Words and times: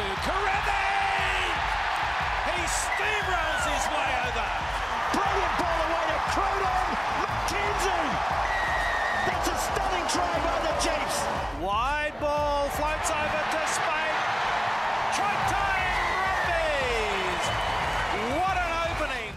to 0.00 0.06
Kerevi! 0.24 1.52
He 2.48 2.60
steamrolls 2.64 3.64
his 3.68 3.84
way 3.92 4.10
over. 4.24 4.48
Brilliant 5.12 5.54
ball 5.60 5.80
away 5.88 6.06
to 6.08 6.20
Cruden. 6.32 6.86
McKenzie. 7.20 8.08
That's 9.28 9.48
a 9.48 9.56
stunning 9.60 10.06
try 10.08 10.34
by 10.40 10.56
the 10.64 10.74
Chiefs. 10.80 11.18
Wide 11.60 12.14
ball 12.18 12.70
floats 12.70 13.10
over 13.10 13.42
to 13.52 13.60
Speight. 13.76 14.16
Trotine 15.16 16.00
Brumbies! 16.16 17.44
What 18.40 18.56
an 18.56 18.72
opening! 18.88 19.32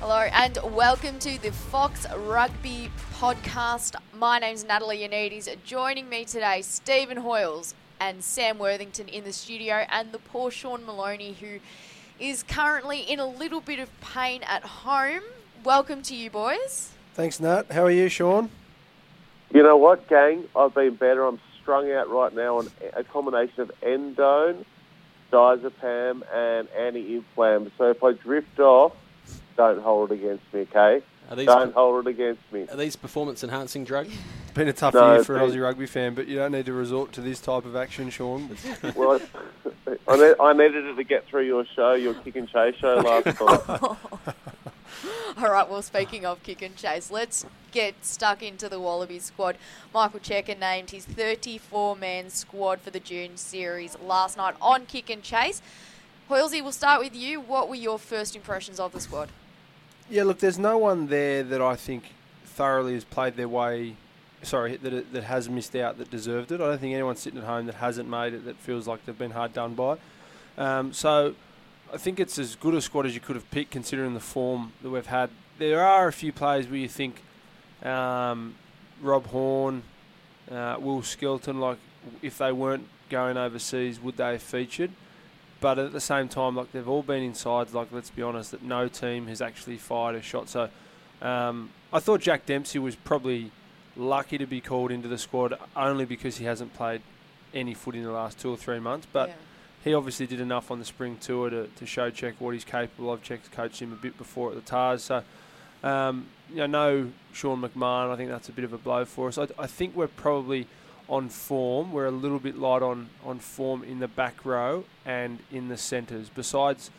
Hello 0.00 0.22
and 0.32 0.58
welcome 0.74 1.20
to 1.20 1.40
the 1.40 1.52
Fox 1.52 2.04
Rugby 2.16 2.90
podcast. 3.12 3.94
My 4.12 4.40
name's 4.40 4.64
Natalie 4.64 5.06
Yoannidis. 5.06 5.48
Joining 5.62 6.08
me 6.08 6.24
today, 6.24 6.62
Stephen 6.62 7.18
Hoiles 7.18 7.74
and 8.04 8.22
Sam 8.22 8.58
Worthington 8.58 9.08
in 9.08 9.24
the 9.24 9.32
studio, 9.32 9.86
and 9.88 10.12
the 10.12 10.18
poor 10.18 10.50
Sean 10.50 10.84
Maloney, 10.84 11.32
who 11.40 11.58
is 12.20 12.42
currently 12.42 13.00
in 13.00 13.18
a 13.18 13.26
little 13.26 13.62
bit 13.62 13.78
of 13.78 13.88
pain 14.02 14.42
at 14.42 14.62
home. 14.62 15.22
Welcome 15.64 16.02
to 16.02 16.14
you, 16.14 16.28
boys. 16.28 16.90
Thanks, 17.14 17.40
Nat. 17.40 17.72
How 17.72 17.84
are 17.84 17.90
you, 17.90 18.10
Sean? 18.10 18.50
You 19.54 19.62
know 19.62 19.78
what, 19.78 20.06
gang? 20.06 20.44
I've 20.54 20.74
been 20.74 20.96
better. 20.96 21.24
I'm 21.24 21.40
strung 21.62 21.90
out 21.92 22.10
right 22.10 22.34
now 22.34 22.58
on 22.58 22.68
a 22.92 23.04
combination 23.04 23.60
of 23.62 23.72
endone, 23.80 24.66
diazepam, 25.32 26.22
and 26.30 26.68
anti-inflam. 26.76 27.70
So 27.78 27.88
if 27.88 28.04
I 28.04 28.12
drift 28.12 28.60
off, 28.60 28.92
don't 29.56 29.80
hold 29.80 30.12
it 30.12 30.16
against 30.16 30.44
me, 30.52 30.60
okay? 30.70 31.02
Are 31.30 31.36
these, 31.36 31.46
Don't 31.46 31.72
hold 31.72 32.06
it 32.06 32.10
against 32.10 32.42
me. 32.52 32.66
are 32.70 32.76
these 32.76 32.96
performance 32.96 33.42
enhancing 33.42 33.84
drugs? 33.84 34.14
It's 34.54 34.58
been 34.60 34.68
a 34.68 34.72
tough 34.72 34.94
No, 34.94 35.14
year 35.14 35.24
for 35.24 35.36
an 35.36 35.50
Aussie 35.50 35.60
rugby 35.60 35.86
fan, 35.86 36.14
but 36.14 36.28
you 36.28 36.36
don't 36.36 36.52
need 36.52 36.66
to 36.66 36.72
resort 36.72 37.10
to 37.14 37.20
this 37.20 37.40
type 37.40 37.64
of 37.64 37.74
action, 37.74 38.08
Sean. 38.08 38.56
Well, 38.94 39.20
I, 40.06 40.16
ne- 40.16 40.34
I 40.38 40.52
needed 40.52 40.84
it 40.84 40.94
to 40.94 41.02
get 41.02 41.26
through 41.26 41.44
your 41.46 41.64
show, 41.74 41.94
your 41.94 42.14
kick 42.14 42.36
and 42.36 42.48
chase 42.48 42.76
show 42.76 42.94
last 42.98 43.26
night. 43.40 43.80
All 45.38 45.50
right, 45.50 45.68
well, 45.68 45.82
speaking 45.82 46.24
of 46.24 46.40
kick 46.44 46.62
and 46.62 46.76
chase, 46.76 47.10
let's 47.10 47.44
get 47.72 47.96
stuck 48.04 48.44
into 48.44 48.68
the 48.68 48.78
Wallabies 48.78 49.24
squad. 49.24 49.56
Michael 49.92 50.20
Cheika 50.20 50.56
named 50.56 50.92
his 50.92 51.04
34 51.04 51.96
man 51.96 52.30
squad 52.30 52.80
for 52.80 52.90
the 52.90 53.00
June 53.00 53.36
series 53.36 53.98
last 53.98 54.36
night 54.36 54.54
on 54.62 54.86
kick 54.86 55.10
and 55.10 55.24
chase. 55.24 55.62
Hoilesy, 56.30 56.62
we'll 56.62 56.70
start 56.70 57.00
with 57.00 57.16
you. 57.16 57.40
What 57.40 57.68
were 57.68 57.74
your 57.74 57.98
first 57.98 58.36
impressions 58.36 58.78
of 58.78 58.92
the 58.92 59.00
squad? 59.00 59.30
yeah, 60.08 60.22
look, 60.22 60.38
there's 60.38 60.60
no 60.60 60.78
one 60.78 61.08
there 61.08 61.42
that 61.42 61.60
I 61.60 61.74
think 61.74 62.12
thoroughly 62.44 62.94
has 62.94 63.02
played 63.02 63.34
their 63.34 63.48
way. 63.48 63.96
Sorry, 64.44 64.76
that 64.76 65.12
that 65.12 65.24
has 65.24 65.48
missed 65.48 65.74
out 65.74 65.98
that 65.98 66.10
deserved 66.10 66.52
it. 66.52 66.60
I 66.60 66.66
don't 66.66 66.78
think 66.78 66.94
anyone 66.94 67.16
sitting 67.16 67.38
at 67.38 67.44
home 67.44 67.66
that 67.66 67.76
hasn't 67.76 68.08
made 68.08 68.34
it 68.34 68.44
that 68.44 68.56
feels 68.56 68.86
like 68.86 69.04
they've 69.04 69.18
been 69.18 69.32
hard 69.32 69.52
done 69.52 69.74
by. 69.74 69.96
Um, 70.56 70.92
so 70.92 71.34
I 71.92 71.96
think 71.96 72.20
it's 72.20 72.38
as 72.38 72.54
good 72.56 72.74
a 72.74 72.80
squad 72.80 73.06
as 73.06 73.14
you 73.14 73.20
could 73.20 73.36
have 73.36 73.50
picked 73.50 73.70
considering 73.70 74.14
the 74.14 74.20
form 74.20 74.72
that 74.82 74.90
we've 74.90 75.06
had. 75.06 75.30
There 75.58 75.84
are 75.84 76.08
a 76.08 76.12
few 76.12 76.32
players 76.32 76.66
where 76.66 76.78
you 76.78 76.88
think 76.88 77.22
um, 77.82 78.54
Rob 79.00 79.26
Horne, 79.26 79.82
uh, 80.50 80.76
Will 80.80 81.02
Skelton, 81.02 81.60
like 81.60 81.78
if 82.22 82.38
they 82.38 82.52
weren't 82.52 82.88
going 83.10 83.36
overseas, 83.36 84.00
would 84.00 84.16
they 84.16 84.32
have 84.32 84.42
featured? 84.42 84.90
But 85.60 85.78
at 85.78 85.92
the 85.92 86.00
same 86.00 86.28
time, 86.28 86.56
like 86.56 86.72
they've 86.72 86.88
all 86.88 87.02
been 87.02 87.22
in 87.22 87.34
sides, 87.34 87.74
like 87.74 87.88
let's 87.92 88.10
be 88.10 88.22
honest, 88.22 88.50
that 88.50 88.62
no 88.62 88.88
team 88.88 89.26
has 89.28 89.40
actually 89.40 89.78
fired 89.78 90.16
a 90.16 90.22
shot. 90.22 90.48
So 90.48 90.68
um, 91.22 91.70
I 91.92 92.00
thought 92.00 92.20
Jack 92.20 92.46
Dempsey 92.46 92.78
was 92.78 92.96
probably 92.96 93.50
lucky 93.96 94.38
to 94.38 94.46
be 94.46 94.60
called 94.60 94.90
into 94.90 95.08
the 95.08 95.18
squad 95.18 95.54
only 95.76 96.04
because 96.04 96.38
he 96.38 96.44
hasn't 96.44 96.74
played 96.74 97.02
any 97.52 97.74
foot 97.74 97.94
in 97.94 98.02
the 98.02 98.10
last 98.10 98.38
two 98.38 98.50
or 98.50 98.56
three 98.56 98.80
months. 98.80 99.06
But 99.12 99.28
Yeah. 99.28 99.34
he 99.84 99.94
obviously 99.94 100.26
did 100.26 100.40
enough 100.40 100.70
on 100.70 100.78
the 100.78 100.84
spring 100.84 101.16
tour 101.20 101.50
to, 101.50 101.68
to 101.68 101.86
show 101.86 102.10
Check 102.10 102.34
what 102.40 102.50
he's 102.54 102.64
capable 102.64 103.12
of. 103.12 103.22
Check's 103.22 103.48
coached 103.48 103.80
him 103.80 103.92
a 103.92 103.96
bit 103.96 104.18
before 104.18 104.50
at 104.50 104.56
the 104.56 104.62
Tahs. 104.62 105.02
So, 105.04 105.22
um, 105.82 106.26
you 106.50 106.56
know, 106.56 106.66
no 106.66 107.10
Sean 107.32 107.60
McMahon. 107.62 108.10
I 108.12 108.16
think 108.16 108.30
that's 108.30 108.48
a 108.48 108.52
bit 108.52 108.64
of 108.64 108.72
a 108.72 108.78
blow 108.78 109.04
for 109.04 109.28
us. 109.28 109.38
I, 109.38 109.46
I 109.58 109.66
think 109.66 109.94
we're 109.94 110.08
probably 110.08 110.66
on 111.08 111.28
form. 111.28 111.92
We're 111.92 112.06
a 112.06 112.10
little 112.10 112.38
bit 112.38 112.58
light 112.58 112.82
on, 112.82 113.10
on 113.24 113.38
form 113.38 113.82
in 113.84 114.00
the 114.00 114.08
back 114.08 114.44
row 114.44 114.84
and 115.04 115.38
in 115.52 115.68
the 115.68 115.76
centres. 115.76 116.30
Besides 116.34 116.90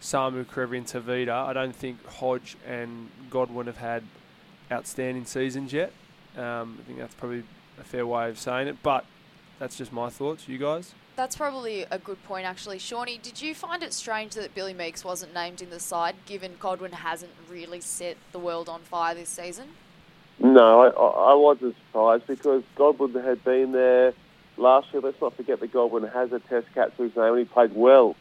Samu, 0.00 0.44
Kerevi 0.44 0.76
and 0.76 0.86
Tevita, 0.86 1.30
I 1.30 1.52
don't 1.54 1.74
think 1.74 2.06
Hodge 2.06 2.56
and 2.66 3.08
Godwin 3.30 3.66
have 3.66 3.78
had 3.78 4.04
outstanding 4.70 5.24
seasons 5.24 5.72
yet. 5.72 5.90
Um, 6.36 6.78
I 6.80 6.86
think 6.86 6.98
that's 6.98 7.14
probably 7.14 7.44
a 7.80 7.84
fair 7.84 8.06
way 8.06 8.28
of 8.28 8.38
saying 8.38 8.68
it. 8.68 8.82
But 8.82 9.04
that's 9.58 9.76
just 9.76 9.92
my 9.92 10.10
thoughts. 10.10 10.48
You 10.48 10.58
guys? 10.58 10.94
That's 11.16 11.34
probably 11.34 11.86
a 11.90 11.98
good 11.98 12.22
point, 12.24 12.44
actually. 12.44 12.78
Shawnee, 12.78 13.18
did 13.22 13.40
you 13.40 13.54
find 13.54 13.82
it 13.82 13.94
strange 13.94 14.34
that 14.34 14.54
Billy 14.54 14.74
Meakes 14.74 15.02
wasn't 15.02 15.32
named 15.32 15.62
in 15.62 15.70
the 15.70 15.80
side, 15.80 16.14
given 16.26 16.52
Godwin 16.60 16.92
hasn't 16.92 17.32
really 17.50 17.80
set 17.80 18.18
the 18.32 18.38
world 18.38 18.68
on 18.68 18.80
fire 18.82 19.14
this 19.14 19.30
season? 19.30 19.68
No, 20.38 20.82
I, 20.82 20.88
I 20.88 21.32
I 21.32 21.34
wasn't 21.34 21.74
surprised 21.86 22.26
because 22.26 22.62
Godwin 22.74 23.14
had 23.14 23.42
been 23.44 23.72
there 23.72 24.12
last 24.58 24.92
year. 24.92 25.00
Let's 25.00 25.20
not 25.20 25.34
forget 25.34 25.60
that 25.60 25.72
Godwin 25.72 26.02
has 26.04 26.32
a 26.32 26.40
Test 26.40 26.66
cap 26.74 26.94
to 26.98 27.04
his 27.04 27.16
name, 27.16 27.32
and 27.32 27.38
he 27.38 27.44
played 27.46 27.74
well 27.74 28.14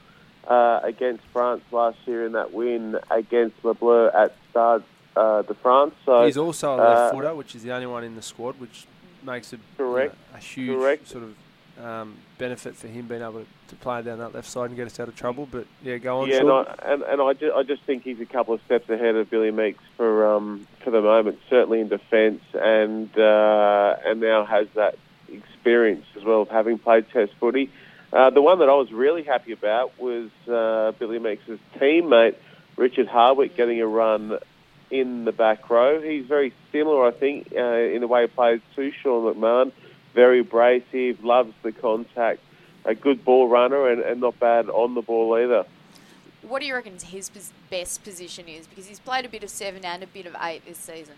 uh, 0.47 0.79
against 0.83 1.23
France 1.33 1.63
last 1.73 1.97
year 2.05 2.25
in 2.25 2.31
that 2.31 2.53
win 2.53 2.97
against 3.11 3.63
Le 3.65 3.73
Bleu 3.73 4.07
at 4.07 4.33
Stade 4.51 4.83
uh, 5.15 5.41
de 5.43 5.53
France. 5.55 5.93
So 6.05 6.25
He's 6.25 6.37
also 6.37 6.71
a 6.71 6.77
uh, 6.77 6.77
left 6.89 7.13
footer, 7.13 7.35
which 7.35 7.55
is 7.55 7.63
the 7.63 7.71
only 7.71 7.87
one 7.87 8.03
in 8.03 8.15
the 8.15 8.21
squad, 8.21 8.59
which 8.59 8.85
makes 9.23 9.53
a, 9.53 9.57
you 9.79 9.85
know, 9.85 10.11
a 10.33 10.37
huge 10.37 10.77
Correct. 10.77 11.07
sort 11.07 11.23
of 11.23 11.35
um, 11.83 12.15
benefit 12.37 12.75
for 12.75 12.87
him 12.87 13.07
being 13.07 13.21
able 13.21 13.41
to, 13.41 13.45
to 13.67 13.75
play 13.75 14.01
down 14.01 14.19
that 14.19 14.33
left 14.33 14.47
side 14.49 14.67
and 14.69 14.75
get 14.75 14.87
us 14.87 14.99
out 14.99 15.07
of 15.07 15.15
trouble. 15.15 15.47
But 15.49 15.65
yeah, 15.83 15.97
go 15.97 16.21
on, 16.21 16.29
Yeah, 16.29 16.41
and 16.41 16.49
I, 16.51 16.75
and, 16.83 17.01
and 17.03 17.21
I, 17.21 17.33
ju- 17.33 17.53
I 17.53 17.63
just 17.63 17.83
think 17.83 18.03
he's 18.03 18.19
a 18.19 18.25
couple 18.25 18.53
of 18.53 18.61
steps 18.65 18.89
ahead 18.89 19.15
of 19.15 19.29
Billy 19.29 19.51
Meakes 19.51 19.83
for 19.97 20.35
um, 20.35 20.67
for 20.83 20.91
the 20.91 21.01
moment, 21.01 21.39
certainly 21.49 21.81
in 21.81 21.87
defence, 21.89 22.41
and 22.53 23.09
uh, 23.17 23.95
and 24.05 24.21
now 24.21 24.45
has 24.45 24.67
that 24.75 24.97
experience 25.29 26.05
as 26.15 26.23
well 26.23 26.43
of 26.43 26.49
having 26.49 26.77
played 26.77 27.09
Test 27.09 27.33
footy. 27.39 27.69
Uh, 28.13 28.29
the 28.29 28.41
one 28.41 28.59
that 28.59 28.69
I 28.69 28.75
was 28.75 28.91
really 28.93 29.23
happy 29.23 29.51
about 29.51 29.99
was 29.99 30.29
uh, 30.47 30.93
Billy 30.97 31.19
Meakes' 31.19 31.59
teammate 31.77 32.35
Richard 32.77 33.07
Hardwick 33.07 33.57
getting 33.57 33.81
a 33.81 33.87
run 33.87 34.37
in 34.91 35.25
the 35.25 35.31
back 35.31 35.69
row. 35.69 36.01
He's 36.01 36.25
very 36.25 36.53
similar, 36.71 37.05
I 37.05 37.11
think, 37.11 37.51
uh, 37.55 37.63
in 37.63 38.01
the 38.01 38.07
way 38.07 38.21
he 38.21 38.27
plays 38.27 38.61
to 38.75 38.91
Sean 38.91 39.33
McMahon. 39.33 39.71
Very 40.13 40.39
abrasive, 40.39 41.23
loves 41.23 41.53
the 41.63 41.71
contact, 41.71 42.39
a 42.85 42.95
good 42.95 43.25
ball 43.25 43.47
runner, 43.49 43.89
and, 43.89 44.01
and 44.01 44.21
not 44.21 44.39
bad 44.39 44.69
on 44.69 44.95
the 44.95 45.01
ball 45.01 45.37
either. 45.37 45.65
What 46.41 46.59
do 46.61 46.67
you 46.67 46.75
reckon 46.75 46.97
his 46.99 47.29
best 47.69 48.03
position 48.03 48.47
is? 48.47 48.67
Because 48.67 48.85
he's 48.85 48.99
played 48.99 49.25
a 49.25 49.29
bit 49.29 49.43
of 49.43 49.49
seven 49.49 49.83
and 49.83 50.03
a 50.03 50.07
bit 50.07 50.25
of 50.25 50.35
eight 50.41 50.65
this 50.65 50.77
season. 50.77 51.15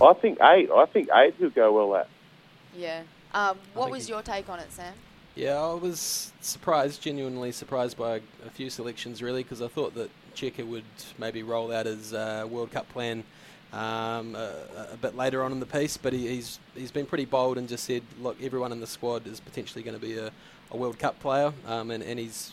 I 0.00 0.12
think 0.12 0.38
eight. 0.42 0.70
I 0.70 0.86
think 0.86 1.08
eight 1.14 1.34
he'll 1.38 1.50
go 1.50 1.72
well 1.72 1.96
at. 1.96 2.08
Yeah. 2.76 3.02
Um, 3.34 3.58
what 3.74 3.90
was 3.90 4.06
he- 4.06 4.12
your 4.12 4.22
take 4.22 4.48
on 4.48 4.58
it, 4.58 4.70
Sam? 4.72 4.94
Yeah, 5.34 5.58
I 5.58 5.72
was 5.72 6.30
surprised, 6.42 7.00
genuinely 7.02 7.52
surprised 7.52 7.96
by 7.96 8.20
a 8.44 8.50
few 8.50 8.68
selections, 8.68 9.22
really, 9.22 9.42
because 9.42 9.62
I 9.62 9.68
thought 9.68 9.94
that 9.94 10.10
Cheika 10.34 10.66
would 10.66 10.84
maybe 11.18 11.42
roll 11.42 11.72
out 11.72 11.86
his 11.86 12.12
uh, 12.12 12.46
World 12.48 12.70
Cup 12.72 12.88
plan 12.90 13.24
um, 13.72 14.34
a, 14.34 14.88
a 14.92 14.96
bit 15.00 15.16
later 15.16 15.42
on 15.42 15.52
in 15.52 15.60
the 15.60 15.66
piece, 15.66 15.96
but 15.96 16.12
he, 16.12 16.28
he's 16.28 16.58
he's 16.74 16.90
been 16.90 17.06
pretty 17.06 17.24
bold 17.24 17.58
and 17.58 17.68
just 17.68 17.84
said, 17.84 18.02
look, 18.20 18.36
everyone 18.42 18.72
in 18.72 18.80
the 18.80 18.86
squad 18.86 19.26
is 19.26 19.40
potentially 19.40 19.82
going 19.82 19.98
to 19.98 20.04
be 20.04 20.18
a, 20.18 20.30
a 20.70 20.76
World 20.76 20.98
Cup 20.98 21.18
player, 21.20 21.52
um, 21.66 21.90
and, 21.90 22.02
and 22.02 22.18
he's 22.18 22.52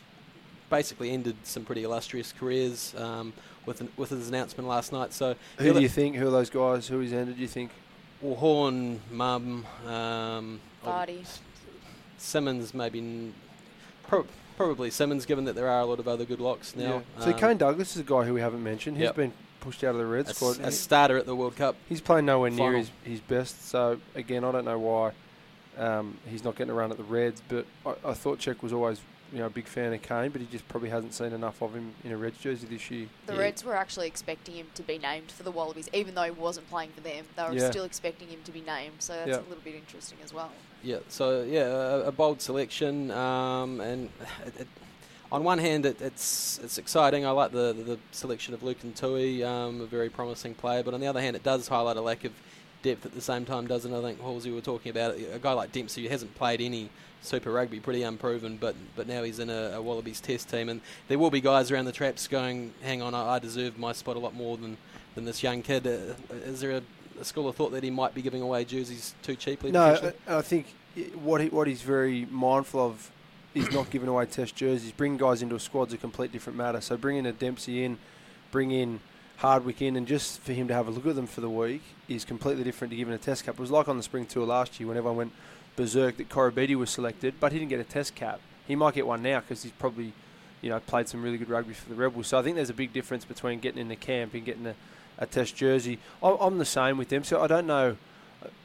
basically 0.69 1.11
ended 1.11 1.35
some 1.43 1.65
pretty 1.65 1.83
illustrious 1.83 2.31
careers 2.31 2.93
um, 2.97 3.33
with 3.65 3.81
an, 3.81 3.89
with 3.97 4.11
his 4.11 4.29
announcement 4.29 4.67
last 4.69 4.91
night. 4.93 5.11
So 5.13 5.35
Who 5.57 5.73
do 5.73 5.81
you 5.81 5.89
think? 5.89 6.15
Who 6.15 6.27
are 6.27 6.31
those 6.31 6.49
guys? 6.49 6.87
Who 6.87 6.99
he's 6.99 7.11
ended? 7.13 7.35
Do 7.35 7.41
you 7.41 7.47
think? 7.47 7.71
well, 8.21 8.35
Horne, 8.35 8.99
Mumm, 9.11 9.65
um, 9.87 10.59
Fardy. 10.85 11.25
Simmons, 12.17 12.73
maybe. 12.73 12.99
n- 12.99 13.33
Pro- 14.03 14.25
probably 14.59 14.89
Simmons, 14.91 15.25
given 15.25 15.45
that 15.45 15.55
there 15.55 15.69
are 15.69 15.79
a 15.79 15.85
lot 15.85 15.99
of 15.99 16.07
other 16.09 16.25
good 16.25 16.41
locks 16.41 16.75
now. 16.75 17.01
So 17.19 17.31
Um, 17.31 17.37
Kane 17.39 17.57
Douglas 17.57 17.95
is 17.95 18.01
a 18.01 18.03
guy 18.03 18.25
who 18.25 18.33
we 18.33 18.41
haven't 18.41 18.61
mentioned. 18.61 18.97
He's 18.97 19.05
Yep. 19.05 19.15
been 19.15 19.33
pushed 19.61 19.85
out 19.85 19.91
of 19.95 19.99
the 19.99 20.05
Red 20.05 20.27
a, 20.27 20.33
squad. 20.33 20.59
s- 20.59 20.67
a 20.67 20.71
starter 20.73 21.15
at 21.17 21.25
the 21.25 21.33
World 21.33 21.55
Cup. 21.55 21.77
He's 21.87 22.01
playing 22.01 22.25
nowhere 22.25 22.49
near 22.49 22.73
his, 22.73 22.91
his 23.05 23.21
best. 23.21 23.65
So 23.69 24.01
again, 24.15 24.43
I 24.43 24.51
don't 24.51 24.65
know 24.65 24.77
why 24.77 25.11
um, 25.77 26.17
he's 26.29 26.43
not 26.43 26.57
getting 26.57 26.71
a 26.71 26.73
run 26.73 26.91
at 26.91 26.97
the 26.97 27.03
Reds. 27.05 27.41
But 27.47 27.67
I, 27.85 28.09
I 28.09 28.13
thought 28.13 28.39
Czech 28.39 28.61
was 28.61 28.73
always 28.73 28.99
you 29.31 29.39
know 29.39 29.45
a 29.45 29.49
big 29.49 29.65
fan 29.67 29.93
of 29.93 30.01
Kane, 30.01 30.29
but 30.31 30.41
he 30.41 30.47
just 30.47 30.67
probably 30.67 30.89
hasn't 30.89 31.13
seen 31.13 31.33
enough 31.33 31.61
of 31.61 31.73
him 31.73 31.93
in 32.03 32.11
a 32.11 32.17
Reds 32.17 32.37
jersey 32.39 32.67
this 32.67 32.89
year. 32.89 33.07
The 33.27 33.33
Yeah. 33.33 33.39
Reds 33.39 33.63
were 33.63 33.75
actually 33.75 34.07
expecting 34.07 34.55
him 34.55 34.67
to 34.75 34.83
be 34.83 34.97
named 34.97 35.31
for 35.31 35.43
the 35.43 35.51
Wallabies, 35.51 35.89
even 35.93 36.15
though 36.15 36.23
he 36.23 36.31
wasn't 36.31 36.69
playing 36.69 36.91
for 36.91 37.01
them. 37.01 37.25
They 37.35 37.43
were 37.43 37.53
Yeah. 37.53 37.69
still 37.69 37.83
expecting 37.85 38.29
him 38.29 38.39
to 38.43 38.51
be 38.51 38.61
named, 38.61 38.95
so 38.99 39.13
that's 39.13 39.29
Yeah. 39.29 39.35
a 39.37 39.47
little 39.49 39.63
bit 39.63 39.75
interesting 39.75 40.17
as 40.23 40.33
well. 40.33 40.51
Yeah, 40.83 40.99
so 41.09 41.43
yeah, 41.43 41.63
a, 41.67 41.99
a 42.05 42.11
bold 42.11 42.41
selection, 42.41 43.11
um, 43.11 43.81
and 43.81 44.09
it, 44.45 44.61
it, 44.61 44.67
on 45.31 45.43
one 45.43 45.59
hand, 45.59 45.85
it, 45.85 46.01
it's 46.01 46.59
it's 46.63 46.77
exciting. 46.77 47.25
I 47.25 47.31
like 47.31 47.51
the 47.51 47.73
the, 47.73 47.99
selection 48.11 48.53
of 48.53 48.61
Lukhan 48.61 48.95
Tui, 48.95 49.43
um, 49.43 49.81
a 49.81 49.85
very 49.85 50.09
promising 50.09 50.55
player, 50.55 50.81
but 50.83 50.93
on 50.93 51.01
the 51.01 51.07
other 51.07 51.21
hand, 51.21 51.35
it 51.35 51.43
does 51.43 51.67
highlight 51.67 51.97
a 51.97 52.01
lack 52.01 52.23
of 52.23 52.31
depth 52.81 53.05
at 53.05 53.13
the 53.13 53.21
same 53.21 53.45
time, 53.45 53.67
doesn't 53.67 53.93
it? 53.93 53.97
I 53.97 54.01
think 54.01 54.21
Halsey 54.21 54.51
were 54.51 54.61
talking 54.61 54.89
about 54.89 55.15
it. 55.15 55.29
A 55.33 55.39
guy 55.39 55.53
like 55.53 55.71
Dempsey 55.71 56.03
who 56.03 56.09
hasn't 56.09 56.35
played 56.35 56.61
any 56.61 56.89
Super 57.21 57.51
Rugby, 57.51 57.79
pretty 57.79 58.03
unproven, 58.03 58.57
but 58.57 58.75
but 58.95 59.07
now 59.07 59.23
he's 59.23 59.39
in 59.39 59.49
a, 59.49 59.71
a 59.75 59.81
Wallabies 59.81 60.21
Test 60.21 60.49
team, 60.49 60.69
and 60.69 60.81
there 61.07 61.19
will 61.19 61.29
be 61.29 61.41
guys 61.41 61.69
around 61.69 61.85
the 61.85 61.91
traps 61.91 62.27
going, 62.27 62.73
"Hang 62.81 63.01
on, 63.01 63.13
I, 63.13 63.35
I 63.35 63.39
deserve 63.39 63.77
my 63.77 63.91
spot 63.91 64.15
a 64.15 64.19
lot 64.19 64.33
more 64.33 64.57
than 64.57 64.77
than 65.15 65.25
this 65.25 65.43
young 65.43 65.61
kid." 65.61 65.85
Uh, 65.85 66.13
is 66.45 66.61
there 66.61 66.71
a, 66.71 66.81
a 67.19 67.25
school 67.25 67.49
of 67.49 67.55
thought 67.55 67.71
that 67.71 67.83
he 67.83 67.89
might 67.89 68.13
be 68.13 68.21
giving 68.21 68.41
away 68.41 68.63
jerseys 68.63 69.15
too 69.21 69.35
cheaply? 69.35 69.71
No. 69.71 70.13
I 70.27 70.37
I 70.37 70.41
think 70.41 70.67
what 71.21 71.41
he, 71.41 71.49
what 71.49 71.67
he's 71.67 71.81
very 71.81 72.25
mindful 72.31 72.79
of 72.85 73.11
is 73.53 73.69
not 73.71 73.89
giving 73.89 74.07
away 74.07 74.25
Test 74.25 74.55
jerseys. 74.55 74.91
Bring 74.91 75.17
guys 75.17 75.41
into 75.41 75.55
a 75.55 75.59
squad's 75.59 75.93
a 75.93 75.97
complete 75.97 76.31
different 76.31 76.57
matter. 76.57 76.79
So 76.79 76.95
bringing 76.95 77.25
a 77.25 77.33
Dempsey 77.33 77.83
in, 77.83 77.97
bring 78.51 78.71
in 78.71 79.01
Hardwick 79.39 79.81
in, 79.81 79.95
and 79.95 80.07
just 80.07 80.39
for 80.41 80.53
him 80.53 80.67
to 80.67 80.73
have 80.73 80.87
a 80.87 80.91
look 80.91 81.05
at 81.05 81.15
them 81.15 81.27
for 81.27 81.41
the 81.41 81.49
week 81.49 81.81
is 82.07 82.25
completely 82.25 82.63
different 82.63 82.91
to 82.91 82.97
giving 82.97 83.13
a 83.13 83.17
Test 83.17 83.45
cap. 83.45 83.55
It 83.55 83.59
was 83.59 83.71
like 83.71 83.87
on 83.87 83.97
the 83.97 84.03
spring 84.03 84.25
tour 84.25 84.45
last 84.45 84.79
year 84.79 84.87
when 84.87 84.97
everyone 84.97 85.17
went 85.17 85.31
berserk 85.75 86.17
that 86.17 86.29
Koroibete 86.29 86.75
was 86.75 86.89
selected, 86.89 87.35
but 87.39 87.51
he 87.51 87.59
didn't 87.59 87.69
get 87.69 87.79
a 87.79 87.85
Test 87.85 88.15
cap. 88.15 88.39
He 88.67 88.75
might 88.75 88.95
get 88.95 89.07
one 89.07 89.23
now 89.23 89.39
because 89.39 89.63
he's 89.63 89.71
probably, 89.71 90.13
you 90.61 90.69
know, 90.69 90.79
played 90.79 91.07
some 91.07 91.23
really 91.23 91.37
good 91.37 91.49
rugby 91.49 91.73
for 91.73 91.89
the 91.89 91.95
Rebels. 91.95 92.27
So 92.27 92.37
I 92.37 92.41
think 92.41 92.55
there's 92.55 92.69
a 92.69 92.73
big 92.73 92.93
difference 92.93 93.25
between 93.25 93.59
getting 93.59 93.79
in 93.79 93.87
the 93.87 93.95
camp 93.95 94.33
and 94.33 94.45
getting 94.45 94.67
a, 94.67 94.75
a 95.17 95.25
Test 95.25 95.55
jersey. 95.55 95.99
I'm, 96.21 96.37
I'm 96.39 96.57
the 96.57 96.65
same 96.65 96.97
with 96.97 97.09
them. 97.09 97.23
So 97.23 97.41
I 97.41 97.47
don't 97.47 97.67
know 97.67 97.97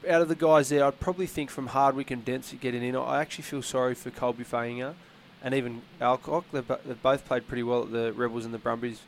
out 0.07 0.21
of 0.21 0.29
the 0.29 0.35
guys 0.35 0.69
there, 0.69 0.85
I'd 0.85 0.99
probably 0.99 1.27
think 1.27 1.49
from 1.49 1.67
Hardwick 1.67 2.11
and 2.11 2.23
Dempsey 2.23 2.57
getting 2.57 2.83
in. 2.83 2.95
I 2.95 3.21
actually 3.21 3.43
feel 3.43 3.61
sorry 3.61 3.95
for 3.95 4.09
Colby 4.09 4.43
Fainga'a 4.43 4.93
and 5.43 5.53
even 5.53 5.81
Alcock. 5.99 6.45
They've, 6.51 6.67
they've 6.85 7.01
both 7.01 7.25
played 7.25 7.47
pretty 7.47 7.63
well 7.63 7.83
at 7.83 7.91
the 7.91 8.13
Rebels 8.13 8.45
and 8.45 8.53
the 8.53 8.57
Brumbies, 8.57 9.01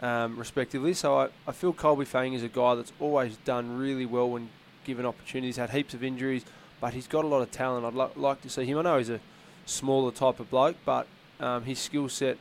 um, 0.00 0.36
respectively. 0.36 0.94
So 0.94 1.18
I, 1.18 1.28
I 1.46 1.52
feel 1.52 1.72
Colby 1.72 2.04
Fainga'a 2.04 2.34
is 2.34 2.42
a 2.42 2.48
guy 2.48 2.74
that's 2.74 2.92
always 3.00 3.36
done 3.38 3.78
really 3.78 4.06
well 4.06 4.30
when 4.30 4.50
given 4.84 5.04
opportunities. 5.06 5.56
Had 5.56 5.70
heaps 5.70 5.94
of 5.94 6.02
injuries, 6.02 6.44
but 6.80 6.94
he's 6.94 7.06
got 7.06 7.24
a 7.24 7.28
lot 7.28 7.42
of 7.42 7.50
talent. 7.50 7.84
I'd 7.84 7.94
li- 7.94 8.22
like 8.22 8.42
to 8.42 8.50
see 8.50 8.64
him. 8.64 8.78
I 8.78 8.82
know 8.82 8.98
he's 8.98 9.10
a 9.10 9.20
smaller 9.66 10.10
type 10.10 10.40
of 10.40 10.50
bloke, 10.50 10.76
but 10.84 11.06
um, 11.40 11.64
his 11.64 11.78
skill 11.78 12.08
set 12.08 12.38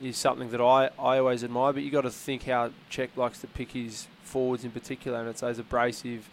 is 0.00 0.16
something 0.16 0.50
that 0.50 0.60
I, 0.60 0.90
I 0.98 1.18
always 1.18 1.44
admire. 1.44 1.72
But 1.72 1.82
you've 1.82 1.92
got 1.92 2.02
to 2.02 2.10
think 2.10 2.44
how 2.44 2.70
Czech 2.88 3.16
likes 3.16 3.40
to 3.40 3.46
pick 3.46 3.72
his 3.72 4.06
forwards 4.22 4.64
in 4.64 4.70
particular, 4.70 5.20
and 5.20 5.28
it's 5.28 5.40
those 5.40 5.58
abrasive 5.58 6.28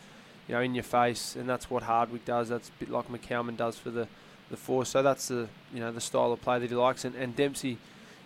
you 0.47 0.55
know, 0.55 0.61
in 0.61 0.73
your 0.73 0.83
face, 0.83 1.35
and 1.35 1.49
that's 1.49 1.69
what 1.69 1.83
Hardwick 1.83 2.23
does. 2.23 2.49
That's 2.49 2.69
a 2.69 2.71
bit 2.79 2.89
like 2.89 3.09
McCalman 3.09 3.57
does 3.57 3.77
for 3.77 3.89
the, 3.89 4.07
the 4.49 4.57
force. 4.57 4.89
So 4.89 5.03
that's 5.03 5.27
the 5.27 5.49
you 5.73 5.79
know 5.79 5.91
the 5.91 6.01
style 6.01 6.31
of 6.31 6.41
play 6.41 6.59
that 6.59 6.69
he 6.69 6.75
likes, 6.75 7.03
and, 7.03 7.15
and 7.15 7.35
Dempsey 7.35 7.77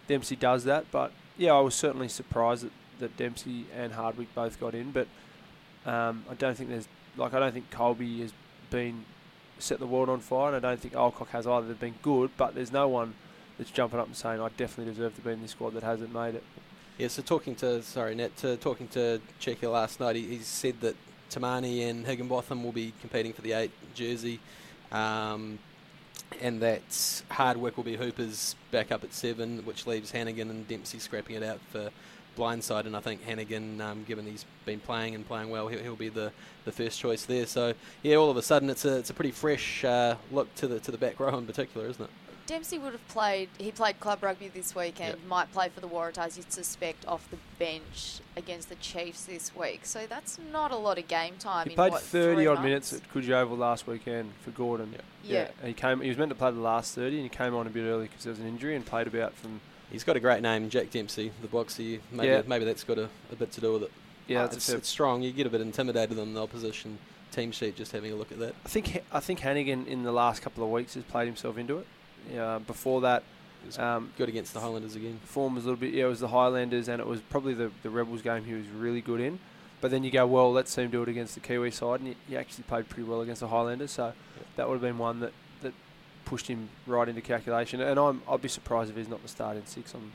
Dempsey 0.08 0.36
does 0.36 0.64
that. 0.66 0.86
But 0.92 1.12
yeah, 1.38 1.54
I 1.54 1.60
was 1.60 1.76
certainly 1.76 2.08
surprised 2.08 2.66
that, 2.66 2.72
that 3.00 3.18
Dempsey 3.18 3.66
and 3.76 3.94
Hardwick 3.94 4.34
both 4.36 4.60
got 4.60 4.76
in, 4.76 4.92
but 4.92 5.08
um, 5.86 6.26
I 6.30 6.36
don't 6.36 6.56
think 6.56 6.70
there's 6.70 6.88
like 7.18 7.34
I 7.34 7.40
don't 7.40 7.54
think 7.54 7.70
Colby 7.72 8.22
has 8.22 8.34
been 8.70 9.06
set 9.60 9.80
the 9.80 9.88
world 9.88 10.10
on 10.10 10.20
fire, 10.20 10.54
and 10.54 10.66
I 10.66 10.70
don't 10.70 10.80
think 10.80 10.96
Alcock 10.96 11.30
has 11.30 11.48
either. 11.48 11.68
They've 11.68 11.80
been 11.80 11.96
good, 12.02 12.32
but 12.38 12.56
there's 12.56 12.72
no 12.72 12.88
one 12.88 13.14
that's 13.58 13.72
jumping 13.72 14.00
up 14.00 14.08
and 14.08 14.16
saying 14.16 14.42
I 14.42 14.50
definitely 14.58 14.94
deserve 14.94 15.16
to 15.16 15.22
be 15.22 15.32
in 15.32 15.42
this 15.42 15.52
squad 15.52 15.74
that 15.74 15.84
hasn't 15.84 16.14
made 16.14 16.36
it. 16.36 16.44
Yeah, 16.98 17.08
so 17.08 17.22
talking 17.22 17.56
to 17.56 17.82
sorry, 17.84 18.16
Nat, 18.16 18.36
to 18.38 18.58
talking 18.58 18.88
to 18.90 19.22
Cheika 19.40 19.72
last 19.72 20.00
night, 20.00 20.16
he, 20.16 20.28
he 20.28 20.38
said 20.40 20.80
that 20.82 20.96
Timani 21.30 21.90
and 21.90 22.06
Higginbotham 22.06 22.64
will 22.64 22.72
be 22.72 22.94
competing 23.02 23.34
for 23.34 23.42
the 23.42 23.54
eight 23.54 23.72
jersey, 23.96 24.40
um, 24.92 25.58
and 26.40 26.62
that 26.62 27.24
Hardwick 27.30 27.78
will 27.78 27.84
be 27.84 27.96
Hooper's 27.96 28.56
back 28.72 28.92
up 28.92 29.04
at 29.04 29.14
seven, 29.14 29.66
which 29.66 29.88
leaves 29.88 30.12
Hanigan 30.12 30.50
and 30.50 30.68
Dempsey 30.68 31.00
scrapping 31.00 31.36
it 31.36 31.44
out 31.44 31.60
for 31.70 31.90
blindside. 32.38 32.86
And 32.86 32.96
I 32.96 33.00
think 33.00 33.26
Hanigan, 33.26 33.82
um, 33.82 34.04
given 34.04 34.26
he's 34.26 34.46
been 34.66 34.80
playing 34.80 35.16
and 35.16 35.28
playing 35.28 35.50
well, 35.50 35.68
he'll, 35.68 35.80
he'll 35.80 35.96
be 35.96 36.10
the, 36.10 36.32
the 36.66 36.72
first 36.72 37.00
choice 37.00 37.26
there. 37.26 37.46
So 37.46 37.74
yeah, 38.04 38.16
all 38.16 38.30
of 38.30 38.38
a 38.38 38.42
sudden 38.42 38.70
it's 38.70 38.86
a 38.86 38.98
it's 38.98 39.10
a 39.10 39.14
pretty 39.14 39.32
fresh 39.32 39.84
uh, 39.84 40.16
look 40.32 40.54
to 40.56 40.68
the 40.68 40.80
to 40.80 40.92
the 40.92 40.98
back 40.98 41.20
row 41.20 41.38
in 41.38 41.46
particular, 41.46 41.88
isn't 41.88 42.04
it? 42.04 42.10
Dempsey 42.52 42.78
would 42.78 42.92
have 42.92 43.08
played. 43.08 43.48
He 43.58 43.72
played 43.72 44.02
club 44.02 44.22
rugby 44.22 44.50
this 44.50 44.76
weekend. 44.76 45.12
Yep. 45.20 45.28
Might 45.30 45.54
play 45.54 45.70
for 45.70 45.80
the 45.80 45.88
Waratahs. 45.88 46.36
You'd 46.36 46.52
suspect 46.52 47.08
off 47.08 47.30
the 47.32 47.38
bench 47.58 48.20
against 48.36 48.68
the 48.68 48.76
Chiefs 48.76 49.24
this 49.24 49.56
week. 49.56 49.86
So 49.86 50.06
that's 50.06 50.38
not 50.52 50.72
a 50.72 50.76
lot 50.76 50.98
of 50.98 51.08
game 51.08 51.36
time. 51.40 51.68
He 51.68 51.72
in, 51.72 51.76
played 51.78 51.94
what, 51.94 52.02
thirty 52.02 52.46
odd 52.48 52.56
months? 52.56 52.64
minutes 52.66 52.94
at 52.94 53.14
Coogee 53.14 53.32
Oval 53.32 53.56
last 53.56 53.88
weekend 53.88 54.34
for 54.42 54.52
Gordon. 54.52 54.94
Yeah. 55.24 55.48
And 55.60 55.70
he 55.70 55.74
came. 55.74 56.02
He 56.02 56.10
was 56.10 56.18
meant 56.18 56.28
to 56.30 56.36
play 56.36 56.52
the 56.52 56.60
last 56.60 56.94
30, 56.94 57.16
and 57.16 57.24
he 57.24 57.30
came 57.30 57.56
on 57.56 57.68
a 57.68 57.70
bit 57.70 57.86
early 57.86 58.08
because 58.08 58.26
there 58.26 58.32
was 58.32 58.40
an 58.40 58.48
injury, 58.48 58.76
and 58.76 58.86
played 58.86 59.08
about 59.08 59.34
from. 59.34 59.62
He's 59.90 60.04
got 60.04 60.18
a 60.18 60.20
great 60.20 60.42
name, 60.42 60.70
Jack 60.70 60.92
Dempsey, 60.92 61.32
the 61.42 61.48
boxer. 61.48 61.84
Maybe 62.12 62.28
Yeah. 62.28 62.42
maybe 62.46 62.66
that's 62.66 62.84
got 62.84 62.98
a, 62.98 63.08
a 63.32 63.36
bit 63.38 63.54
to 63.54 63.62
do 63.62 63.74
with 63.74 63.84
it. 63.84 63.92
Yeah, 64.28 64.46
it's, 64.46 64.68
it's 64.68 64.90
strong. 64.90 65.22
You 65.22 65.32
get 65.32 65.48
a 65.48 65.50
bit 65.50 65.62
intimidated 65.62 66.20
on 66.20 66.34
the 66.34 66.42
opposition 66.42 66.98
team 67.32 67.54
sheet 67.54 67.78
just 67.78 67.94
having 67.94 68.12
a 68.12 68.16
look 68.16 68.32
at 68.34 68.40
that. 68.40 68.56
I 68.66 68.68
think 68.68 69.04
I 69.10 69.22
think 69.22 69.40
Hanigan 69.40 69.88
in 69.88 70.04
the 70.04 70.12
last 70.12 70.42
couple 70.42 70.66
of 70.66 70.70
weeks 70.70 70.96
has 70.96 71.04
played 71.06 71.28
himself 71.28 71.58
into 71.58 71.78
it. 71.78 71.88
Yeah, 72.30 72.60
before 72.60 73.02
that, 73.02 73.24
It 73.64 73.68
was 73.68 73.80
um, 73.80 74.12
good 74.18 74.30
against 74.30 74.54
the 74.54 74.60
Highlanders 74.60 74.96
again. 74.96 75.20
form 75.24 75.56
was 75.56 75.64
a 75.66 75.68
little 75.68 75.80
bit. 75.80 75.94
Yeah, 75.94 76.06
it 76.06 76.10
was 76.10 76.20
the 76.20 76.28
Highlanders, 76.30 76.88
and 76.90 77.00
it 77.00 77.08
was 77.08 77.22
probably 77.22 77.54
the 77.54 77.72
the 77.84 77.90
Rebels 77.90 78.22
game 78.22 78.44
he 78.46 78.54
was 78.54 78.68
really 78.68 79.02
good 79.02 79.20
in. 79.22 79.40
But 79.82 79.90
then 79.92 80.04
you 80.04 80.12
go, 80.12 80.28
well, 80.28 80.52
let's 80.52 80.72
see 80.72 80.84
him 80.84 80.92
do 80.92 81.02
it 81.02 81.10
against 81.10 81.34
the 81.34 81.40
Kiwi 81.40 81.72
side, 81.72 82.02
and 82.02 82.10
he, 82.10 82.16
he 82.30 82.38
actually 82.38 82.66
played 82.66 82.88
pretty 82.88 83.08
well 83.10 83.22
against 83.22 83.40
the 83.42 83.48
Highlanders. 83.48 83.90
So 83.92 84.14
that 84.56 84.68
would 84.68 84.76
have 84.76 84.82
been 84.82 85.00
one 85.00 85.22
that, 85.22 85.32
that 85.64 85.74
pushed 86.26 86.48
him 86.48 86.70
right 86.86 87.10
into 87.10 87.22
calculation. 87.22 87.82
And 87.82 88.00
I'm 88.00 88.22
I'd 88.30 88.42
be 88.42 88.48
surprised 88.50 88.92
if 88.92 88.96
he's 88.96 89.08
not 89.08 89.22
the 89.24 89.28
starting 89.28 89.64
six 89.66 89.96
on 89.96 90.12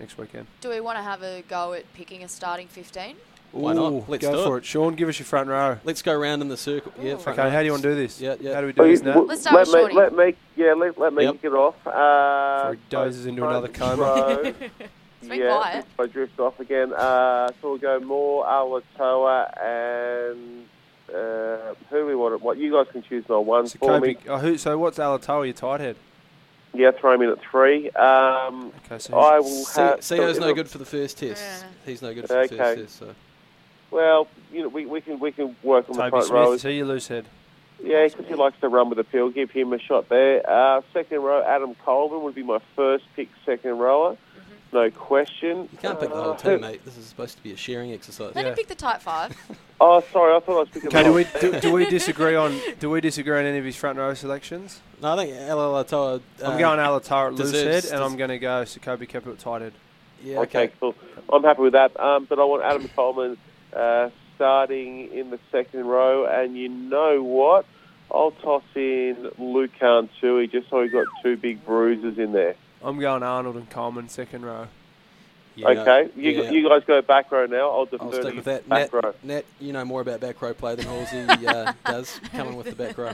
next 0.00 0.16
weekend. 0.18 0.46
Do 0.62 0.70
we 0.70 0.80
want 0.80 0.96
to 0.98 1.02
have 1.02 1.22
a 1.22 1.42
go 1.48 1.74
at 1.74 1.92
picking 1.92 2.24
a 2.24 2.28
starting 2.28 2.66
15? 2.66 3.16
Why 3.54 3.72
not? 3.72 4.08
Let's 4.08 4.22
go 4.24 4.32
do 4.36 4.42
for 4.44 4.56
it. 4.56 4.60
it. 4.60 4.64
Sean, 4.66 4.94
give 4.94 5.08
us 5.08 5.18
your 5.18 5.26
front 5.26 5.48
row. 5.48 5.78
Let's 5.84 6.02
go 6.02 6.14
round 6.14 6.42
in 6.42 6.48
the 6.48 6.56
circle. 6.56 6.92
Yeah, 7.00 7.16
front 7.16 7.38
Okay, 7.38 7.46
row. 7.46 7.52
how 7.52 7.60
do 7.60 7.66
you 7.66 7.70
want 7.72 7.82
to 7.84 7.90
do 7.90 7.94
this? 7.94 8.20
Yeah, 8.20 8.34
yeah. 8.40 8.54
How 8.54 8.60
do 8.60 8.66
we 8.66 8.72
do 8.72 8.82
Well, 8.82 8.90
this 8.90 9.02
now? 9.02 9.12
w- 9.12 9.28
Let's 9.28 9.40
start 9.42 9.54
let 9.54 9.66
with 9.68 9.74
me, 9.74 9.80
Shawnee. 9.82 9.94
let 10.16 10.26
me, 10.26 10.34
yeah, 10.56 10.72
let, 10.74 10.98
let 10.98 11.12
me 11.14 11.22
Yep. 11.24 11.32
kick 11.34 11.44
it 11.44 11.52
off. 11.54 11.74
Uh, 11.86 11.90
Before 12.58 12.74
he 12.74 12.80
dozes 12.90 13.26
into 13.26 13.46
another 13.46 13.68
coma. 13.68 14.02
row. 14.02 14.52
Yeah, 15.26 15.56
quiet. 15.56 15.86
I 15.98 16.04
drift 16.06 16.38
off 16.38 16.60
again. 16.60 16.92
Uh, 16.92 17.48
so 17.62 17.70
we'll 17.70 17.78
go 17.78 17.98
Moore, 17.98 18.44
Alaalatoa, 18.44 19.58
and 19.64 20.66
uh, 21.08 21.74
who 21.88 22.00
do 22.00 22.06
we 22.06 22.14
want? 22.14 22.42
What 22.42 22.58
you 22.58 22.70
guys 22.70 22.88
can 22.92 23.02
choose 23.02 23.24
on 23.30 23.46
one 23.46 23.66
So, 23.66 23.78
for 23.78 24.00
me. 24.00 24.14
Kobe, 24.14 24.28
oh, 24.28 24.36
who, 24.38 24.58
so 24.58 24.76
what's 24.76 24.98
Alaalatoa, 24.98 25.44
your 25.46 25.54
tight 25.54 25.80
head? 25.80 25.96
Yeah, 26.74 26.90
throw 26.90 27.12
him 27.14 27.22
in 27.22 27.30
at 27.30 27.38
three. 27.40 27.88
Um, 27.92 28.70
Okay, 28.84 28.98
so 28.98 29.18
I 29.18 29.36
who's- 29.36 29.44
will 29.44 29.64
C- 29.64 29.80
have. 29.80 30.00
CO's 30.06 30.38
no 30.38 30.52
good 30.52 30.68
for 30.68 30.76
the 30.76 30.84
first 30.84 31.16
test. 31.16 31.42
Yeah. 31.42 31.68
He's 31.86 32.02
no 32.02 32.12
good 32.12 32.24
for 32.28 32.34
the 32.42 32.48
first 32.48 32.52
test. 32.76 32.98
So 32.98 33.14
Well, 33.94 34.26
you 34.52 34.62
know, 34.62 34.68
we, 34.68 34.86
we 34.86 35.00
can 35.00 35.20
we 35.20 35.30
can 35.30 35.54
work 35.62 35.88
on 35.88 35.96
the 35.96 36.02
Toby 36.02 36.10
front 36.10 36.24
Smith, 36.26 36.34
row. 36.34 36.52
is 36.52 36.62
he 36.64 36.72
your 36.78 36.86
loose 36.86 37.06
head? 37.06 37.26
Yeah, 37.80 38.04
because 38.08 38.26
he 38.26 38.34
likes 38.34 38.58
to 38.60 38.68
run 38.68 38.88
with 38.88 38.96
the 38.98 39.04
pill. 39.04 39.30
Give 39.30 39.50
him 39.52 39.72
a 39.72 39.78
shot 39.78 40.08
there. 40.08 40.42
Uh, 40.48 40.80
second 40.92 41.22
row, 41.22 41.44
Adam 41.46 41.76
Coleman 41.84 42.22
would 42.24 42.34
be 42.34 42.42
my 42.42 42.58
first 42.74 43.04
pick. 43.14 43.28
Second 43.46 43.78
rower, 43.78 44.16
no 44.72 44.90
question. 44.90 45.68
you 45.70 45.78
can't 45.80 46.00
pick 46.00 46.08
the 46.08 46.16
whole 46.16 46.32
Uh, 46.32 46.36
team, 46.36 46.60
mate. 46.62 46.84
This 46.84 46.96
is 46.96 47.04
supposed 47.06 47.36
to 47.36 47.42
be 47.44 47.52
a 47.52 47.56
sharing 47.56 47.92
exercise. 47.92 48.34
Let 48.34 48.44
Yeah. 48.44 48.50
him 48.50 48.56
pick 48.56 48.66
the 48.66 48.74
tight 48.74 49.00
five. 49.00 49.36
Oh, 49.80 50.02
sorry, 50.12 50.34
I 50.34 50.38
thought 50.40 50.52
I 50.56 50.60
was 50.60 50.68
picking. 50.68 50.88
Okay, 50.88 51.02
the 51.02 51.08
do 51.08 51.12
we 51.12 51.24
do, 51.40 51.60
do 51.60 51.72
we 51.72 51.84
disagree 51.90 52.36
on 52.36 52.58
do 52.78 52.88
we 52.88 53.00
disagree 53.00 53.36
on 53.36 53.44
any 53.44 53.58
of 53.58 53.64
his 53.64 53.74
front 53.76 53.98
row 53.98 54.14
selections? 54.14 54.80
No, 55.02 55.12
I 55.12 55.16
think 55.16 55.34
Alaalatoa. 55.36 56.20
Uh, 56.42 56.46
I'm 56.48 56.58
going 56.58 56.78
Alaalatoa 56.78 57.26
at 57.26 57.34
loose 57.34 57.52
head, 57.52 57.84
and 57.92 58.02
I'm 58.02 58.16
going 58.16 58.30
to 58.30 58.38
go 58.38 58.62
Sekope 58.62 59.06
Kepu 59.08 59.32
at 59.32 59.38
tight 59.40 59.62
head. 59.62 59.72
Yeah, 60.22 60.38
Okay, 60.40 60.64
okay. 60.66 60.72
cool. 60.78 60.94
I'm 61.30 61.42
happy 61.42 61.62
with 61.62 61.72
that. 61.72 61.98
Um, 62.00 62.24
but 62.24 62.38
I 62.38 62.44
want 62.44 62.62
Adam 62.62 62.88
Coleman 62.94 63.36
uh, 63.74 64.10
starting 64.36 65.12
in 65.12 65.30
the 65.30 65.38
second 65.50 65.86
row, 65.86 66.26
and 66.26 66.56
you 66.56 66.68
know 66.68 67.22
what? 67.22 67.66
I'll 68.10 68.32
toss 68.32 68.62
in 68.74 69.30
Lukhan 69.38 70.08
Tui 70.20 70.46
just 70.46 70.68
so 70.70 70.82
he 70.82 70.88
got 70.88 71.06
two 71.22 71.36
big 71.36 71.64
bruises 71.64 72.18
in 72.18 72.32
there. 72.32 72.54
I'm 72.82 72.98
going 72.98 73.22
Arnold 73.22 73.56
and 73.56 73.68
Coleman 73.70 74.08
second 74.08 74.44
row. 74.44 74.68
Yeah, 75.56 75.68
okay, 75.68 76.10
you, 76.16 76.30
yeah. 76.30 76.50
you 76.50 76.68
guys 76.68 76.82
go 76.84 77.00
back 77.00 77.30
row 77.30 77.46
now. 77.46 77.70
I'll 77.70 77.86
defer 77.86 78.04
I'll 78.04 78.12
stick 78.12 78.30
you 78.30 78.36
with 78.36 78.44
that. 78.46 78.68
back 78.68 78.92
Nat, 78.92 79.02
row. 79.04 79.14
Nat, 79.22 79.44
you 79.60 79.72
know 79.72 79.84
more 79.84 80.00
about 80.00 80.20
back 80.20 80.42
row 80.42 80.52
play 80.52 80.74
than 80.74 80.86
Halsey 80.86 81.46
uh, 81.46 81.72
does. 81.86 82.20
Coming 82.32 82.56
with 82.56 82.66
the 82.66 82.74
back 82.74 82.98
row. 82.98 83.12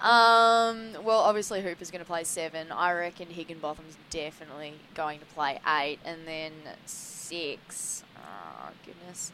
Um, 0.00 0.92
well, 1.04 1.20
obviously 1.20 1.62
Hooper's 1.62 1.90
going 1.90 2.00
to 2.04 2.06
play 2.06 2.24
seven. 2.24 2.70
I 2.72 2.92
reckon 2.92 3.28
Higginbotham's 3.28 3.96
definitely 4.10 4.74
going 4.94 5.20
to 5.20 5.26
play 5.26 5.60
eight, 5.66 5.98
and 6.04 6.26
then 6.26 6.52
six. 6.86 8.04
Oh 8.18 8.70
goodness, 8.84 9.32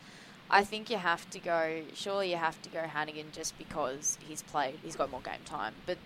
I 0.50 0.62
think 0.64 0.90
you 0.90 0.96
have 0.98 1.28
to 1.30 1.38
go. 1.38 1.82
Surely 1.94 2.30
you 2.30 2.36
have 2.36 2.60
to 2.62 2.68
go 2.68 2.80
Hanigan 2.80 3.32
just 3.32 3.56
because 3.58 4.18
he's 4.26 4.42
played. 4.42 4.74
He's 4.82 4.96
got 4.96 5.10
more 5.10 5.20
game 5.20 5.40
time. 5.44 5.74
But 5.86 5.98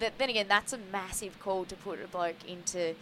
th- 0.00 0.12
then 0.18 0.30
again, 0.30 0.46
that's 0.48 0.72
a 0.72 0.78
massive 0.78 1.38
call 1.40 1.64
to 1.66 1.76
put 1.76 2.02
a 2.02 2.08
bloke 2.08 2.44
into 2.46 2.94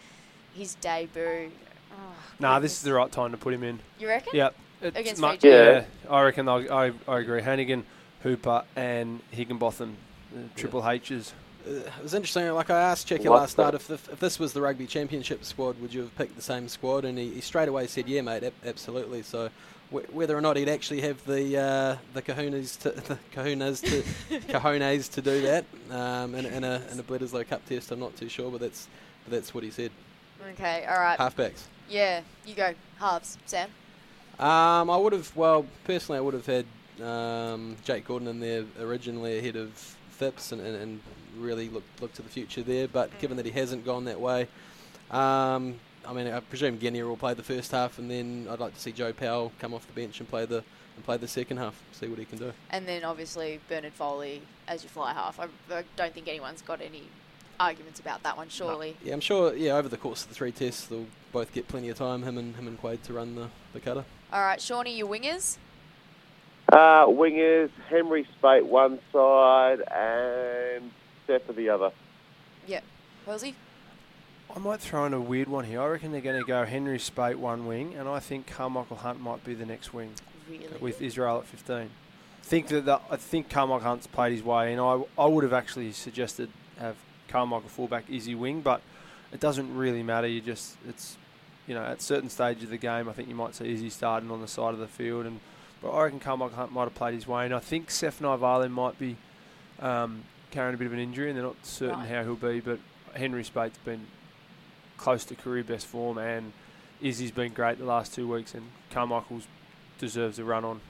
his 0.53 0.75
debut. 0.75 1.51
Oh, 1.91 1.95
Nah, 2.39 2.59
this 2.59 2.73
is 2.73 2.81
the 2.83 2.93
right 2.93 3.11
time 3.11 3.31
to 3.31 3.37
put 3.37 3.53
him 3.53 3.63
in. 3.63 3.79
You 3.99 4.07
reckon? 4.07 4.33
Yep. 4.35 4.55
It's 4.81 4.97
Against 4.97 5.21
Fiji? 5.21 5.47
Yeah, 5.47 5.85
I 6.09 6.21
reckon. 6.21 6.47
I'll, 6.47 6.71
I 6.71 6.91
I 7.07 7.19
agree. 7.19 7.41
Hanigan, 7.41 7.83
Hooper, 8.21 8.63
and 8.75 9.21
Higginbotham, 9.31 9.97
the 10.43 10.59
triple 10.59 10.87
H's. 10.87 11.33
Uh, 11.65 11.71
it 11.71 12.03
was 12.03 12.13
interesting. 12.13 12.49
Like 12.51 12.69
I 12.69 12.79
asked 12.79 13.07
Checky 13.09 13.25
last 13.29 13.57
that? 13.57 13.63
night 13.63 13.73
if, 13.73 13.87
the, 13.87 13.95
if 13.95 14.19
this 14.19 14.39
was 14.39 14.53
the 14.53 14.61
rugby 14.61 14.87
championship 14.87 15.43
squad, 15.43 15.79
would 15.81 15.93
you 15.93 16.01
have 16.01 16.15
picked 16.17 16.35
the 16.35 16.41
same 16.41 16.67
squad? 16.67 17.05
And 17.05 17.17
he, 17.17 17.31
he 17.33 17.41
straight 17.41 17.67
away 17.67 17.87
said, 17.87 18.07
"Yeah, 18.07 18.21
mate, 18.21 18.43
ab- 18.43 18.53
absolutely." 18.65 19.21
So 19.23 19.49
wh- 19.91 20.13
whether 20.13 20.37
or 20.37 20.41
not 20.41 20.55
he'd 20.57 20.69
actually 20.69 21.01
have 21.01 21.23
the 21.25 21.57
uh, 21.57 21.97
the 22.13 22.21
kahunas 22.21 22.79
to 22.81 22.89
the 23.07 23.17
kahunas 23.33 23.81
to 23.83 24.39
cojones 24.51 25.11
to 25.13 25.21
do 25.21 25.41
that 25.41 25.65
um, 25.91 26.35
in, 26.35 26.45
in 26.45 26.63
a 26.63 26.81
in 26.91 26.99
a 26.99 27.03
Bledisloe 27.03 27.47
Cup 27.47 27.65
test. 27.65 27.91
I'm 27.91 27.99
not 27.99 28.15
too 28.15 28.29
sure, 28.29 28.49
but 28.49 28.61
that's 28.61 28.87
but 29.25 29.31
that's 29.31 29.53
what 29.53 29.63
he 29.63 29.69
said. 29.71 29.91
Okay, 30.53 30.85
all 30.85 30.99
right. 30.99 31.17
Halfbacks. 31.19 31.63
Yeah, 31.89 32.21
you 32.45 32.53
go. 32.53 32.73
Halves, 32.99 33.37
Sam. 33.45 33.69
Um, 34.39 34.89
I 34.89 34.97
would 34.97 35.13
have, 35.13 35.35
well, 35.35 35.65
personally, 35.85 36.17
I 36.19 36.21
would 36.21 36.35
have 36.35 36.45
had 36.45 36.65
um, 37.03 37.75
Jake 37.83 38.05
Gordon 38.05 38.27
in 38.27 38.39
there 38.39 38.65
originally 38.79 39.39
ahead 39.39 39.55
of 39.55 39.96
Phipps 40.17 40.51
and, 40.51 40.61
and, 40.61 40.75
and 40.75 40.99
really 41.37 41.69
look 41.69 41.83
look 42.01 42.13
to 42.13 42.21
the 42.21 42.29
future 42.29 42.61
there. 42.61 42.87
But 42.87 43.17
given 43.19 43.37
that 43.37 43.45
he 43.45 43.51
hasn't 43.51 43.85
gone 43.85 44.05
that 44.05 44.19
way, 44.19 44.47
um, 45.11 45.75
I 46.05 46.13
mean, 46.13 46.27
I 46.27 46.39
presume 46.39 46.79
Genia 46.79 47.05
will 47.05 47.17
play 47.17 47.33
the 47.33 47.43
first 47.43 47.71
half, 47.71 47.99
and 47.99 48.09
then 48.09 48.47
I'd 48.49 48.59
like 48.59 48.73
to 48.73 48.79
see 48.79 48.91
Joe 48.91 49.13
Powell 49.13 49.51
come 49.59 49.73
off 49.73 49.85
the 49.87 49.93
bench 49.93 50.19
and 50.19 50.29
play 50.29 50.45
the 50.45 50.63
and 50.95 51.05
play 51.05 51.17
the 51.17 51.27
second 51.27 51.57
half, 51.57 51.81
see 51.91 52.07
what 52.07 52.19
he 52.19 52.25
can 52.25 52.39
do. 52.39 52.51
And 52.71 52.87
then 52.87 53.03
obviously 53.03 53.59
Bernard 53.69 53.93
Foley 53.93 54.41
as 54.67 54.83
your 54.83 54.89
fly 54.89 55.13
half. 55.13 55.39
I, 55.39 55.45
I 55.71 55.83
don't 55.95 56.13
think 56.13 56.27
anyone's 56.27 56.61
got 56.61 56.81
any 56.81 57.03
arguments 57.59 57.99
about 57.99 58.23
that 58.23 58.35
one, 58.35 58.49
surely. 58.49 58.97
Yeah, 59.03 59.13
I'm 59.13 59.19
sure. 59.19 59.55
Yeah, 59.55 59.77
over 59.77 59.87
the 59.87 59.97
course 59.97 60.23
of 60.23 60.29
the 60.29 60.35
three 60.35 60.51
tests, 60.51 60.87
they'll 60.87 61.05
both 61.31 61.53
get 61.53 61.67
plenty 61.67 61.89
of 61.89 61.97
time. 61.97 62.23
Him 62.23 62.37
and 62.37 62.55
him 62.55 62.67
and 62.67 62.79
Quade 62.79 63.03
to 63.03 63.13
run 63.13 63.35
the, 63.35 63.47
the 63.73 63.79
cutter. 63.79 64.05
All 64.33 64.41
right, 64.41 64.59
Shawnee, 64.59 64.97
your 64.97 65.07
wingers. 65.07 65.57
Uh, 66.71 67.05
wingers, 67.07 67.69
Henry 67.89 68.27
Speight 68.37 68.65
one 68.65 68.99
side 69.13 69.79
and 69.89 70.91
Steph 71.23 71.47
the 71.55 71.69
other. 71.69 71.91
Yep. 72.67 72.83
Halsey? 73.25 73.55
I 74.53 74.59
might 74.59 74.79
throw 74.81 75.05
in 75.05 75.13
a 75.13 75.21
weird 75.21 75.47
one 75.47 75.65
here. 75.65 75.81
I 75.81 75.87
reckon 75.87 76.11
they're 76.11 76.21
going 76.21 76.39
to 76.41 76.45
go 76.47 76.65
Henry 76.65 76.99
Speight 76.99 77.37
one 77.37 77.67
wing, 77.67 77.93
and 77.95 78.07
I 78.09 78.19
think 78.19 78.47
Carmichael 78.47 78.97
Hunt 78.97 79.21
might 79.21 79.43
be 79.45 79.53
the 79.53 79.65
next 79.65 79.93
wing 79.93 80.11
Really? 80.49 80.67
with 80.79 81.01
Israel 81.01 81.37
at 81.39 81.45
15. 81.45 81.89
think 82.43 82.67
that 82.69 82.85
the, 82.85 82.99
I 83.09 83.15
think 83.17 83.49
Carmichael 83.49 83.87
Hunt's 83.87 84.07
played 84.07 84.31
his 84.33 84.43
way, 84.43 84.71
and 84.73 84.81
I 84.81 85.01
I 85.17 85.25
would 85.25 85.43
have 85.43 85.53
actually 85.53 85.91
suggested 85.91 86.49
have 86.79 86.95
Carmichael 87.29 87.69
fullback, 87.69 88.09
Izzy 88.09 88.35
wing, 88.35 88.61
but 88.61 88.81
it 89.31 89.39
doesn't 89.39 89.75
really 89.75 90.03
matter. 90.03 90.27
You 90.27 90.41
just 90.41 90.77
it's 90.87 91.17
you 91.67 91.75
know 91.75 91.83
at 91.83 92.01
certain 92.01 92.29
stages 92.29 92.63
of 92.63 92.69
the 92.71 92.77
game, 92.77 93.07
I 93.09 93.13
think 93.13 93.27
you 93.29 93.35
might 93.35 93.55
see 93.55 93.71
Izzy 93.71 93.89
starting 93.89 94.31
on 94.31 94.41
the 94.41 94.47
side 94.47 94.73
of 94.73 94.79
the 94.79 94.87
field, 94.87 95.25
and 95.25 95.39
but 95.81 95.91
I 95.91 96.03
reckon 96.03 96.19
Carmichael 96.19 96.55
Hunt 96.57 96.71
might 96.71 96.83
have 96.83 96.95
played 96.95 97.13
his 97.13 97.27
way, 97.27 97.45
and 97.45 97.53
I 97.53 97.59
think 97.59 97.89
Sefa 97.89 98.21
Naivalu 98.21 98.69
might 98.71 98.97
be 98.99 99.15
um, 99.79 100.23
carrying 100.51 100.73
a 100.75 100.77
bit 100.77 100.87
of 100.87 100.93
an 100.93 100.99
injury, 100.99 101.29
and 101.29 101.37
they're 101.37 101.45
not 101.45 101.57
certain 101.65 101.99
Right. 101.99 102.09
how 102.09 102.23
he'll 102.23 102.35
be, 102.35 102.59
but 102.59 102.79
Henry 103.13 103.43
Speight's 103.43 103.77
been 103.79 104.05
close 104.97 105.23
to 105.25 105.35
career 105.35 105.63
best 105.63 105.85
form, 105.85 106.17
and 106.17 106.51
Izzy's 107.01 107.31
been 107.31 107.53
great 107.53 107.77
the 107.77 107.85
last 107.85 108.13
two 108.13 108.27
weeks, 108.31 108.53
and 108.53 108.63
Carmichael's 108.89 109.47
deserves 109.99 110.39
a 110.39 110.43
run 110.43 110.65
on. 110.65 110.81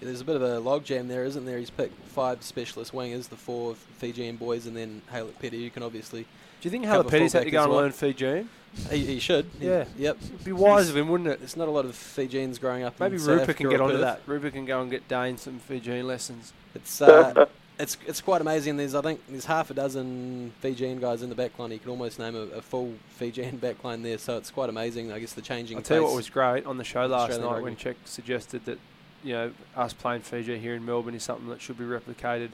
Yeah, 0.00 0.06
there's 0.06 0.20
a 0.20 0.24
bit 0.24 0.36
of 0.36 0.42
a 0.42 0.60
logjam 0.60 1.08
there, 1.08 1.24
isn't 1.24 1.44
there? 1.46 1.58
He's 1.58 1.70
picked 1.70 1.94
five 2.08 2.42
specialist 2.42 2.92
wingers, 2.92 3.28
the 3.28 3.36
four 3.36 3.74
Fijian 3.98 4.36
boys, 4.36 4.66
and 4.66 4.76
then 4.76 5.00
Haylett-Petty, 5.12 5.62
who 5.62 5.70
can 5.70 5.82
obviously. 5.82 6.22
Do 6.22 6.28
you 6.62 6.70
think 6.70 6.84
Cover 6.84 7.04
Haylett-Petty's 7.04 7.32
had 7.32 7.44
to 7.44 7.50
fullback 7.50 7.52
go 7.52 7.62
and 7.64 7.72
well. 7.72 7.80
learn 7.82 7.92
Fijian? 7.92 8.48
He, 8.90 8.98
he 9.04 9.18
should. 9.18 9.46
He- 9.60 9.66
Yeah. 9.66 9.84
yep. 9.98 10.16
It'd 10.22 10.44
be 10.44 10.52
wise 10.52 10.88
of 10.88 10.96
him, 10.96 11.08
wouldn't 11.08 11.28
it? 11.28 11.40
It's 11.42 11.56
not 11.56 11.68
a 11.68 11.70
lot 11.70 11.84
of 11.84 11.94
Fijians 11.94 12.58
growing 12.58 12.82
up. 12.84 12.98
Maybe 12.98 13.16
in 13.16 13.22
Rupert 13.22 13.42
Africa 13.42 13.56
can 13.58 13.70
get 13.70 13.80
or 13.80 13.84
onto 13.84 13.94
Perth. 13.96 14.02
that. 14.02 14.20
Rupert 14.26 14.52
can 14.54 14.64
go 14.64 14.80
and 14.80 14.90
get 14.90 15.06
Dane 15.08 15.36
some 15.36 15.58
Fijian 15.58 16.06
lessons. 16.06 16.52
It's 16.74 17.00
uh, 17.02 17.46
it's 17.78 17.96
it's 18.06 18.20
quite 18.20 18.40
amazing. 18.40 18.76
There's 18.78 18.94
I 18.94 19.02
think 19.02 19.20
there's 19.28 19.44
half 19.44 19.70
a 19.70 19.74
dozen 19.74 20.52
Fijian 20.60 21.00
guys 21.00 21.22
in 21.22 21.28
the 21.28 21.34
backline. 21.36 21.70
You 21.72 21.78
can 21.78 21.90
almost 21.90 22.18
name 22.18 22.34
a, 22.34 22.40
a 22.56 22.62
full 22.62 22.94
Fijian 23.10 23.58
backline 23.62 24.02
there. 24.02 24.18
So 24.18 24.36
it's 24.38 24.50
quite 24.50 24.68
amazing. 24.70 25.12
I 25.12 25.18
guess 25.18 25.32
the 25.34 25.42
changing. 25.42 25.76
I'll 25.76 25.82
tell 25.82 25.98
you 25.98 26.04
what 26.04 26.14
was 26.16 26.30
great 26.30 26.64
on 26.64 26.78
the 26.78 26.84
show 26.84 27.06
last 27.06 27.30
Australian 27.30 27.46
night 27.46 27.62
when 27.62 27.72
rugby. 27.74 27.82
Czech 27.82 27.96
suggested 28.06 28.64
that, 28.64 28.78
you 29.22 29.32
know, 29.34 29.52
us 29.76 29.92
playing 29.92 30.22
Fiji 30.22 30.58
here 30.58 30.74
in 30.74 30.84
Melbourne 30.84 31.14
is 31.14 31.22
something 31.22 31.48
that 31.50 31.60
should 31.60 31.78
be 31.78 31.84
replicated 31.84 32.50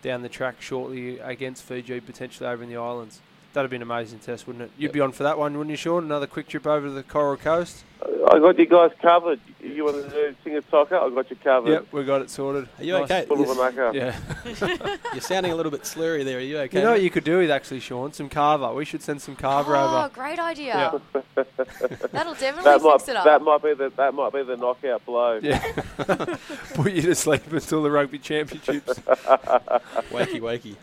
down 0.00 0.22
the 0.22 0.28
track 0.28 0.62
shortly 0.62 1.18
against 1.18 1.62
Fiji, 1.64 2.00
potentially 2.00 2.48
over 2.48 2.62
in 2.62 2.68
the 2.70 2.76
islands. 2.76 3.20
That'd 3.54 3.70
be 3.70 3.76
an 3.76 3.82
amazing 3.82 4.18
test, 4.18 4.46
wouldn't 4.46 4.64
it? 4.64 4.70
You'd 4.76 4.88
Yep. 4.88 4.92
be 4.92 5.00
on 5.00 5.12
for 5.12 5.22
that 5.22 5.38
one, 5.38 5.56
wouldn't 5.56 5.70
you, 5.70 5.76
Sean? 5.76 6.04
Another 6.04 6.26
quick 6.26 6.48
trip 6.48 6.66
over 6.66 6.86
to 6.86 6.92
the 6.92 7.02
Coral 7.02 7.36
Coast? 7.36 7.84
I 8.30 8.38
got 8.38 8.58
you 8.58 8.66
guys 8.66 8.90
covered. 9.00 9.40
You 9.60 9.84
want 9.84 10.04
to 10.04 10.10
do 10.10 10.34
Sigatoka, 10.44 10.92
I 10.92 11.14
got 11.14 11.30
you 11.30 11.36
covered. 11.36 11.70
Yep, 11.70 11.86
we 11.92 12.04
got 12.04 12.22
it 12.22 12.30
sorted. 12.30 12.68
Are 12.78 12.84
you 12.84 12.92
Nice. 12.92 13.02
okay? 13.04 13.24
Full 13.26 13.50
of 13.50 13.58
a 13.58 13.90
Yes. 13.94 14.20
Yeah. 14.60 14.96
You're 15.12 15.20
sounding 15.20 15.52
a 15.52 15.56
little 15.56 15.72
bit 15.72 15.82
slurry 15.82 16.24
there. 16.24 16.38
Are 16.38 16.40
you 16.40 16.58
okay? 16.58 16.78
You 16.78 16.84
know 16.84 16.92
what 16.92 17.02
you 17.02 17.10
could 17.10 17.24
do 17.24 17.38
with 17.38 17.50
actually, 17.50 17.80
Sean? 17.80 18.12
Some 18.12 18.28
kava. 18.28 18.72
We 18.74 18.84
should 18.84 19.02
send 19.02 19.22
some 19.22 19.34
kava 19.34 19.72
oh, 19.72 19.74
over. 19.74 19.96
Oh, 19.96 20.10
great 20.12 20.38
idea. 20.38 21.00
Yeah. 21.14 21.22
That'll 22.12 22.34
definitely 22.34 22.64
That 22.64 22.82
might 22.82 22.92
fix 22.98 23.08
it 23.08 23.16
up. 23.16 23.24
that 23.24 23.42
might 23.42 23.62
be 23.62 23.74
the 23.74 23.90
that 23.96 24.14
might 24.14 24.32
be 24.32 24.42
the 24.42 24.56
knockout 24.56 25.04
blow. 25.06 25.40
Yeah. 25.42 25.60
Put 26.74 26.92
you 26.92 27.02
to 27.02 27.14
sleep 27.14 27.50
until 27.52 27.82
the 27.82 27.90
rugby 27.90 28.18
championships. 28.18 28.98
wakey 30.10 30.40
wakey. 30.40 30.76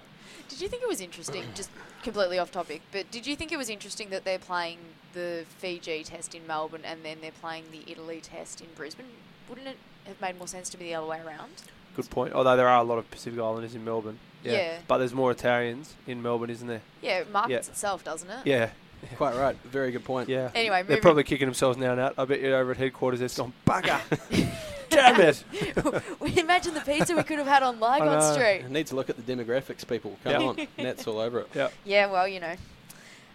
Did 0.55 0.61
you 0.61 0.69
think 0.69 0.83
it 0.83 0.87
was 0.87 1.01
interesting, 1.01 1.43
just 1.53 1.69
completely 2.01 2.39
off 2.39 2.49
topic, 2.49 2.81
but 2.93 3.11
did 3.11 3.27
you 3.27 3.35
think 3.35 3.51
it 3.51 3.57
was 3.57 3.69
interesting 3.69 4.09
that 4.11 4.23
they're 4.23 4.39
playing 4.39 4.77
the 5.13 5.43
Fiji 5.57 6.05
test 6.05 6.33
in 6.33 6.47
Melbourne 6.47 6.83
and 6.85 7.03
then 7.03 7.17
they're 7.19 7.31
playing 7.41 7.65
the 7.73 7.91
Italy 7.91 8.21
test 8.21 8.61
in 8.61 8.67
Brisbane? 8.73 9.05
Wouldn't 9.49 9.67
it 9.67 9.75
have 10.07 10.21
made 10.21 10.37
more 10.37 10.47
sense 10.47 10.69
to 10.69 10.77
be 10.77 10.85
the 10.85 10.95
other 10.95 11.07
way 11.07 11.19
around? 11.19 11.51
Good 11.97 12.09
point. 12.09 12.31
Although 12.31 12.55
there 12.55 12.69
are 12.69 12.79
a 12.79 12.85
lot 12.85 12.99
of 12.99 13.11
Pacific 13.11 13.37
Islanders 13.37 13.75
in 13.75 13.83
Melbourne. 13.83 14.17
Yeah. 14.45 14.77
But 14.87 14.99
there's 14.99 15.13
more 15.13 15.31
Italians 15.31 15.93
in 16.07 16.21
Melbourne, 16.21 16.49
isn't 16.49 16.67
there? 16.69 16.81
Yeah, 17.01 17.19
it 17.19 17.31
markets 17.33 17.67
itself, 17.67 18.05
doesn't 18.05 18.29
it? 18.29 18.47
Yeah. 18.47 18.69
Quite 19.17 19.35
right. 19.35 19.57
Very 19.65 19.91
good 19.91 20.05
point. 20.05 20.29
Yeah. 20.29 20.51
Anyway, 20.55 20.83
They're 20.83 21.01
probably 21.01 21.25
kicking 21.25 21.47
themselves 21.47 21.77
now 21.77 21.91
and 21.91 21.99
out. 21.99 22.13
I 22.17 22.23
bet 22.23 22.39
you 22.39 22.55
over 22.55 22.71
at 22.71 22.77
headquarters 22.77 23.19
they're 23.19 23.29
gone, 23.29 23.51
bugger! 23.67 23.99
Damn 24.95 25.19
it! 25.21 25.43
we 26.19 26.39
imagine 26.39 26.73
the 26.73 26.81
pizza 26.81 27.15
we 27.15 27.23
could 27.23 27.37
have 27.37 27.47
had 27.47 27.63
on 27.63 27.79
Lygon 27.79 28.07
know. 28.19 28.33
Street. 28.33 28.63
I 28.65 28.69
need 28.71 28.87
to 28.87 28.95
look 28.95 29.09
at 29.09 29.17
the 29.23 29.35
demographics, 29.35 29.87
people. 29.87 30.17
Come 30.23 30.31
Yeah. 30.41 30.47
on, 30.47 30.67
Nat's 30.77 31.05
all 31.07 31.19
over 31.19 31.39
it. 31.41 31.49
Yeah. 31.53 31.69
Yeah, 31.83 32.11
well, 32.11 32.27
you 32.27 32.39
know, 32.39 32.55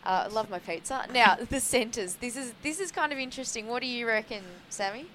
uh, 0.05 0.25
I 0.25 0.27
love 0.29 0.49
my 0.51 0.59
pizza. 0.59 1.07
Now 1.13 1.37
the 1.51 1.61
centres. 1.61 2.15
This 2.15 2.37
is 2.37 2.53
this 2.63 2.81
is 2.81 2.91
kind 2.91 3.13
of 3.13 3.19
interesting. 3.19 3.67
What 3.69 3.83
do 3.83 3.87
you 3.89 4.07
reckon, 4.07 4.43
Sammy? 4.71 5.07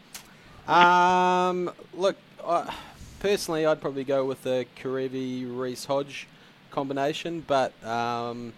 Um, 0.68 1.72
look, 1.94 2.16
I, 2.46 2.74
personally, 3.20 3.66
I'd 3.66 3.82
probably 3.82 4.04
go 4.04 4.26
with 4.26 4.44
the 4.44 4.66
Kerevi 4.82 5.46
Reece 5.48 5.86
Hodge 5.86 6.28
combination, 6.72 7.44
but 7.46 7.72
um, 7.86 8.54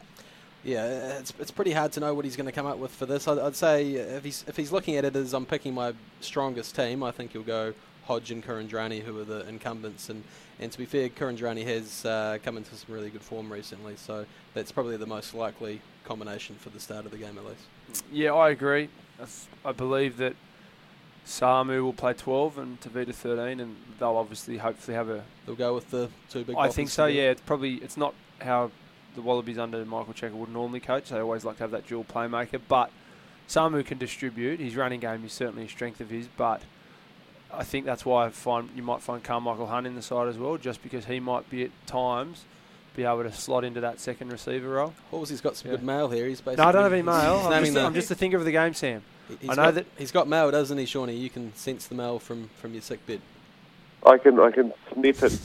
yeah, 0.67 1.17
it's, 1.17 1.33
it's 1.39 1.51
pretty 1.51 1.71
hard 1.71 1.91
to 1.93 1.99
know 1.99 2.13
what 2.13 2.25
he's 2.25 2.35
going 2.35 2.45
to 2.45 2.51
come 2.51 2.65
up 2.65 2.77
with 2.77 2.91
for 2.91 3.05
this. 3.05 3.27
I'd, 3.27 3.39
I'd 3.39 3.55
say 3.55 3.93
if 3.93 4.23
he's 4.23 4.45
if 4.47 4.55
he's 4.55 4.71
looking 4.71 4.95
at 4.97 5.05
it 5.05 5.15
as 5.15 5.33
I'm 5.33 5.45
picking 5.45 5.73
my 5.73 5.93
strongest 6.21 6.75
team, 6.75 7.01
I 7.01 7.11
think 7.11 7.31
he'll 7.31 7.41
go 7.41 7.73
Hodge 8.05 8.31
and 8.31 8.45
Kuridrani, 8.45 9.01
who 9.01 9.19
are 9.19 9.25
the 9.25 9.47
incumbents, 9.47 10.09
and. 10.09 10.23
And 10.59 10.71
to 10.71 10.77
be 10.79 10.85
fair, 10.85 11.07
Kuridrani 11.09 11.63
has 11.65 12.03
uh, 12.03 12.39
come 12.43 12.57
into 12.57 12.73
some 12.75 12.93
really 12.93 13.11
good 13.11 13.21
form 13.21 13.53
recently, 13.53 13.95
so 13.95 14.25
that's 14.55 14.71
probably 14.71 14.97
the 14.97 15.05
most 15.05 15.35
likely 15.35 15.81
combination 16.03 16.55
for 16.55 16.69
the 16.69 16.79
start 16.79 17.05
of 17.05 17.11
the 17.11 17.17
game, 17.17 17.37
at 17.37 17.45
least. 17.45 18.03
Yeah, 18.11 18.33
I 18.33 18.49
agree. 18.49 18.89
I 19.63 19.71
believe 19.71 20.17
that 20.17 20.35
Samu 21.27 21.83
will 21.83 21.93
play 21.93 22.13
12 22.13 22.57
and 22.57 22.81
Tevita 22.81 23.13
13, 23.13 23.59
and 23.59 23.75
they'll 23.99 24.15
obviously 24.15 24.57
hopefully 24.57 24.95
have 24.95 25.09
a. 25.09 25.23
They'll 25.45 25.55
go 25.55 25.75
with 25.75 25.91
the 25.91 26.09
two 26.29 26.43
big. 26.43 26.55
I 26.57 26.69
think 26.69 26.89
so. 26.89 27.05
Yeah, 27.05 27.31
it's 27.31 27.41
probably 27.41 27.75
it's 27.75 27.97
not 27.97 28.15
how 28.39 28.71
the 29.17 29.21
Wallabies 29.23 29.57
under 29.57 29.83
Michael 29.83 30.13
Cheika 30.13 30.31
would 30.31 30.53
normally 30.53 30.79
coach. 30.79 31.09
They 31.09 31.17
always 31.19 31.43
like 31.43 31.57
to 31.57 31.63
have 31.63 31.71
that 31.71 31.87
dual 31.87 32.03
playmaker, 32.05 32.61
but 32.67 32.91
Samu 33.49 33.83
can 33.83 33.97
distribute. 33.97 34.59
His 34.59 34.75
running 34.75 34.99
game 34.99 35.25
is 35.25 35.33
certainly 35.33 35.65
a 35.65 35.67
strength 35.69 35.99
of 35.99 36.09
his, 36.11 36.27
but 36.37 36.61
I 37.51 37.63
think 37.63 37.85
that's 37.85 38.05
why 38.05 38.27
I 38.27 38.29
find 38.29 38.69
you 38.75 38.83
might 38.83 39.01
find 39.01 39.23
Carmichael 39.23 39.65
Hunt 39.67 39.87
in 39.87 39.95
the 39.95 40.01
side 40.03 40.27
as 40.27 40.37
well, 40.37 40.57
just 40.57 40.83
because 40.83 41.05
he 41.05 41.19
might 41.19 41.49
be 41.49 41.63
at 41.63 41.71
times 41.87 42.43
be 42.95 43.03
able 43.05 43.23
to 43.23 43.31
slot 43.31 43.63
into 43.63 43.79
that 43.81 43.99
second 43.99 44.31
receiver 44.31 44.69
role. 44.69 44.93
Horsey's 45.11 45.41
got 45.41 45.55
some 45.55 45.69
Yeah. 45.71 45.77
good 45.77 45.85
mail 45.85 46.09
here. 46.09 46.27
He's 46.27 46.41
basically. 46.41 46.63
No, 46.63 46.69
I 46.69 46.71
don't 46.71 46.83
have 46.83 46.93
any 46.93 47.01
mail. 47.01 47.39
I'm 47.51 47.63
just, 47.63 47.73
the- 47.73 47.81
I'm 47.81 47.93
just 47.95 48.11
a 48.11 48.15
thinker 48.15 48.37
of 48.37 48.45
the 48.45 48.51
game, 48.51 48.73
Sam. 48.75 49.01
he's 49.39 49.49
I 49.49 49.53
know 49.55 49.63
got, 49.65 49.73
that- 49.75 49.85
he's 49.97 50.11
got 50.11 50.27
mail, 50.27 50.51
doesn't 50.51 50.77
he, 50.77 50.85
Shawnee? 50.85 51.15
You 51.15 51.29
can 51.31 51.53
sense 51.55 51.87
the 51.87 51.95
mail 51.95 52.19
from, 52.19 52.49
from 52.61 52.73
your 52.73 52.81
sick 52.83 53.03
bed. 53.07 53.21
I 54.05 54.17
can 54.19 54.39
I 54.39 54.51
can 54.51 54.73
sniff 54.93 55.23
it, 55.23 55.39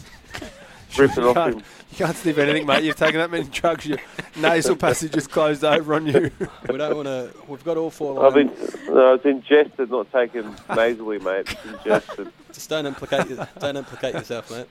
rip 0.99 1.11
it 1.13 1.17
You 1.19 1.29
off 1.29 1.35
can't, 1.35 1.55
him. 1.55 1.63
you 1.91 1.97
can't 1.99 2.17
sniff 2.17 2.39
anything, 2.39 2.67
mate. 2.67 2.85
You've 2.85 2.97
taken 2.97 3.19
that 3.21 3.31
many 3.31 3.45
drugs. 3.45 3.87
Your 3.87 3.99
nasal 4.37 4.77
passage 4.77 5.17
is 5.17 5.27
closed 5.27 5.65
over 5.65 5.95
on 5.95 6.07
you. 6.07 6.31
we 6.69 6.77
don't 6.79 6.97
want 6.97 7.07
to. 7.09 7.31
We've 7.49 7.65
got 7.65 7.77
all 7.77 7.91
four 7.91 8.25
I've 8.25 8.35
lines. 8.35 8.51
been 8.59 8.95
no, 8.95 9.15
it's 9.15 9.25
ingested, 9.25 9.91
not 9.91 10.11
taken 10.13 10.55
nasally, 10.75 11.19
mate. 11.19 11.47
It's 11.51 11.65
ingested. 11.65 12.33
Just 12.53 12.69
don't 12.71 12.87
implicate. 12.87 13.29
your- 13.29 13.49
don't 13.59 13.77
implicate 13.77 14.15
yourself, 14.15 14.51
mate. 14.51 14.67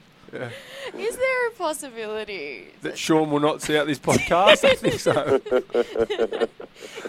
Is 0.98 1.18
there 1.18 1.48
a 1.50 1.52
possibility? 1.58 2.68
that 2.84 2.98
Sean 2.98 3.30
will 3.32 3.42
not 3.42 3.62
see 3.62 3.78
out 3.78 3.86
this 3.88 4.00
podcast. 4.00 4.64
I 4.64 4.76
think 4.76 5.00
so. 5.00 5.42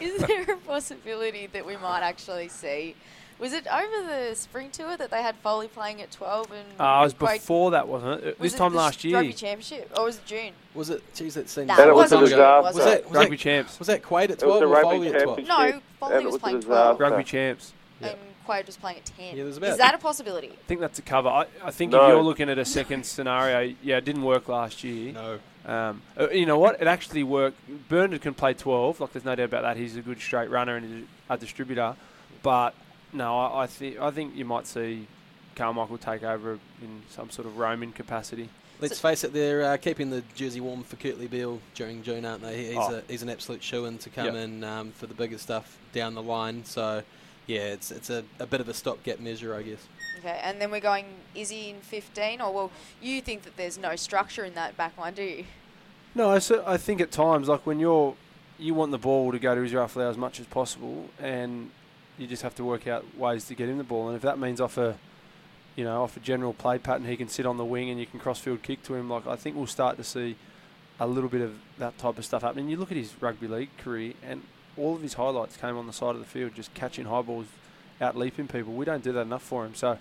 Is 0.01 0.21
there 0.23 0.43
a 0.53 0.57
possibility 0.59 1.47
that 1.53 1.65
we 1.65 1.77
might 1.77 2.01
actually 2.03 2.49
see? 2.49 2.97
Was 3.43 3.53
it 3.53 3.67
over 3.67 4.07
the 4.07 4.35
spring 4.37 4.71
tour 4.71 4.97
that 4.97 5.11
they 5.11 5.21
had 5.21 5.35
Foley 5.43 5.67
playing 5.67 6.01
at 6.01 6.13
12 6.13 6.53
and 6.53 6.81
Uh, 6.81 7.01
it 7.01 7.05
was 7.05 7.13
Quade- 7.15 7.41
before 7.41 7.73
that, 7.73 7.89
wasn't 7.89 8.23
it? 8.25 8.39
was 8.39 8.53
this 8.53 8.55
it 8.55 8.59
time 8.59 8.71
the 8.73 8.79
last 8.79 9.03
year. 9.03 9.17
Rugby 9.17 9.33
Championship, 9.33 9.91
or 9.99 10.05
was 10.05 10.17
it 10.19 10.25
June? 10.27 10.53
Was 10.75 10.91
it? 10.91 11.03
Geez, 11.15 11.35
that 11.35 11.49
seems. 11.51 11.67
Nah, 11.67 11.75
And 11.75 11.83
it 11.83 11.89
it 11.89 11.95
was 11.95 12.13
a 12.13 12.21
wasn't. 12.21 12.31
disaster. 12.39 12.63
Was 12.79 12.85
that? 12.85 13.05
Was 13.05 13.13
Rugby 13.13 13.37
that, 13.37 13.43
champs. 13.43 13.79
was 13.81 13.89
that 13.89 14.03
Quade 14.05 14.31
at 14.31 14.39
twelve 14.39 14.63
or 14.63 14.81
Foley 14.83 15.09
at 15.13 15.23
twelve? 15.25 15.39
No, 15.45 15.81
Foley 15.99 16.15
was 16.25 16.33
was 16.35 16.39
playing 16.39 16.61
disaster. 16.61 16.97
12. 16.97 17.01
Rugby 17.01 17.25
champs. 17.25 17.73
Yeah. 18.01 18.09
and 18.11 18.19
Quade 18.47 18.67
was 18.67 18.77
playing 18.77 18.99
at 18.99 19.05
10. 19.07 19.37
Yeah, 19.37 19.43
there's 19.45 19.59
Is 19.59 19.77
that 19.79 19.95
a 19.95 19.99
possibility? 19.99 20.49
I 20.49 20.67
think 20.69 20.81
that's 20.81 20.99
a 21.01 21.03
cover. 21.03 21.29
I, 21.29 21.47
I 21.65 21.71
think 21.73 21.91
No. 21.93 22.03
if 22.03 22.09
you're 22.09 22.23
looking 22.23 22.49
at 22.49 22.59
a 22.59 22.65
second 22.65 23.05
scenario, 23.07 23.75
yeah, 23.83 23.97
it 23.99 24.05
didn't 24.05 24.23
work 24.25 24.49
last 24.49 24.83
year. 24.85 25.13
No. 25.13 25.39
Um, 25.67 26.03
uh, 26.19 26.29
you 26.31 26.47
know 26.47 26.59
what? 26.59 26.81
It 26.81 26.87
actually 26.89 27.23
worked. 27.25 27.59
Bernard 27.89 28.21
can 28.23 28.35
play 28.35 28.55
12. 28.55 29.01
Like, 29.01 29.13
there's 29.13 29.25
no 29.25 29.35
doubt 29.37 29.45
about 29.47 29.63
that. 29.63 29.77
He's 29.77 29.97
a 29.97 30.01
good 30.01 30.21
straight 30.21 30.51
runner 30.51 30.77
and 30.77 31.07
a 31.31 31.37
distributor. 31.37 31.95
But 32.43 32.75
no, 33.13 33.39
I, 33.39 33.65
I 33.65 33.67
think 33.67 33.99
I 33.99 34.11
think 34.11 34.35
you 34.37 34.45
might 34.45 34.67
see 34.67 35.07
Carmichael 35.57 35.99
take 35.99 36.23
over 36.23 36.59
in 36.81 37.03
some 37.11 37.31
sort 37.31 37.47
of 37.47 37.59
roaming 37.59 37.93
capacity. 37.93 38.49
Let's 38.81 38.99
face 38.99 39.23
it, 39.23 39.33
they're 39.33 39.63
uh, 39.63 39.77
keeping 39.77 40.11
the 40.11 40.25
jersey 40.35 40.61
warm 40.61 40.83
for 40.83 40.97
Kurtley 40.97 41.31
Beale 41.31 41.61
during 41.77 42.03
June, 42.03 42.25
aren't 42.25 42.43
they? 42.43 42.65
He's, 42.69 42.77
Oh. 42.77 42.97
a, 42.97 43.03
he's 43.07 43.23
an 43.23 43.29
absolute 43.29 43.63
shoe-in 43.63 43.99
to 43.99 44.11
come 44.11 44.27
Yep. 44.27 44.35
in 44.35 44.65
um, 44.65 44.91
for 44.93 45.07
the 45.07 45.15
bigger 45.15 45.39
stuff 45.39 45.79
down 45.93 46.15
the 46.15 46.23
line. 46.23 46.65
So, 46.65 47.05
yeah, 47.47 47.61
it's 47.75 47.93
it's 47.93 48.11
a, 48.11 48.25
a 48.41 48.47
bit 48.47 48.61
of 48.61 48.69
a 48.69 48.75
stopgap 48.75 49.21
measure, 49.21 49.55
I 49.55 49.63
guess. 49.63 49.87
Okay, 50.19 50.41
and 50.43 50.61
then 50.61 50.71
we're 50.73 50.81
going 50.81 51.05
Izzy 51.35 51.71
in 51.71 51.77
15, 51.81 52.41
or 52.41 52.53
well, 52.53 52.71
you 53.01 53.21
think 53.21 53.43
that 53.43 53.57
there's 53.57 53.79
no 53.79 53.95
structure 53.95 54.45
in 54.45 54.55
that 54.55 54.77
back 54.77 54.99
line, 54.99 55.15
do 55.15 55.23
you? 55.23 55.45
No, 56.17 56.31
I 56.31 56.41
I 56.67 56.77
think 56.77 57.01
at 57.01 57.13
times, 57.13 57.49
like 57.49 57.65
when 57.65 57.79
you're, 57.79 58.15
you 58.59 58.75
want 58.75 58.91
the 58.91 58.99
ball 58.99 59.31
to 59.33 59.39
go 59.39 59.55
to 59.55 59.63
Israel 59.65 59.87
Folau 59.87 60.11
as 60.11 60.17
much 60.19 60.41
as 60.41 60.47
possible, 60.47 61.09
and 61.21 61.71
you 62.19 62.27
just 62.27 62.43
have 62.43 62.55
to 62.57 62.65
work 62.65 62.87
out 62.87 63.17
ways 63.17 63.45
to 63.47 63.55
get 63.55 63.69
him 63.69 63.79
the 63.79 63.85
ball. 63.85 64.09
And 64.09 64.17
if 64.17 64.23
that 64.23 64.39
means 64.39 64.61
off 64.61 64.79
a, 64.79 64.97
you 65.77 65.85
know, 65.85 66.03
off 66.03 66.17
a 66.17 66.21
general 66.21 66.53
play 66.53 66.79
pattern, 66.79 67.07
he 67.07 67.17
can 67.17 67.29
sit 67.29 67.47
on 67.47 67.57
the 67.57 67.65
wing 67.65 67.91
and 67.91 67.99
you 67.99 68.07
can 68.07 68.21
cross-field 68.21 68.63
kick 68.63 68.83
to 68.85 68.95
him. 68.95 69.09
Like 69.09 69.27
I 69.27 69.37
think 69.37 69.57
we'll 69.57 69.67
start 69.67 69.97
to 69.97 70.05
see 70.05 70.37
a 71.01 71.07
little 71.07 71.29
bit 71.29 71.41
of 71.41 71.55
that 71.79 71.99
type 71.99 72.19
of 72.19 72.25
stuff 72.25 72.43
happening. 72.43 72.69
You 72.69 72.77
look 72.77 72.91
at 72.91 72.97
his 72.97 73.13
rugby 73.21 73.49
league 73.49 73.77
career, 73.79 74.13
and 74.23 74.43
all 74.77 74.95
of 74.95 75.03
his 75.03 75.15
highlights 75.15 75.57
came 75.57 75.77
on 75.77 75.87
the 75.87 75.93
side 75.93 76.15
of 76.15 76.19
the 76.19 76.27
field, 76.27 76.55
just 76.55 76.73
catching 76.75 77.07
high 77.07 77.23
balls, 77.23 77.47
out 78.01 78.17
leaping 78.17 78.49
people. 78.49 78.73
We 78.73 78.85
don't 78.85 79.03
do 79.03 79.13
that 79.13 79.23
enough 79.23 79.43
for 79.43 79.65
him. 79.65 79.75
So 79.75 79.99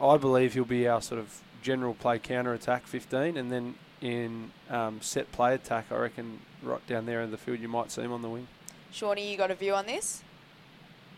I 0.00 0.16
believe 0.16 0.54
he'll 0.54 0.64
be 0.64 0.88
our 0.88 1.02
sort 1.02 1.20
of 1.20 1.42
general 1.62 1.94
play 1.94 2.18
counter 2.18 2.54
attack 2.54 2.86
15, 2.86 3.36
and 3.36 3.50
then 3.50 3.74
in 4.00 4.50
um, 4.70 5.00
set 5.00 5.30
play 5.32 5.54
attack, 5.54 5.86
I 5.90 5.96
reckon 5.96 6.40
right 6.62 6.86
down 6.86 7.06
there 7.06 7.22
in 7.22 7.30
the 7.30 7.38
field, 7.38 7.60
you 7.60 7.68
might 7.68 7.90
see 7.90 8.02
him 8.02 8.12
on 8.12 8.22
the 8.22 8.28
wing. 8.28 8.48
Shawnee, 8.92 9.30
you 9.30 9.36
got 9.36 9.50
a 9.50 9.54
view 9.54 9.74
on 9.74 9.86
this? 9.86 10.22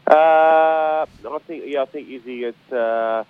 Uh, 0.06 1.04
I 1.04 1.38
think 1.46 1.64
yeah, 1.66 1.82
I 1.82 1.86
think 1.86 2.08
Izzy 2.08 2.44
at 2.44 2.72
uh, 2.72 3.24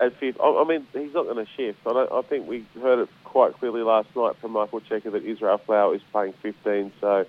at 0.00 0.16
fifth. 0.16 0.40
I, 0.40 0.46
I 0.46 0.64
mean, 0.64 0.86
he's 0.92 1.14
not 1.14 1.24
going 1.24 1.44
to 1.44 1.50
shift. 1.56 1.78
I, 1.86 2.06
I 2.10 2.22
think 2.22 2.48
we 2.48 2.64
heard 2.80 3.00
it 3.00 3.08
quite 3.24 3.58
clearly 3.58 3.82
last 3.82 4.08
night 4.16 4.36
from 4.36 4.52
Michael 4.52 4.80
Cheika 4.80 5.12
that 5.12 5.24
Israel 5.24 5.60
Folau 5.66 5.94
is 5.94 6.02
playing 6.10 6.32
15. 6.42 6.92
So 7.00 7.26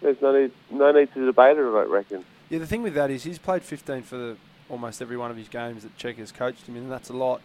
there's 0.00 0.20
no 0.22 0.38
need 0.38 0.52
no 0.70 0.92
need 0.92 1.12
to 1.14 1.26
debate 1.26 1.56
it. 1.56 1.60
I 1.60 1.72
don't 1.72 1.90
reckon. 1.90 2.24
Yeah, 2.48 2.58
the 2.58 2.66
thing 2.66 2.82
with 2.82 2.94
that 2.94 3.10
is 3.10 3.24
he's 3.24 3.38
played 3.38 3.62
15 3.62 4.02
for 4.02 4.16
the, 4.16 4.36
almost 4.70 5.02
every 5.02 5.16
one 5.16 5.30
of 5.30 5.36
his 5.36 5.48
games 5.48 5.82
that 5.82 5.96
Cheika's 5.98 6.32
coached 6.32 6.66
him 6.66 6.76
in, 6.76 6.84
and 6.84 6.92
that's 6.92 7.10
a 7.10 7.16
lot. 7.16 7.40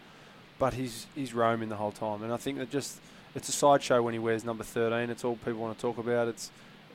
But 0.59 0.75
he's 0.75 1.07
he's 1.15 1.33
roaming 1.33 1.69
the 1.69 1.77
whole 1.77 1.91
time, 1.91 2.21
and 2.23 2.31
I 2.31 2.37
think 2.37 2.59
that 2.59 2.69
just 2.69 2.99
it's 3.33 3.49
a 3.49 3.51
sideshow 3.51 4.01
when 4.03 4.13
he 4.13 4.19
wears 4.19 4.45
number 4.45 4.63
13. 4.63 5.09
It's 5.09 5.23
all 5.23 5.37
people 5.37 5.59
want 5.59 5.75
to 5.75 5.81
talk 5.81 5.97
about. 5.97 6.27
It's 6.27 6.51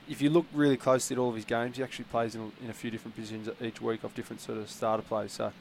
if 0.08 0.22
you 0.22 0.30
look 0.30 0.46
really 0.52 0.76
closely 0.76 1.14
at 1.14 1.20
all 1.20 1.28
of 1.28 1.36
his 1.36 1.44
games, 1.44 1.76
he 1.76 1.82
actually 1.82 2.06
plays 2.06 2.34
in, 2.34 2.52
in 2.62 2.70
a 2.70 2.74
few 2.74 2.90
different 2.90 3.14
positions 3.14 3.48
each 3.60 3.80
week 3.80 4.04
off 4.04 4.14
different 4.14 4.40
sort 4.40 4.58
of 4.58 4.70
starter 4.70 5.02
plays. 5.02 5.32
So 5.32 5.52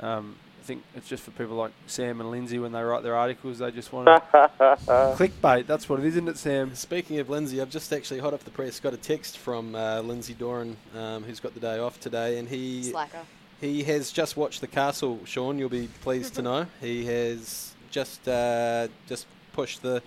um, 0.00 0.36
I 0.60 0.62
think 0.62 0.82
it's 0.94 1.08
just 1.08 1.22
for 1.22 1.30
people 1.32 1.56
like 1.56 1.72
Sam 1.86 2.20
and 2.20 2.30
Lindsay 2.30 2.58
when 2.58 2.72
they 2.72 2.82
write 2.82 3.02
their 3.02 3.16
articles, 3.16 3.58
they 3.58 3.70
just 3.70 3.92
want 3.92 4.06
to 4.06 4.20
clickbait. 5.16 5.66
That's 5.66 5.88
what 5.88 5.98
it 6.00 6.04
is, 6.04 6.14
isn't 6.16 6.28
it, 6.28 6.38
Sam? 6.38 6.74
Speaking 6.74 7.18
of 7.18 7.30
Lindsay, 7.30 7.60
I've 7.60 7.70
just 7.70 7.92
actually 7.92 8.20
hot 8.20 8.34
off 8.34 8.44
the 8.44 8.50
press 8.50 8.80
got 8.80 8.94
a 8.94 8.98
text 8.98 9.38
from 9.38 9.74
uh, 9.74 10.00
Lindsay 10.00 10.34
Doran, 10.34 10.76
um, 10.96 11.24
who's 11.24 11.40
got 11.40 11.54
the 11.54 11.60
day 11.60 11.78
off 11.78 11.98
today, 12.00 12.38
and 12.38 12.48
he 12.48 12.84
Slacker. 12.84 13.22
he 13.60 13.82
has 13.84 14.10
just 14.10 14.36
watched 14.36 14.60
the 14.60 14.66
castle. 14.66 15.20
Sean, 15.24 15.58
you'll 15.58 15.68
be 15.68 15.88
pleased 16.02 16.34
to 16.34 16.42
know 16.48 16.66
he 16.80 17.04
has 17.06 17.74
just 17.90 18.28
uh, 18.28 18.88
just 19.08 19.26
pushed 19.52 19.82
the 19.82 20.02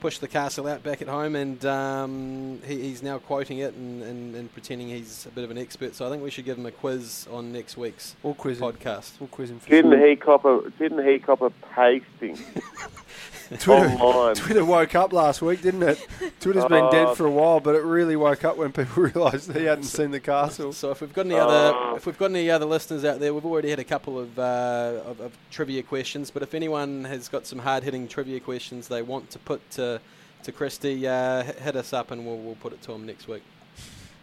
pushed 0.00 0.20
the 0.20 0.28
castle 0.28 0.66
out 0.66 0.82
back 0.82 1.02
at 1.02 1.08
home, 1.08 1.36
and 1.36 1.64
um, 1.66 2.60
he, 2.66 2.80
he's 2.80 3.02
now 3.02 3.18
quoting 3.18 3.58
it 3.58 3.74
and, 3.74 4.02
and, 4.02 4.34
and 4.34 4.52
pretending 4.52 4.88
he's 4.88 5.26
a 5.26 5.30
bit 5.30 5.44
of 5.44 5.50
an 5.50 5.58
expert. 5.58 5.94
So 5.94 6.06
I 6.06 6.10
think 6.10 6.22
we 6.22 6.30
should 6.30 6.44
give 6.44 6.56
him 6.58 6.66
a 6.66 6.70
quiz 6.72 7.26
on 7.30 7.52
next 7.52 7.76
week's 7.76 8.16
We'll 8.22 8.34
quiz 8.34 8.60
him. 8.60 8.72
podcast. 8.72 9.20
We'll 9.20 9.28
quiz 9.28 9.50
him 9.50 9.60
for 9.60 9.68
Didn't 9.70 9.92
sure. 9.92 10.08
he 10.08 10.16
cop 10.16 10.44
a 10.44 10.70
Didn't 10.78 11.06
he 11.06 11.18
cop 11.18 11.42
a 11.42 11.50
pasting 11.74 12.38
Twitter, 13.58 13.86
online? 14.00 14.34
Twitter 14.36 14.64
woke 14.64 14.94
up 14.94 15.12
last 15.12 15.42
week, 15.42 15.60
didn't 15.62 15.82
it? 15.82 16.06
Twitter's 16.40 16.64
been 16.66 16.84
Oh. 16.84 16.90
dead 16.92 17.16
for 17.16 17.26
a 17.26 17.30
while, 17.30 17.58
but 17.58 17.74
it 17.74 17.82
really 17.82 18.14
woke 18.14 18.44
up 18.44 18.56
when 18.56 18.70
people 18.72 19.02
realised 19.14 19.52
he 19.52 19.64
hadn't 19.64 19.84
seen 19.84 20.12
the 20.12 20.20
castle. 20.20 20.72
So 20.72 20.90
if 20.92 21.00
we've 21.00 21.12
got 21.12 21.26
any 21.26 21.34
other, 21.34 21.72
Oh. 21.76 21.94
if 21.96 22.06
we've 22.06 22.16
got 22.18 22.26
any 22.30 22.48
other 22.50 22.64
listeners 22.66 23.04
out 23.04 23.18
there, 23.18 23.34
we've 23.34 23.44
already 23.44 23.70
had 23.70 23.78
a 23.80 23.84
couple 23.84 24.18
of, 24.18 24.38
uh, 24.38 25.00
of, 25.04 25.20
of 25.20 25.36
trivia 25.50 25.82
questions. 25.82 26.30
But 26.30 26.42
if 26.44 26.54
anyone 26.54 27.04
has 27.04 27.28
got 27.28 27.44
some 27.46 27.58
hard-hitting 27.58 28.06
trivia 28.08 28.38
questions 28.40 28.86
they 28.88 29.02
want 29.02 29.30
to 29.30 29.38
put 29.40 29.68
to 29.72 30.00
to 30.44 30.52
Christy, 30.52 31.06
uh, 31.06 31.42
hit 31.42 31.76
us 31.76 31.92
up 31.92 32.10
and 32.12 32.24
we'll, 32.24 32.38
we'll 32.38 32.54
put 32.54 32.72
it 32.72 32.80
to 32.82 32.92
him 32.92 33.04
next 33.04 33.28
week. 33.28 33.42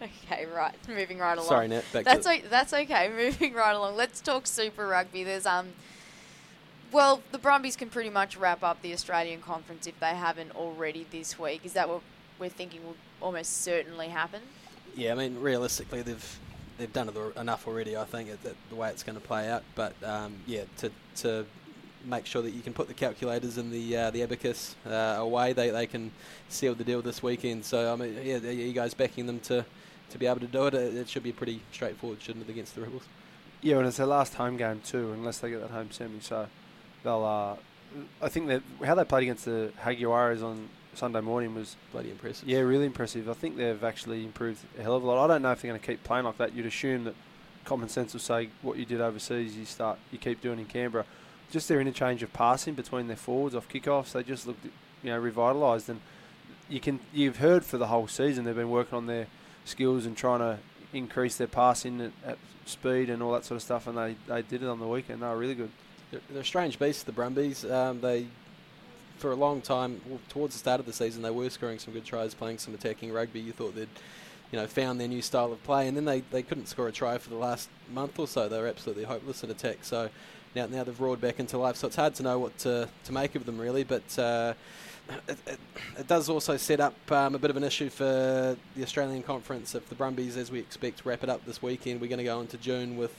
Okay, 0.01 0.45
right. 0.47 0.73
Moving 0.87 1.19
right 1.19 1.37
along. 1.37 1.47
Sorry, 1.47 1.67
Nat. 1.67 1.83
Back 1.93 2.05
That's 2.05 2.25
to 2.25 2.33
o- 2.33 2.47
that's 2.49 2.73
okay. 2.73 3.09
Moving 3.15 3.53
right 3.53 3.73
along. 3.75 3.95
Let's 3.95 4.19
talk 4.21 4.47
Super 4.47 4.87
Rugby. 4.87 5.23
There's 5.23 5.45
um, 5.45 5.67
well, 6.91 7.21
the 7.31 7.37
Brumbies 7.37 7.75
can 7.75 7.89
pretty 7.89 8.09
much 8.09 8.37
wrap 8.37 8.63
up 8.63 8.81
the 8.81 8.93
Australian 8.93 9.41
Conference 9.41 9.87
if 9.87 9.99
they 9.99 10.07
haven't 10.07 10.55
already 10.55 11.05
this 11.11 11.37
week. 11.37 11.61
Is 11.63 11.73
that 11.73 11.89
what 11.89 12.01
we're 12.39 12.49
thinking 12.49 12.83
will 12.83 12.95
almost 13.21 13.63
certainly 13.63 14.07
happen? 14.07 14.41
Yeah, 14.95 15.11
I 15.11 15.15
mean, 15.15 15.39
realistically, 15.39 16.01
they've 16.01 16.39
they've 16.77 16.91
done 16.93 17.09
it 17.09 17.37
enough 17.37 17.67
already. 17.67 17.97
I 17.97 18.05
think 18.05 18.29
it, 18.29 18.43
that 18.43 18.55
the 18.69 18.75
way 18.75 18.89
it's 18.89 19.03
going 19.03 19.17
to 19.17 19.25
play 19.25 19.49
out. 19.49 19.63
But 19.75 19.93
um, 20.03 20.35
yeah, 20.45 20.63
to 20.77 20.91
to 21.17 21.45
make 22.05 22.25
sure 22.25 22.41
that 22.41 22.51
you 22.51 22.61
can 22.61 22.73
put 22.73 22.87
the 22.87 22.93
calculators 22.93 23.57
and 23.57 23.71
the 23.71 23.97
uh, 23.97 24.11
the 24.11 24.23
abacus 24.23 24.75
uh, 24.85 25.15
away, 25.17 25.53
they 25.53 25.69
they 25.69 25.87
can 25.87 26.11
seal 26.49 26.73
the 26.73 26.83
deal 26.83 27.01
this 27.01 27.21
weekend. 27.21 27.65
So 27.65 27.91
I 27.91 27.95
mean, 27.95 28.17
yeah, 28.23 28.37
are 28.37 28.51
you 28.51 28.73
guys 28.73 28.93
backing 28.93 29.27
them 29.27 29.39
to 29.41 29.65
to 30.09 30.17
be 30.17 30.25
able 30.25 30.39
to 30.39 30.47
do 30.47 30.67
it? 30.67 30.73
It, 30.73 30.95
it 30.95 31.09
should 31.09 31.23
be 31.23 31.31
pretty 31.31 31.61
straightforward, 31.71 32.21
shouldn't 32.21 32.47
it, 32.47 32.51
against 32.51 32.75
the 32.75 32.81
Rebels? 32.81 33.03
Yeah, 33.61 33.77
and 33.77 33.87
it's 33.87 33.97
their 33.97 34.05
last 34.05 34.35
home 34.35 34.55
game 34.55 34.81
too, 34.85 35.11
unless 35.11 35.39
they 35.39 35.49
get 35.49 35.61
that 35.61 35.71
home 35.71 35.91
semi. 35.91 36.19
So 36.19 36.47
they'll. 37.07 37.23
Uh, 37.25 37.55
I 38.21 38.29
think 38.29 38.47
that 38.47 38.61
how 38.85 38.95
they 38.95 39.05
played 39.05 39.23
against 39.23 39.45
the 39.45 39.71
Jaguares 39.81 40.43
on 40.43 40.69
Sunday 40.93 41.21
morning 41.21 41.55
was 41.55 41.75
Bloody 41.91 42.11
impressive. 42.11 42.47
yeah 42.47 42.59
really 42.59 42.85
impressive. 42.85 43.29
I 43.29 43.33
think 43.33 43.55
they've 43.55 43.83
actually 43.83 44.25
improved 44.25 44.59
a 44.77 44.83
hell 44.83 44.95
of 44.95 45.03
a 45.03 45.05
lot. 45.07 45.23
I 45.23 45.27
don't 45.33 45.41
know 45.41 45.51
if 45.51 45.61
they're 45.61 45.69
going 45.71 45.79
to 45.79 45.85
keep 45.87 46.03
playing 46.03 46.25
like 46.25 46.37
that. 46.37 46.53
You'd 46.53 46.65
assume 46.65 47.05
that 47.05 47.15
common 47.63 47.89
sense 47.89 48.13
will 48.13 48.19
say 48.19 48.49
what 48.61 48.77
you 48.77 48.85
did 48.85 49.01
overseas, 49.01 49.55
you 49.55 49.65
start, 49.65 49.99
you 50.11 50.17
keep 50.17 50.41
doing 50.41 50.59
in 50.59 50.65
Canberra. 50.65 51.05
Just 51.49 51.67
their 51.69 51.79
interchange 51.79 52.23
of 52.23 52.33
passing 52.33 52.73
between 52.73 53.07
their 53.07 53.15
forwards 53.15 53.55
off 53.55 53.69
kickoffs, 53.69 54.11
they 54.11 54.23
just 54.23 54.45
looked, 54.45 54.65
you 54.65 55.09
know, 55.11 55.21
revitalised. 55.21 55.87
And 55.87 56.01
you 56.69 56.79
can 56.79 56.99
you've 57.13 57.37
heard 57.37 57.63
for 57.63 57.77
the 57.77 57.87
whole 57.87 58.07
season 58.07 58.43
they've 58.43 58.55
been 58.55 58.69
working 58.69 58.95
on 58.97 59.05
their 59.05 59.27
skills 59.63 60.05
and 60.05 60.17
trying 60.17 60.39
to 60.39 60.59
increase 60.93 61.37
their 61.37 61.47
passing 61.47 62.01
at, 62.01 62.11
at 62.25 62.37
speed 62.65 63.09
and 63.09 63.23
all 63.23 63.31
that 63.33 63.45
sort 63.45 63.55
of 63.55 63.61
stuff. 63.61 63.87
And 63.87 63.97
they, 63.97 64.15
they 64.27 64.41
did 64.41 64.61
it 64.63 64.67
on 64.67 64.79
the 64.79 64.87
weekend. 64.87 65.21
They 65.21 65.27
were 65.27 65.37
really 65.37 65.55
good. 65.55 65.71
They're, 66.11 66.21
they're 66.29 66.41
a 66.41 66.45
strange 66.45 66.79
beast, 66.79 67.05
the 67.05 67.11
Brumbies. 67.11 67.65
Um, 67.65 68.01
they, 68.01 68.27
for 69.17 69.31
a 69.31 69.35
long 69.35 69.61
time, 69.61 70.01
well, 70.07 70.19
towards 70.29 70.53
the 70.53 70.59
start 70.59 70.79
of 70.79 70.85
the 70.85 70.93
season, 70.93 71.21
they 71.21 71.31
were 71.31 71.49
scoring 71.49 71.79
some 71.79 71.93
good 71.93 72.05
tries, 72.05 72.33
playing 72.33 72.59
some 72.59 72.73
attacking 72.73 73.11
rugby. 73.11 73.39
You 73.39 73.51
thought 73.51 73.75
they'd, 73.75 73.89
you 74.51 74.59
know, 74.59 74.67
found 74.67 74.99
their 75.01 75.07
new 75.07 75.21
style 75.21 75.51
of 75.51 75.61
play, 75.63 75.87
and 75.87 75.97
then 75.97 76.05
they, 76.05 76.21
they 76.31 76.43
couldn't 76.43 76.67
score 76.67 76.87
a 76.87 76.91
try 76.91 77.17
for 77.17 77.29
the 77.29 77.35
last 77.35 77.69
month 77.93 78.19
or 78.19 78.27
so. 78.27 78.47
They 78.47 78.59
were 78.59 78.67
absolutely 78.67 79.03
hopeless 79.03 79.43
in 79.43 79.51
attack. 79.51 79.79
So 79.81 80.09
now 80.55 80.67
now 80.67 80.83
they've 80.83 80.99
roared 80.99 81.19
back 81.19 81.39
into 81.39 81.57
life. 81.57 81.75
So 81.75 81.87
it's 81.87 81.95
hard 81.95 82.15
to 82.15 82.23
know 82.23 82.39
what 82.39 82.57
to, 82.59 82.87
to 83.05 83.11
make 83.11 83.35
of 83.35 83.45
them 83.45 83.59
really, 83.59 83.83
but. 83.83 84.17
Uh, 84.17 84.53
it, 85.29 85.37
it, 85.47 85.59
it 85.99 86.07
does 86.07 86.27
also 86.27 86.57
set 86.57 86.81
up 86.81 86.93
um, 87.13 87.33
a 87.33 87.39
bit 87.39 87.49
of 87.49 87.55
an 87.55 87.63
issue 87.63 87.89
for 87.89 88.57
the 88.75 88.83
Australian 88.83 89.23
Conference. 89.23 89.73
If 89.73 89.87
the 89.87 89.95
Brumbies, 89.95 90.35
as 90.35 90.51
we 90.51 90.59
expect, 90.59 91.05
wrap 91.05 91.23
it 91.23 91.29
up 91.29 91.45
this 91.45 91.61
weekend, 91.61 92.01
we're 92.01 92.09
going 92.09 92.17
to 92.17 92.25
go 92.25 92.41
into 92.41 92.57
June 92.57 92.97
with 92.97 93.15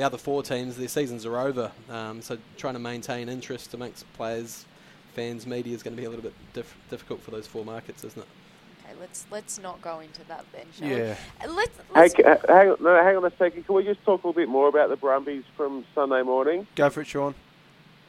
the 0.00 0.06
other 0.06 0.16
four 0.16 0.42
teams, 0.42 0.78
their 0.78 0.88
seasons 0.88 1.26
are 1.26 1.38
over. 1.38 1.70
Um, 1.90 2.22
so 2.22 2.38
trying 2.56 2.72
to 2.72 2.80
maintain 2.80 3.28
interest 3.28 3.74
amongst 3.74 4.10
players, 4.14 4.64
fans, 5.14 5.46
media 5.46 5.74
is 5.74 5.82
going 5.82 5.94
to 5.94 6.00
be 6.00 6.06
a 6.06 6.08
little 6.08 6.22
bit 6.22 6.32
diff- 6.54 6.74
difficult 6.88 7.20
for 7.20 7.30
those 7.32 7.46
four 7.46 7.66
markets, 7.66 8.02
isn't 8.04 8.22
it? 8.22 8.28
Okay, 8.88 8.98
let's 8.98 9.26
let's 9.30 9.58
not 9.60 9.82
go 9.82 10.00
into 10.00 10.24
that 10.28 10.46
then, 10.54 10.64
shall? 10.72 10.88
Yeah. 10.88 11.16
Uh, 11.44 11.52
Let's, 11.52 11.78
let's 11.94 12.16
c- 12.16 12.22
uh, 12.24 12.38
hang 12.48 12.70
on, 12.70 12.76
no, 12.80 13.02
hang 13.02 13.14
on 13.18 13.26
a 13.26 13.32
second. 13.36 13.66
Can 13.66 13.74
we 13.74 13.84
just 13.84 14.02
talk 14.06 14.24
a 14.24 14.26
little 14.26 14.40
bit 14.40 14.48
more 14.48 14.68
about 14.68 14.88
the 14.88 14.96
Brumbies 14.96 15.44
from 15.54 15.84
Sunday 15.94 16.22
morning? 16.22 16.66
Go 16.76 16.88
for 16.88 17.02
it, 17.02 17.06
Sean. 17.06 17.34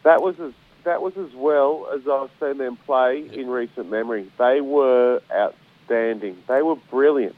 That 0.04 0.22
was 0.22 0.40
as 0.40 0.54
that 0.86 1.02
was 1.02 1.18
as 1.18 1.34
well 1.36 1.90
as 1.94 2.08
I've 2.08 2.30
seen 2.40 2.58
them 2.58 2.78
play 2.86 3.28
in 3.34 3.50
recent 3.50 3.90
memory. 3.90 4.32
They 4.40 4.62
were 4.62 5.22
outstanding. 5.30 6.38
They 6.48 6.62
were 6.62 6.78
brilliant. 6.90 7.36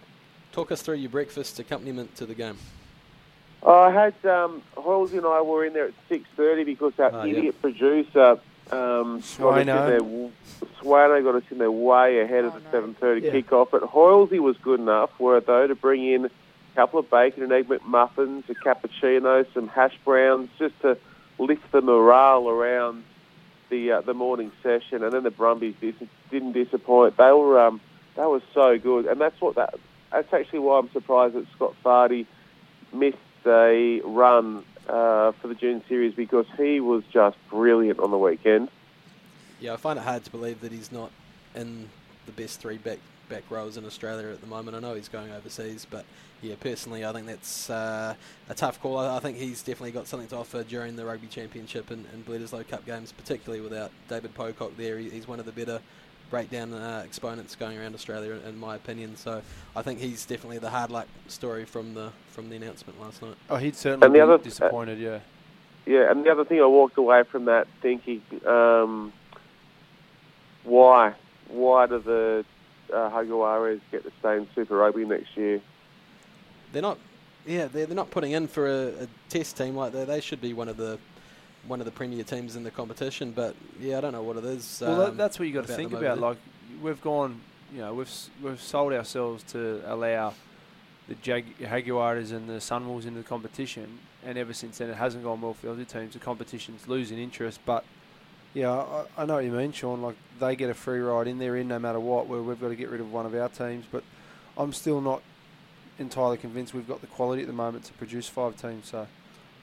Talk 0.51 0.71
us 0.71 0.83
through 0.83 0.97
your 0.97 1.09
breakfast 1.09 1.57
accompaniment 1.57 2.15
to 2.17 2.27
the 2.27 2.35
game. 2.35 2.57
I 3.65 3.91
had 3.91 4.13
um, 4.29 4.61
Hoilesy 4.75 5.17
and 5.17 5.25
I 5.25 5.41
were 5.41 5.65
in 5.65 5.73
there 5.73 5.85
at 5.87 5.93
six 6.09 6.25
thirty 6.35 6.63
because 6.63 6.93
our 6.99 7.11
Oh, 7.13 7.23
yeah. 7.23 7.37
idiot 7.37 7.61
producer 7.61 8.39
um, 8.71 9.23
got 9.37 9.53
us 9.57 9.61
in 9.61 9.67
Swano. 9.67 9.85
there. 9.85 10.67
Swano 10.81 11.23
got 11.23 11.35
us 11.35 11.43
in 11.51 11.57
there 11.59 11.71
way 11.71 12.19
ahead 12.21 12.43
of 12.45 12.53
Oh, 12.55 12.57
the 12.59 12.63
no. 12.65 12.71
seven 12.71 12.93
thirty 12.95 13.25
Yeah. 13.25 13.31
kickoff. 13.33 13.69
But 13.71 13.83
Hoilesy 13.83 14.39
was 14.39 14.57
good 14.57 14.79
enough, 14.79 15.17
were 15.19 15.39
though, 15.39 15.67
to 15.67 15.75
bring 15.75 16.05
in 16.05 16.25
a 16.25 16.29
couple 16.75 16.99
of 16.99 17.09
bacon 17.09 17.43
and 17.43 17.51
egg 17.53 17.67
McMuffins, 17.69 18.49
a 18.49 18.53
cappuccino, 18.55 19.45
some 19.53 19.67
hash 19.69 19.97
browns, 20.03 20.49
just 20.59 20.79
to 20.81 20.97
lift 21.37 21.71
the 21.71 21.81
morale 21.81 22.49
around 22.49 23.03
the 23.69 23.93
uh, 23.93 24.01
the 24.01 24.13
morning 24.13 24.51
session. 24.61 25.03
And 25.03 25.11
then 25.13 25.23
the 25.23 25.31
Brumbies 25.31 25.75
dis- 25.79 25.95
didn't 26.31 26.51
disappoint. 26.53 27.15
They 27.15 27.31
were 27.31 27.59
um, 27.61 27.79
they 28.17 28.25
were 28.25 28.41
so 28.53 28.77
good, 28.77 29.05
and 29.05 29.21
that's 29.21 29.39
what 29.39 29.55
that. 29.55 29.75
That's 30.11 30.31
actually 30.33 30.59
why 30.59 30.79
I'm 30.79 30.91
surprised 30.91 31.35
that 31.35 31.45
Scott 31.55 31.75
Fardy 31.83 32.25
missed 32.91 33.17
a 33.45 34.01
run 34.01 34.63
uh, 34.87 35.31
for 35.33 35.47
the 35.47 35.55
June 35.55 35.83
series 35.87 36.13
because 36.13 36.45
he 36.57 36.79
was 36.79 37.03
just 37.11 37.37
brilliant 37.49 37.99
on 37.99 38.11
the 38.11 38.17
weekend. 38.17 38.69
Yeah, 39.59 39.73
I 39.73 39.77
find 39.77 39.97
it 39.97 40.03
hard 40.03 40.23
to 40.25 40.31
believe 40.31 40.61
that 40.61 40.71
he's 40.71 40.91
not 40.91 41.11
in 41.55 41.89
the 42.25 42.31
best 42.31 42.59
three 42.59 42.77
back 42.77 42.99
back 43.29 43.43
rows 43.49 43.77
in 43.77 43.85
Australia 43.85 44.29
at 44.29 44.41
the 44.41 44.47
moment. 44.47 44.75
I 44.75 44.79
know 44.79 44.95
he's 44.95 45.07
going 45.07 45.31
overseas, 45.31 45.87
but 45.89 46.05
yeah, 46.41 46.55
personally, 46.59 47.05
I 47.05 47.13
think 47.13 47.25
that's 47.25 47.69
uh, 47.69 48.15
a 48.49 48.53
tough 48.53 48.81
call. 48.81 48.97
I, 48.97 49.15
I 49.15 49.19
think 49.19 49.37
he's 49.37 49.63
definitely 49.63 49.91
got 49.91 50.07
something 50.07 50.27
to 50.29 50.37
offer 50.37 50.63
during 50.63 50.95
the 50.95 51.05
Rugby 51.05 51.27
Championship 51.27 51.89
and, 51.89 52.05
and 52.13 52.25
Bledisloe 52.25 52.67
Cup 52.67 52.85
games, 52.85 53.11
particularly 53.11 53.61
without 53.61 53.91
David 54.09 54.33
Pocock 54.33 54.75
there. 54.77 54.99
He, 54.99 55.09
he's 55.09 55.27
one 55.27 55.39
of 55.39 55.45
the 55.45 55.51
better 55.53 55.79
breakdown 56.37 56.73
uh, 56.73 57.03
exponents 57.05 57.55
going 57.55 57.77
around 57.77 57.93
Australia, 57.93 58.33
in 58.49 58.57
my 58.57 58.75
opinion. 58.75 59.15
So 59.15 59.43
I 59.75 59.83
think 59.83 59.99
he's 59.99 60.25
definitely 60.25 60.57
the 60.57 60.71
hard 60.71 60.89
luck 60.89 61.07
story 61.27 61.63
from 61.63 61.93
the 61.93 62.09
from 62.31 62.49
the 62.49 62.55
announcement 62.55 62.99
last 62.99 63.21
night. 63.21 63.35
Oh, 63.51 63.57
he'd 63.57 63.75
certainly 63.75 64.03
And 64.07 64.15
the 64.15 64.17
be 64.17 64.21
other- 64.21 64.39
disappointed. 64.39 64.97
yeah. 64.97 65.19
Yeah, 65.85 66.09
and 66.09 66.25
the 66.25 66.31
other 66.31 66.43
thing 66.43 66.59
I 66.59 66.65
walked 66.65 66.97
away 66.97 67.21
from 67.23 67.45
that 67.45 67.67
thinking, 67.83 68.21
um, 68.47 69.13
why, 70.63 71.13
why 71.49 71.85
do 71.85 71.99
the 71.99 72.45
uh, 72.91 73.09
Jaguares 73.11 73.81
get 73.91 74.03
the 74.03 74.11
same 74.23 74.47
Super 74.55 74.77
Rugby 74.77 75.05
next 75.05 75.35
year? 75.37 75.59
They're 76.71 76.81
not, 76.81 76.97
yeah, 77.45 77.65
they're, 77.67 77.85
they're 77.85 77.95
not 77.95 78.09
putting 78.11 78.31
in 78.31 78.47
for 78.47 78.65
a, 78.65 79.03
a 79.03 79.07
test 79.29 79.57
team 79.57 79.75
like 79.75 79.91
that. 79.91 80.07
They 80.07 80.21
should 80.21 80.39
be 80.41 80.53
one 80.53 80.69
of 80.69 80.77
the 80.77 80.97
one 81.67 81.79
of 81.79 81.85
the 81.85 81.91
premier 81.91 82.23
teams 82.23 82.55
in 82.55 82.63
the 82.63 82.71
competition. 82.71 83.31
But 83.31 83.55
yeah, 83.79 83.97
I 83.97 84.01
don't 84.01 84.13
know 84.13 84.23
what 84.23 84.37
it 84.37 84.45
is. 84.45 84.79
Well, 84.81 85.07
um, 85.07 85.17
that's 85.17 85.39
what 85.39 85.47
you 85.47 85.53
got 85.53 85.67
to 85.67 85.73
think 85.75 85.91
about. 85.93 86.19
Like 86.19 86.37
we've 86.81 87.01
gone, 87.01 87.41
you 87.73 87.79
know, 87.79 87.93
we've 87.93 88.11
we've 88.41 88.61
sold 88.61 88.93
ourselves 88.93 89.43
to 89.53 89.81
allow 89.85 90.33
the 91.07 91.15
Jag- 91.15 91.57
Jaguares 91.59 92.31
and 92.31 92.47
the 92.49 92.53
Sunwolves 92.53 93.05
into 93.05 93.19
the 93.19 93.27
competition, 93.27 93.99
and 94.25 94.37
ever 94.37 94.53
since 94.53 94.77
then 94.77 94.89
it 94.89 94.95
hasn't 94.95 95.23
gone 95.23 95.41
well 95.41 95.53
for 95.53 95.67
the 95.67 95.71
other 95.73 95.85
teams. 95.85 96.13
The 96.13 96.19
competition's 96.19 96.87
losing 96.87 97.17
interest, 97.17 97.59
but 97.65 97.83
yeah, 98.53 98.71
I, 98.71 99.05
I 99.17 99.25
know 99.25 99.35
what 99.35 99.45
you 99.45 99.51
mean, 99.51 99.71
Sean. 99.71 100.01
Like 100.01 100.15
they 100.39 100.55
get 100.55 100.69
a 100.69 100.73
free 100.73 100.99
ride 100.99 101.27
in, 101.27 101.39
they're 101.39 101.57
in 101.57 101.67
no 101.67 101.79
matter 101.79 101.99
what. 101.99 102.27
Where 102.27 102.41
we've 102.41 102.59
got 102.59 102.69
to 102.69 102.75
get 102.75 102.89
rid 102.89 103.01
of 103.01 103.11
one 103.11 103.25
of 103.25 103.35
our 103.35 103.49
teams, 103.49 103.85
but 103.91 104.03
I'm 104.57 104.73
still 104.73 105.01
not 105.01 105.21
entirely 105.99 106.37
convinced 106.37 106.73
we've 106.73 106.87
got 106.87 107.01
the 107.01 107.07
quality 107.07 107.41
at 107.41 107.47
the 107.47 107.53
moment 107.53 107.85
to 107.85 107.93
produce 107.93 108.27
five 108.27 108.59
teams. 108.59 108.87
So 108.89 109.07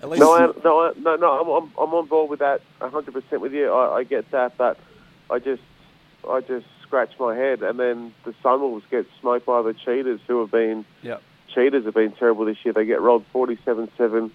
At 0.02 0.08
least 0.08 0.20
No, 0.20 0.34
I, 0.34 0.50
no, 0.64 0.80
I, 0.80 0.92
no, 0.98 1.16
no. 1.16 1.30
I'm, 1.40 1.64
I'm, 1.64 1.72
I'm 1.78 1.94
on 1.94 2.06
board 2.06 2.30
with 2.30 2.40
that 2.40 2.62
100 2.78 3.12
percent 3.12 3.42
with 3.42 3.52
you. 3.52 3.70
I, 3.70 3.98
I 3.98 4.04
get 4.04 4.30
that, 4.30 4.56
but 4.56 4.78
I 5.30 5.38
just, 5.38 5.62
I 6.28 6.40
just 6.40 6.66
scratch 6.82 7.10
my 7.18 7.34
head, 7.34 7.62
and 7.62 7.78
then 7.78 8.14
the 8.24 8.32
Sunwolves 8.42 8.82
get 8.90 9.06
smoked 9.20 9.46
by 9.46 9.62
the 9.62 9.74
Cheetahs, 9.74 10.20
who 10.26 10.40
have 10.40 10.50
been 10.50 10.84
yeah, 11.02 11.18
Cheetahs 11.54 11.84
have 11.84 11.94
been 11.94 12.12
terrible 12.12 12.44
this 12.44 12.58
year. 12.64 12.72
They 12.72 12.84
get 12.84 13.00
rolled 13.00 13.24
47-7 13.32 14.30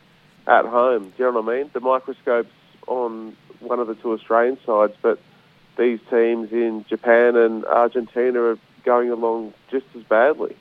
at 0.47 0.65
home. 0.65 1.13
Do 1.17 1.23
you 1.23 1.31
know 1.31 1.41
what 1.41 1.53
I 1.53 1.57
mean? 1.57 1.71
The 1.73 1.79
microscope's 1.79 2.51
on 2.87 3.35
one 3.59 3.79
of 3.79 3.87
the 3.87 3.95
two 3.95 4.13
Australian 4.13 4.57
sides, 4.65 4.93
but 5.01 5.19
these 5.77 5.99
teams 6.09 6.51
in 6.51 6.85
Japan 6.87 7.35
and 7.35 7.65
Argentina 7.65 8.41
are 8.41 8.57
going 8.83 9.09
along 9.09 9.53
just 9.71 9.85
as 9.95 10.03
badly. 10.03 10.55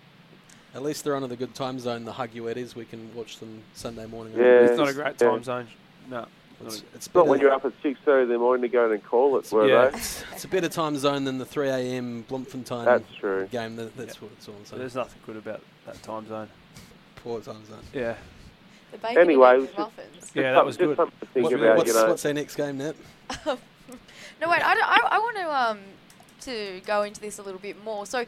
At 0.74 0.82
least 0.82 1.04
they're 1.04 1.14
under 1.14 1.28
the 1.28 1.36
good 1.36 1.54
time 1.54 1.78
zone, 1.78 2.04
the 2.04 2.12
Hugguettes. 2.12 2.74
We 2.74 2.84
can 2.84 3.14
watch 3.14 3.38
them 3.38 3.62
Sunday 3.74 4.06
morning. 4.06 4.34
Yeah. 4.36 4.42
it's 4.66 4.76
not 4.78 4.88
a 4.88 4.92
great 4.92 5.14
yeah. 5.20 5.28
time 5.30 5.44
zone. 5.44 5.68
No, 6.10 6.26
It's, 6.60 6.60
not 6.60 6.66
it's 6.72 6.82
It's 6.94 7.06
not 7.08 7.12
better- 7.22 7.30
when 7.30 7.40
you're 7.40 7.52
up 7.52 7.64
at 7.64 7.80
6.30 7.82 8.22
in 8.24 8.28
the 8.30 8.38
morning 8.38 8.62
to 8.62 8.68
go 8.68 8.86
in 8.86 8.92
and 8.92 9.04
call 9.04 9.36
it, 9.38 9.50
were 9.52 9.68
Yeah. 9.68 9.88
they? 9.90 9.98
It's, 9.98 10.24
it's 10.32 10.44
a 10.44 10.48
better 10.48 10.68
time 10.68 10.96
zone 10.96 11.24
than 11.24 11.38
the 11.38 11.44
3 11.46 11.68
a.m. 11.68 12.22
Bloemfontein 12.28 12.84
That's 12.84 13.12
true. 13.14 13.46
game. 13.52 13.76
That, 13.76 13.96
that's 13.96 14.20
what 14.20 14.32
it's 14.32 14.48
all 14.48 14.54
So 14.64 14.70
saying. 14.70 14.80
there's 14.80 14.94
nothing 14.96 15.20
good 15.26 15.36
about 15.36 15.60
that 15.86 16.02
time 16.02 16.26
zone. 16.28 16.48
Poor 17.16 17.40
time 17.40 17.64
zone. 17.66 17.78
Yeah, 17.92 18.16
The 18.92 18.98
bacon 18.98 19.18
Anyway, 19.18 19.48
and 19.54 19.56
it 19.56 19.60
was 19.60 19.68
egg 19.70 19.76
just- 20.12 20.14
Just 20.20 20.36
Yeah, 20.36 20.52
that 20.54 20.66
was 20.66 20.76
good. 20.76 20.96
think 20.96 21.44
What- 21.44 21.52
about, 21.52 21.76
what's, 21.76 21.88
you 21.88 21.94
know. 21.94 22.08
what's 22.08 22.22
their 22.22 22.34
next 22.34 22.56
game, 22.56 22.78
Nat? 22.78 22.96
No, 24.40 24.50
wait. 24.50 24.62
I, 24.66 24.74
don't- 24.74 24.84
I, 24.88 25.08
I 25.12 25.18
want 25.18 25.36
to 25.36 25.54
um 25.54 25.78
to 26.40 26.80
go 26.84 27.02
into 27.04 27.20
this 27.20 27.38
a 27.38 27.42
little 27.42 27.60
bit 27.60 27.82
more. 27.84 28.04
So, 28.04 28.24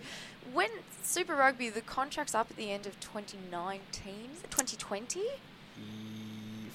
when 0.53 0.69
Super 1.03 1.35
Rugby, 1.35 1.69
the 1.71 1.81
contract's 1.81 2.35
up 2.35 2.49
at 2.51 2.57
the 2.57 2.71
end 2.71 2.87
of 2.87 2.99
2019, 3.01 4.15
is 4.35 4.43
it 4.43 4.51
2020? 4.51 5.21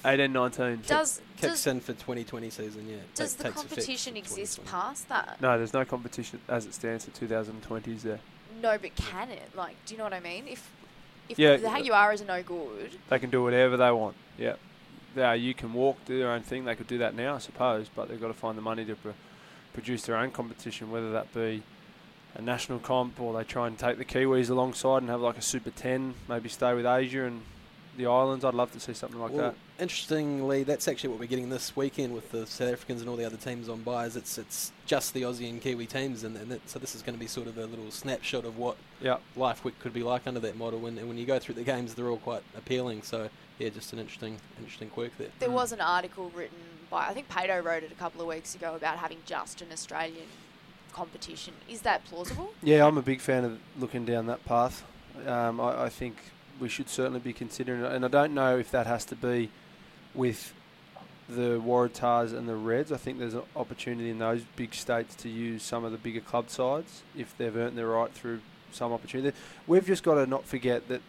18, 0.04 0.32
19. 0.32 0.82
Does 0.86 1.20
Kicks 1.36 1.40
does, 1.42 1.66
in 1.68 1.80
for 1.80 1.92
2020 1.92 2.50
season, 2.50 2.88
yeah. 2.88 2.96
does 3.14 3.34
Ta- 3.34 3.44
the 3.44 3.50
competition 3.50 4.16
exist 4.16 4.64
past 4.64 5.08
that? 5.08 5.40
No, 5.40 5.56
there's 5.56 5.72
no 5.72 5.84
competition 5.84 6.40
as 6.48 6.66
it 6.66 6.74
stands 6.74 7.04
for 7.04 7.12
2020, 7.12 7.92
is 7.92 8.02
there? 8.02 8.18
No, 8.60 8.76
but 8.78 8.94
can 8.96 9.30
it? 9.30 9.50
Like, 9.54 9.76
do 9.86 9.94
you 9.94 9.98
know 9.98 10.04
what 10.04 10.12
I 10.12 10.20
mean? 10.20 10.46
If 10.48 10.70
if 11.28 11.38
Yeah. 11.38 11.56
the 11.56 11.68
Jaguares 11.68 12.20
are 12.20 12.24
no 12.24 12.42
good, 12.42 12.98
They 13.08 13.18
can 13.20 13.30
do 13.30 13.42
whatever 13.44 13.76
they 13.76 13.90
want. 13.92 14.16
Yeah. 14.36 14.56
Yeah, 15.14 15.34
you 15.34 15.54
can 15.54 15.72
walk, 15.72 15.98
do 16.04 16.18
their 16.18 16.30
own 16.32 16.42
thing. 16.42 16.64
They 16.64 16.74
could 16.74 16.88
do 16.88 16.98
that 16.98 17.14
now, 17.14 17.36
I 17.36 17.38
suppose, 17.38 17.88
but 17.94 18.08
they've 18.08 18.20
got 18.20 18.28
to 18.28 18.34
find 18.34 18.58
the 18.58 18.62
money 18.62 18.84
to 18.86 18.96
pro- 18.96 19.14
produce 19.72 20.02
their 20.02 20.16
own 20.16 20.32
competition, 20.32 20.90
whether 20.90 21.12
that 21.12 21.32
be 21.32 21.62
a 22.34 22.42
national 22.42 22.78
comp 22.78 23.20
or 23.20 23.32
they 23.34 23.44
try 23.44 23.66
and 23.66 23.78
take 23.78 23.98
the 23.98 24.04
Kiwis 24.04 24.50
alongside 24.50 24.98
and 24.98 25.08
have 25.10 25.20
like 25.20 25.36
a 25.38 25.42
Super 25.42 25.70
10, 25.70 26.14
maybe 26.28 26.48
stay 26.48 26.72
with 26.74 26.86
Asia 26.86 27.24
and 27.24 27.42
the 27.96 28.06
islands. 28.06 28.44
I'd 28.44 28.54
love 28.54 28.72
to 28.72 28.80
see 28.80 28.94
something 28.94 29.20
like 29.20 29.32
well, 29.32 29.50
that. 29.50 29.54
interestingly, 29.78 30.62
that's 30.64 30.88
actually 30.88 31.10
what 31.10 31.20
we're 31.20 31.26
getting 31.26 31.50
this 31.50 31.76
weekend 31.76 32.14
with 32.14 32.30
the 32.32 32.46
South 32.46 32.72
Africans 32.72 33.02
and 33.02 33.10
all 33.10 33.16
the 33.16 33.24
other 33.26 33.36
teams 33.36 33.68
on 33.68 33.82
buys. 33.82 34.16
It's 34.16 34.38
it's 34.38 34.72
just 34.86 35.12
the 35.12 35.22
Aussie 35.22 35.48
and 35.50 35.60
Kiwi 35.60 35.86
teams, 35.86 36.24
and, 36.24 36.34
and 36.36 36.50
that, 36.50 36.68
so 36.68 36.78
this 36.78 36.94
is 36.94 37.02
going 37.02 37.14
to 37.14 37.20
be 37.20 37.26
sort 37.26 37.46
of 37.48 37.58
a 37.58 37.66
little 37.66 37.90
snapshot 37.90 38.44
of 38.46 38.56
what 38.56 38.76
Yeah. 39.02 39.18
life 39.36 39.62
could 39.80 39.92
be 39.92 40.02
like 40.02 40.26
under 40.26 40.40
that 40.40 40.56
model. 40.56 40.86
And, 40.86 40.98
and 40.98 41.06
when 41.08 41.18
you 41.18 41.26
go 41.26 41.38
through 41.38 41.56
the 41.56 41.64
games, 41.64 41.94
they're 41.94 42.08
all 42.08 42.16
quite 42.16 42.42
appealing. 42.56 43.02
So 43.02 43.28
yeah, 43.58 43.68
just 43.68 43.92
an 43.92 43.98
interesting 43.98 44.38
interesting 44.58 44.88
quirk 44.88 45.16
there. 45.18 45.28
there 45.38 45.50
Mm. 45.50 45.52
was 45.52 45.72
an 45.72 45.80
article 45.82 46.30
written 46.34 46.56
by 46.88 47.08
I 47.08 47.12
think 47.12 47.28
Pato 47.28 47.62
wrote 47.62 47.82
it 47.82 47.92
a 47.92 47.96
couple 47.96 48.22
of 48.22 48.26
weeks 48.26 48.54
ago 48.54 48.74
about 48.74 48.96
having 48.98 49.18
just 49.26 49.60
an 49.60 49.68
Australian 49.70 50.26
competition. 50.92 51.54
Is 51.68 51.82
that 51.82 52.04
plausible? 52.04 52.52
Yeah, 52.62 52.86
I'm 52.86 52.98
a 52.98 53.02
big 53.02 53.20
fan 53.20 53.44
of 53.44 53.58
looking 53.78 54.04
down 54.04 54.26
that 54.26 54.44
path. 54.44 54.84
Um, 55.26 55.60
I, 55.60 55.84
I 55.84 55.88
think 55.88 56.16
we 56.60 56.68
should 56.68 56.88
certainly 56.88 57.20
be 57.20 57.32
considering 57.32 57.82
it, 57.82 57.92
and 57.92 58.04
I 58.04 58.08
don't 58.08 58.34
know 58.34 58.58
if 58.58 58.70
that 58.70 58.86
has 58.86 59.04
to 59.06 59.16
be 59.16 59.50
with 60.14 60.52
the 61.28 61.60
Waratahs 61.60 62.36
and 62.36 62.48
the 62.48 62.56
Reds. 62.56 62.92
I 62.92 62.96
think 62.96 63.18
there's 63.18 63.34
an 63.34 63.42
opportunity 63.56 64.10
in 64.10 64.18
those 64.18 64.42
big 64.56 64.74
states 64.74 65.14
to 65.16 65.28
use 65.28 65.62
some 65.62 65.84
of 65.84 65.92
the 65.92 65.98
bigger 65.98 66.20
club 66.20 66.50
sides 66.50 67.02
if 67.16 67.36
they've 67.36 67.56
earned 67.56 67.76
their 67.78 67.88
right 67.88 68.12
through 68.12 68.40
some 68.72 68.92
opportunity. 68.92 69.36
We've 69.66 69.86
just 69.86 70.02
got 70.02 70.14
to 70.14 70.26
not 70.26 70.44
forget 70.44 70.88
that 70.88 71.00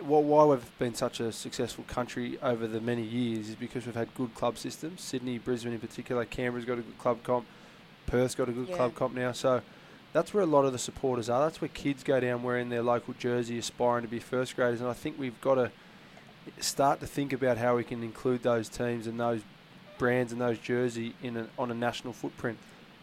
well, 0.00 0.22
why 0.22 0.44
we've 0.44 0.78
been 0.78 0.94
such 0.94 1.20
a 1.20 1.32
successful 1.32 1.84
country 1.84 2.38
over 2.42 2.66
the 2.66 2.80
many 2.80 3.02
years 3.02 3.50
is 3.50 3.54
because 3.54 3.86
we've 3.86 3.94
had 3.94 4.12
good 4.14 4.34
club 4.34 4.58
systems. 4.58 5.02
Sydney, 5.02 5.38
Brisbane 5.38 5.74
in 5.74 5.80
particular, 5.80 6.24
Canberra's 6.24 6.64
got 6.64 6.78
a 6.78 6.82
good 6.82 6.98
club 6.98 7.22
comp, 7.22 7.46
Perth's 8.12 8.34
got 8.34 8.48
a 8.50 8.52
good 8.52 8.68
Yeah. 8.68 8.76
club 8.76 8.94
comp 8.94 9.14
now. 9.14 9.32
So 9.32 9.62
that's 10.12 10.34
where 10.34 10.42
a 10.42 10.46
lot 10.46 10.66
of 10.66 10.72
the 10.72 10.78
supporters 10.78 11.30
are. 11.30 11.40
That's 11.40 11.62
where 11.62 11.68
kids 11.68 12.02
go 12.04 12.20
down 12.20 12.42
wearing 12.42 12.68
their 12.68 12.82
local 12.82 13.14
jersey, 13.14 13.56
aspiring 13.58 14.02
to 14.04 14.08
be 14.08 14.18
first 14.18 14.54
graders. 14.54 14.80
And 14.82 14.90
I 14.90 14.92
think 14.92 15.18
we've 15.18 15.40
got 15.40 15.54
to 15.54 15.70
start 16.60 17.00
to 17.00 17.06
think 17.06 17.32
about 17.32 17.56
how 17.56 17.76
we 17.76 17.84
can 17.84 18.02
include 18.02 18.42
those 18.42 18.68
teams 18.68 19.06
and 19.06 19.18
those 19.18 19.40
brands 19.98 20.30
and 20.30 20.40
those 20.40 20.58
jersey 20.58 21.14
in 21.22 21.36
a, 21.38 21.46
on 21.58 21.70
a 21.70 21.74
national 21.74 22.12
footprint. 22.12 22.58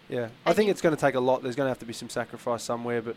Yeah, 0.09 0.27
I 0.45 0.49
And 0.51 0.55
think 0.55 0.67
you- 0.67 0.71
it's 0.71 0.81
going 0.81 0.95
to 0.95 1.01
take 1.01 1.15
a 1.15 1.19
lot. 1.19 1.41
There's 1.41 1.55
going 1.55 1.65
to 1.65 1.71
have 1.71 1.79
to 1.79 1.85
be 1.85 1.93
some 1.93 2.09
sacrifice 2.09 2.61
somewhere, 2.61 3.01
but 3.01 3.15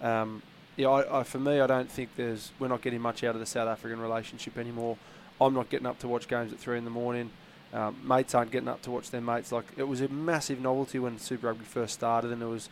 um, 0.00 0.42
yeah, 0.76 0.88
I, 0.88 1.20
I, 1.20 1.22
for 1.22 1.38
me, 1.38 1.60
I 1.60 1.66
don't 1.68 1.90
think 1.90 2.10
there's. 2.16 2.50
We're 2.58 2.68
not 2.68 2.82
getting 2.82 3.00
much 3.00 3.22
out 3.24 3.34
of 3.34 3.40
the 3.40 3.46
South 3.46 3.68
African 3.68 4.00
relationship 4.00 4.56
anymore. 4.58 4.96
I'm 5.40 5.54
not 5.54 5.68
getting 5.70 5.86
up 5.86 5.98
to 6.00 6.08
watch 6.08 6.26
games 6.28 6.52
at 6.52 6.58
three 6.58 6.78
in 6.78 6.84
the 6.84 6.90
morning. 6.90 7.30
Um, 7.72 7.96
mates 8.02 8.34
aren't 8.34 8.50
getting 8.50 8.68
up 8.68 8.82
to 8.82 8.90
watch 8.90 9.10
their 9.10 9.20
mates. 9.20 9.52
Like 9.52 9.66
it 9.76 9.84
was 9.84 10.00
a 10.00 10.08
massive 10.08 10.60
novelty 10.60 10.98
when 10.98 11.18
Super 11.18 11.48
Rugby 11.48 11.64
first 11.64 11.94
started, 11.94 12.32
and 12.32 12.42
it 12.42 12.46
was, 12.46 12.68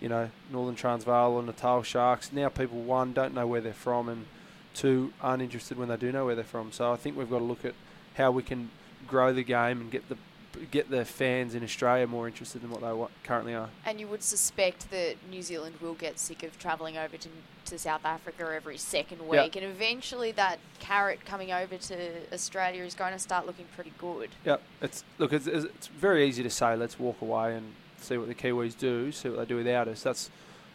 you 0.00 0.08
know, 0.08 0.30
Northern 0.50 0.74
Transvaal 0.74 1.32
or 1.32 1.42
Natal 1.42 1.82
Sharks. 1.82 2.32
Now 2.32 2.48
people 2.48 2.80
one 2.80 3.12
don't 3.12 3.34
know 3.34 3.46
where 3.46 3.60
they're 3.60 3.72
from, 3.74 4.08
and 4.08 4.26
two 4.74 5.12
aren't 5.20 5.42
interested 5.42 5.78
when 5.78 5.88
they 5.88 5.96
do 5.96 6.12
know 6.12 6.24
where 6.24 6.34
they're 6.34 6.44
from. 6.44 6.72
So 6.72 6.92
I 6.92 6.96
think 6.96 7.16
we've 7.16 7.30
got 7.30 7.38
to 7.38 7.44
look 7.44 7.64
at 7.64 7.74
how 8.14 8.30
we 8.30 8.42
can 8.42 8.70
grow 9.06 9.32
the 9.32 9.42
game 9.42 9.80
and 9.80 9.90
get 9.90 10.08
the 10.08 10.16
get 10.66 10.90
the 10.90 11.04
fans 11.04 11.54
in 11.54 11.62
Australia 11.62 12.06
more 12.06 12.26
interested 12.26 12.62
in 12.62 12.70
what 12.70 12.80
they 12.80 12.92
wa- 12.92 13.08
currently 13.24 13.54
are. 13.54 13.70
And 13.84 14.00
you 14.00 14.06
would 14.08 14.22
suspect 14.22 14.90
that 14.90 15.16
New 15.30 15.42
Zealand 15.42 15.76
will 15.80 15.94
get 15.94 16.18
sick 16.18 16.42
of 16.42 16.58
travelling 16.58 16.96
over 16.96 17.16
to, 17.16 17.28
to 17.66 17.78
South 17.78 18.04
Africa 18.04 18.50
every 18.54 18.76
second 18.76 19.26
week, 19.26 19.56
and 19.56 19.64
eventually 19.64 20.32
that 20.32 20.58
carrot 20.78 21.24
coming 21.24 21.52
over 21.52 21.76
to 21.76 22.32
Australia 22.32 22.84
is 22.84 22.94
going 22.94 23.12
to 23.12 23.18
start 23.18 23.46
looking 23.46 23.66
pretty 23.74 23.92
good. 23.98 24.30
Yep. 24.44 24.62
It's 24.82 25.04
look. 25.18 25.32
It's, 25.32 25.46
it's 25.46 25.86
very 25.86 26.26
easy 26.26 26.42
to 26.42 26.50
say. 26.50 26.76
Let's 26.76 26.98
walk 26.98 27.20
away 27.20 27.56
and 27.56 27.72
see 28.00 28.16
what 28.16 28.28
the 28.28 28.34
Kiwis 28.34 28.76
do. 28.76 29.12
See 29.12 29.28
what 29.28 29.38
they 29.38 29.44
do 29.46 29.56
without 29.56 29.88
us. 29.88 30.02
That's 30.02 30.30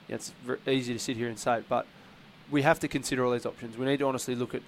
yeah, 0.08 0.15
it's 0.15 0.34
easy 0.67 0.93
to 0.93 1.00
sit 1.00 1.17
here 1.17 1.30
and 1.30 1.39
say 1.39 1.58
it, 1.60 1.65
but 1.69 1.86
we 2.52 2.62
have 2.62 2.80
to 2.82 2.88
consider 2.88 3.26
all 3.26 3.32
these 3.32 3.46
options. 3.46 3.78
We 3.78 3.86
need 3.86 4.00
to 4.00 4.06
honestly 4.06 4.36
look 4.36 4.54
at 4.54 4.62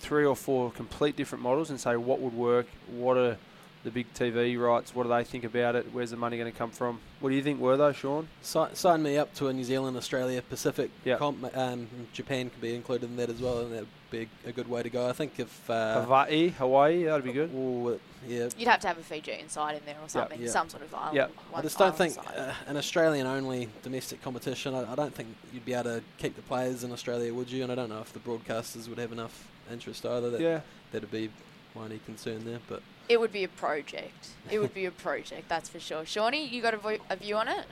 three 0.00 0.24
or 0.24 0.34
four 0.34 0.70
complete 0.70 1.14
different 1.14 1.42
models 1.42 1.70
and 1.70 1.78
say 1.78 1.96
what 1.96 2.20
would 2.20 2.34
work, 2.34 2.66
what 2.90 3.16
are 3.16 3.36
the 3.82 3.90
big 3.90 4.12
TV 4.12 4.58
rights, 4.60 4.94
what 4.94 5.04
do 5.04 5.08
they 5.08 5.24
think 5.24 5.44
about 5.44 5.74
it, 5.74 5.86
where's 5.92 6.10
the 6.10 6.16
money 6.16 6.36
going 6.36 6.50
to 6.52 6.56
come 6.58 6.70
from? 6.70 7.00
What 7.20 7.30
do 7.30 7.34
you 7.36 7.42
think 7.42 7.60
were 7.60 7.76
those, 7.78 7.96
Sean? 7.96 8.28
Si- 8.42 8.66
sign 8.74 9.02
me 9.02 9.16
up 9.16 9.32
to 9.36 9.48
a 9.48 9.52
New 9.54 9.64
Zealand, 9.64 9.96
Australia, 9.96 10.42
Pacific 10.42 10.90
Yeah. 11.04 11.16
comp. 11.16 11.56
Um, 11.56 11.88
Japan 12.12 12.50
could 12.50 12.60
be 12.60 12.74
included 12.74 13.08
in 13.08 13.16
that 13.16 13.30
as 13.30 13.40
well, 13.40 13.60
and 13.60 13.72
that'd 13.72 13.88
be 14.10 14.28
a 14.44 14.52
good 14.52 14.68
way 14.68 14.82
to 14.82 14.90
go. 14.90 15.08
I 15.08 15.12
think 15.12 15.38
if 15.40 15.70
uh, 15.70 16.02
Hawaii, 16.02 16.50
Hawaii, 16.50 17.04
that'd 17.04 17.24
be 17.24 17.32
good. 17.32 17.50
ooh, 17.54 17.98
yeah, 18.28 18.50
You'd 18.58 18.68
have 18.68 18.80
to 18.80 18.88
have 18.88 18.98
a 18.98 19.02
Fiji 19.02 19.32
inside 19.40 19.76
in 19.76 19.82
there 19.86 19.96
or 20.02 20.08
something, 20.10 20.38
yeah. 20.42 20.50
some 20.50 20.68
sort 20.68 20.82
of 20.82 20.94
island. 20.94 21.16
Yeah. 21.16 21.26
I 21.54 21.62
just 21.62 21.78
don't 21.78 21.96
think 21.96 22.18
uh, 22.36 22.52
an 22.66 22.76
Australian-only 22.76 23.70
domestic 23.82 24.20
competition. 24.20 24.74
I, 24.74 24.92
I 24.92 24.94
don't 24.94 25.14
think 25.14 25.28
you'd 25.54 25.64
be 25.64 25.72
able 25.72 25.84
to 25.84 26.02
keep 26.18 26.36
the 26.36 26.42
players 26.42 26.84
in 26.84 26.92
Australia, 26.92 27.32
would 27.32 27.50
you? 27.50 27.62
And 27.62 27.72
I 27.72 27.76
don't 27.76 27.88
know 27.88 28.00
if 28.00 28.12
the 28.12 28.18
broadcasters 28.18 28.88
would 28.88 28.98
have 28.98 29.12
enough 29.12 29.48
interest 29.72 30.04
either. 30.04 30.28
That, 30.28 30.40
Yeah. 30.42 30.60
that'd 30.92 31.10
be 31.10 31.30
my 31.74 31.84
only 31.84 32.00
concern 32.04 32.44
there. 32.44 32.58
But 32.68 32.82
It 33.10 33.18
would 33.18 33.32
be 33.32 33.42
a 33.42 33.48
project. 33.48 34.28
It 34.52 34.60
would 34.60 34.72
be 34.72 34.84
a 34.84 34.92
project, 34.92 35.48
that's 35.48 35.68
for 35.68 35.80
sure. 35.80 36.06
Shawnee, 36.06 36.46
you 36.46 36.62
got 36.62 36.74
a, 36.74 36.76
vo- 36.76 36.98
a 37.10 37.16
view 37.16 37.34
on 37.36 37.48
it? 37.48 37.64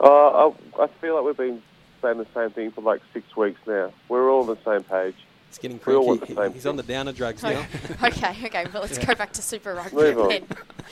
Uh, 0.00 0.48
I, 0.48 0.52
I 0.80 0.86
feel 0.98 1.14
like 1.16 1.24
we've 1.26 1.36
been 1.36 1.62
saying 2.00 2.16
the 2.16 2.26
same 2.34 2.48
thing 2.52 2.70
for 2.70 2.80
like 2.80 3.02
six 3.12 3.36
weeks 3.36 3.60
now. 3.66 3.92
We're 4.08 4.30
all 4.30 4.40
on 4.40 4.46
the 4.46 4.56
same 4.64 4.82
page. 4.82 5.14
it's 5.50 5.58
getting 5.58 5.78
We 5.86 5.94
all 5.94 6.16
cranky. 6.16 6.32
want 6.32 6.52
the 6.52 6.54
He's 6.54 6.64
on 6.64 6.76
the 6.76 6.82
downer 6.82 7.12
drugs 7.12 7.42
now. 7.42 7.66
okay, 8.02 8.34
okay. 8.46 8.66
Well, 8.72 8.80
let's 8.80 8.96
go 8.96 9.14
back 9.14 9.34
to 9.34 9.42
Super 9.42 9.74
Rugby 9.74 9.94
Move 9.94 10.18
on. 10.20 10.40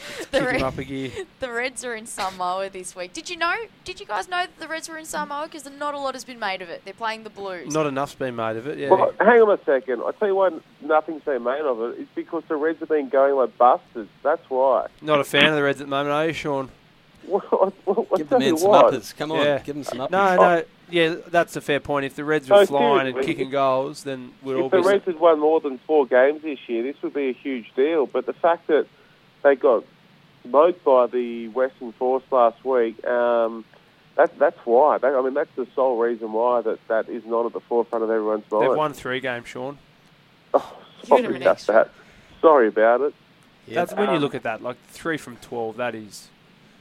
Then. 0.08 0.26
the, 0.30 0.38
Kick 0.38 0.40
'em 0.48 0.52
Red- 0.54 0.62
up 0.62 0.78
a 0.78 0.84
gear. 0.84 1.10
the 1.40 1.50
Reds 1.52 1.84
are 1.84 1.94
in 1.94 2.06
Samoa 2.06 2.70
this 2.70 2.94
week. 2.96 3.12
Did 3.12 3.28
you 3.30 3.36
know? 3.36 3.54
Did 3.84 4.00
you 4.00 4.06
guys 4.06 4.28
know 4.28 4.42
that 4.42 4.58
the 4.58 4.68
Reds 4.68 4.88
were 4.88 4.98
in 4.98 5.04
Samoa? 5.04 5.44
Because 5.46 5.68
not 5.78 5.94
a 5.94 5.98
lot 5.98 6.14
has 6.14 6.24
been 6.24 6.38
made 6.38 6.62
of 6.62 6.68
it. 6.68 6.82
They're 6.84 6.94
playing 6.94 7.24
the 7.24 7.30
Blues. 7.30 7.72
Not 7.72 7.86
enough's 7.86 8.14
been 8.14 8.36
made 8.36 8.56
of 8.56 8.66
it. 8.66 8.78
Yeah. 8.78 8.90
Well, 8.90 9.12
hang 9.20 9.40
on 9.42 9.58
a 9.58 9.64
second. 9.64 10.02
I 10.04 10.12
tell 10.12 10.28
you 10.28 10.34
why 10.34 10.50
nothing's 10.80 11.22
been 11.22 11.42
made 11.44 11.60
of 11.62 11.80
it. 11.82 12.00
It's 12.00 12.10
because 12.14 12.42
the 12.48 12.56
Reds 12.56 12.80
have 12.80 12.88
been 12.88 13.08
going 13.08 13.34
like 13.36 13.56
busters. 13.58 14.08
That's 14.22 14.48
why. 14.48 14.86
Not 15.02 15.20
a 15.20 15.24
fan 15.24 15.46
of 15.46 15.54
the 15.56 15.62
Reds 15.62 15.80
at 15.80 15.86
the 15.86 15.90
moment, 15.90 16.12
are 16.12 16.26
you, 16.26 16.32
Sean? 16.32 16.70
What, 17.26 17.44
what, 17.52 17.74
what, 18.10 18.16
Give 18.18 18.28
tell 18.30 18.38
the 18.38 18.46
men 18.46 18.56
some 18.56 18.70
what. 18.70 18.84
uppers. 18.86 19.12
Come 19.12 19.30
on, 19.32 19.44
Yeah. 19.44 19.58
give 19.58 19.74
them 19.76 19.84
some 19.84 20.00
uppers. 20.00 20.10
No, 20.12 20.36
no. 20.36 20.64
Yeah, 20.90 21.16
that's 21.28 21.54
a 21.54 21.60
fair 21.60 21.78
point. 21.78 22.06
If 22.06 22.16
the 22.16 22.24
Reds 22.24 22.48
were 22.48 22.56
No, 22.56 22.66
flying 22.66 23.14
and 23.14 23.24
kicking 23.24 23.50
goals, 23.50 24.02
then 24.04 24.32
we'd 24.42 24.54
all 24.54 24.64
If 24.66 24.70
the. 24.72 24.82
Reds 24.82 25.04
had 25.04 25.20
won 25.20 25.38
more 25.38 25.60
than 25.60 25.78
four 25.86 26.06
games 26.06 26.42
this 26.42 26.58
year, 26.66 26.82
this 26.82 26.96
would 27.02 27.12
be 27.12 27.28
a 27.28 27.32
huge 27.32 27.72
deal. 27.76 28.06
But 28.06 28.24
the 28.26 28.32
fact 28.32 28.66
that 28.68 28.86
they 29.42 29.56
got 29.56 29.84
smoked 30.42 30.84
by 30.84 31.06
the 31.06 31.48
Western 31.48 31.92
Force 31.92 32.22
last 32.30 32.64
week, 32.64 33.04
um, 33.06 33.64
that, 34.16 34.38
that's 34.38 34.58
why. 34.64 34.98
That, 34.98 35.14
I 35.14 35.22
mean, 35.22 35.34
that's 35.34 35.54
the 35.56 35.66
sole 35.74 35.98
reason 35.98 36.32
why 36.32 36.60
that, 36.62 36.78
that 36.88 37.08
is 37.08 37.24
not 37.24 37.46
at 37.46 37.52
the 37.52 37.60
forefront 37.60 38.04
of 38.04 38.10
everyone's 38.10 38.44
mind. 38.50 38.70
They've 38.70 38.76
won 38.76 38.92
three 38.92 39.20
games, 39.20 39.48
Sean. 39.48 39.78
Oh, 40.52 40.78
sorry 41.04 41.24
about 41.26 41.42
extra. 41.46 41.74
that. 41.74 41.90
Sorry 42.40 42.68
about 42.68 43.00
it. 43.02 43.14
Yeah. 43.66 43.74
That's 43.76 43.92
when 43.94 44.08
you 44.08 44.16
Um, 44.16 44.22
look 44.22 44.34
at 44.34 44.42
that, 44.42 44.62
like 44.62 44.76
three 44.88 45.16
from 45.16 45.36
twelve. 45.36 45.76
That 45.76 45.94
is 45.94 46.28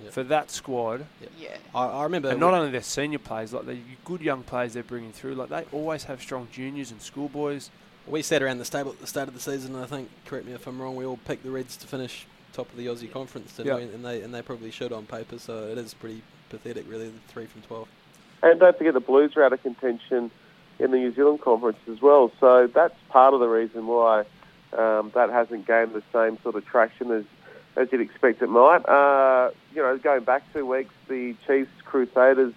Yep. 0.01 0.13
for 0.13 0.23
that 0.23 0.49
squad, 0.49 1.05
Yeah. 1.37 1.49
I, 1.75 1.85
I 1.85 2.03
remember. 2.03 2.29
and 2.29 2.39
not 2.39 2.53
only 2.53 2.71
their 2.71 2.81
senior 2.81 3.19
players, 3.19 3.51
like 3.51 3.65
the 3.65 3.79
good 4.05 4.21
young 4.21 4.43
players 4.43 4.73
they're 4.73 4.81
bringing 4.81 5.11
through. 5.11 5.35
Like 5.35 5.49
they 5.49 5.65
always 5.73 6.05
have 6.05 6.21
strong 6.21 6.47
juniors 6.53 6.89
and 6.91 7.01
schoolboys. 7.01 7.69
We 8.07 8.21
sat 8.21 8.41
around 8.41 8.59
the 8.59 8.65
stable 8.65 8.91
at 8.91 9.01
the 9.01 9.07
start 9.07 9.27
of 9.27 9.33
the 9.33 9.41
season, 9.41 9.75
and 9.75 9.83
I 9.83 9.87
think, 9.87 10.09
correct 10.25 10.45
me 10.45 10.53
if 10.53 10.65
I'm 10.67 10.81
wrong, 10.81 10.95
we 10.95 11.03
all 11.05 11.19
picked 11.25 11.43
the 11.43 11.51
Reds 11.51 11.75
to 11.77 11.85
finish 11.85 12.25
top 12.53 12.69
of 12.71 12.77
the 12.77 12.87
Aussie 12.87 13.11
Conference, 13.11 13.55
didn't 13.55 13.67
Yeah. 13.67 13.75
we? 13.87 13.93
And 13.93 14.03
they 14.05 14.21
and 14.21 14.33
they 14.33 14.41
probably 14.41 14.71
should 14.71 14.91
on 14.91 15.05
paper, 15.05 15.37
so 15.39 15.63
it 15.67 15.77
is 15.77 15.93
pretty 15.93 16.21
pathetic, 16.49 16.85
really. 16.89 17.09
The 17.09 17.19
three 17.27 17.45
from 17.45 17.61
twelve. 17.61 17.87
And 18.41 18.59
don't 18.59 18.77
forget 18.77 18.93
the 18.93 18.99
Blues 18.99 19.35
are 19.35 19.43
out 19.43 19.53
of 19.53 19.61
contention 19.61 20.31
in 20.79 20.91
the 20.91 20.97
New 20.97 21.13
Zealand 21.13 21.41
Conference 21.41 21.77
as 21.91 22.01
well. 22.01 22.31
So 22.39 22.67
that's 22.67 22.95
part 23.09 23.33
of 23.33 23.39
the 23.41 23.49
reason 23.49 23.85
why 23.87 24.21
um, 24.77 25.11
that 25.13 25.29
hasn't 25.29 25.67
gained 25.67 25.93
the 25.93 26.03
same 26.13 26.37
sort 26.41 26.55
of 26.55 26.65
traction 26.65 27.11
as, 27.11 27.25
as 27.75 27.91
you'd 27.91 27.99
expect 28.01 28.41
it 28.41 28.47
might. 28.47 28.87
Uh, 28.87 29.51
you 29.75 29.81
know, 29.81 29.97
going 29.97 30.23
back 30.23 30.43
two 30.53 30.65
weeks, 30.65 30.93
the 31.09 31.35
Chiefs 31.45 31.71
Crusaders 31.83 32.53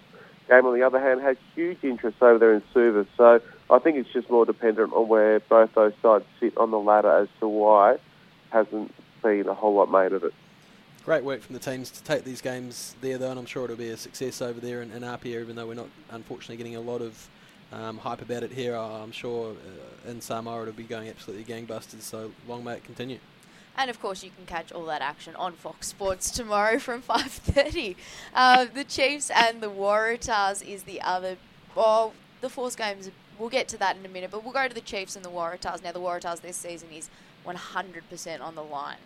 game, 0.47 0.65
on 0.65 0.73
the 0.73 0.83
other 0.83 0.99
hand, 1.01 1.21
has 1.21 1.35
huge 1.53 1.83
interest 1.83 2.21
over 2.21 2.39
there 2.39 2.53
in 2.53 2.63
Suva. 2.73 3.05
So 3.17 3.41
I 3.69 3.79
think 3.79 3.97
it's 3.97 4.11
just 4.13 4.29
more 4.29 4.45
dependent 4.45 4.93
on 4.93 5.09
where 5.09 5.41
both 5.41 5.73
those 5.73 5.93
sides 6.01 6.23
sit 6.39 6.55
on 6.57 6.71
the 6.71 6.79
ladder 6.79 7.11
as 7.11 7.27
to 7.41 7.47
why 7.49 7.97
hasn't 8.51 8.93
been 9.23 9.47
a 9.47 9.53
whole 9.53 9.73
lot 9.73 9.89
made 9.89 10.13
of 10.13 10.23
it. 10.23 10.33
Great 11.05 11.23
work 11.23 11.41
from 11.41 11.53
the 11.53 11.59
teams 11.59 11.89
to 11.89 12.03
take 12.03 12.23
these 12.23 12.41
games 12.41 12.95
there, 13.01 13.17
though, 13.17 13.31
and 13.31 13.39
I'm 13.39 13.45
sure 13.45 13.65
it'll 13.65 13.75
be 13.75 13.89
a 13.89 13.97
success 13.97 14.41
over 14.41 14.59
there 14.59 14.81
in, 14.81 14.91
in 14.91 15.03
Apia, 15.03 15.41
even 15.41 15.55
though 15.55 15.67
we're 15.67 15.73
not, 15.73 15.89
unfortunately, 16.11 16.57
getting 16.57 16.75
a 16.75 16.81
lot 16.81 17.01
of 17.01 17.29
um, 17.73 17.97
hype 17.97 18.21
about 18.21 18.43
it 18.43 18.51
here. 18.51 18.75
I'm 18.75 19.11
sure 19.11 19.51
uh, 19.51 20.09
in 20.09 20.21
Samoa 20.21 20.61
it'll 20.61 20.73
be 20.73 20.83
going 20.83 21.09
absolutely 21.09 21.43
gangbusters, 21.43 22.01
so 22.01 22.31
long 22.47 22.63
may 22.63 22.75
it 22.75 22.83
continue. 22.83 23.19
And 23.75 23.89
of 23.89 23.99
course, 23.99 24.23
you 24.23 24.29
can 24.29 24.45
catch 24.45 24.71
all 24.71 24.85
that 24.85 25.01
action 25.01 25.35
on 25.35 25.53
Fox 25.53 25.87
Sports 25.87 26.29
tomorrow 26.29 26.77
from 26.77 27.01
5:30. 27.09 27.95
Uh, 28.33 28.65
the 28.71 28.83
Chiefs 28.83 29.31
and 29.31 29.61
the 29.61 29.69
Waratahs 29.69 30.65
is 30.65 30.83
the 30.83 31.01
other. 31.01 31.37
Well, 31.75 32.13
the 32.41 32.49
Force 32.49 32.75
games. 32.75 33.09
We'll 33.39 33.49
get 33.49 33.67
to 33.69 33.77
that 33.77 33.97
in 33.97 34.05
a 34.05 34.09
minute, 34.09 34.29
but 34.29 34.43
we'll 34.43 34.53
go 34.53 34.67
to 34.67 34.73
the 34.73 34.79
Chiefs 34.79 35.15
and 35.15 35.25
the 35.25 35.29
Waratahs 35.29 35.83
now. 35.83 35.91
The 35.91 35.99
Waratahs 35.99 36.41
this 36.41 36.55
season 36.55 36.89
is 36.93 37.09
100% 37.47 38.41
on 38.41 38.53
the 38.53 38.63
line. 38.63 38.97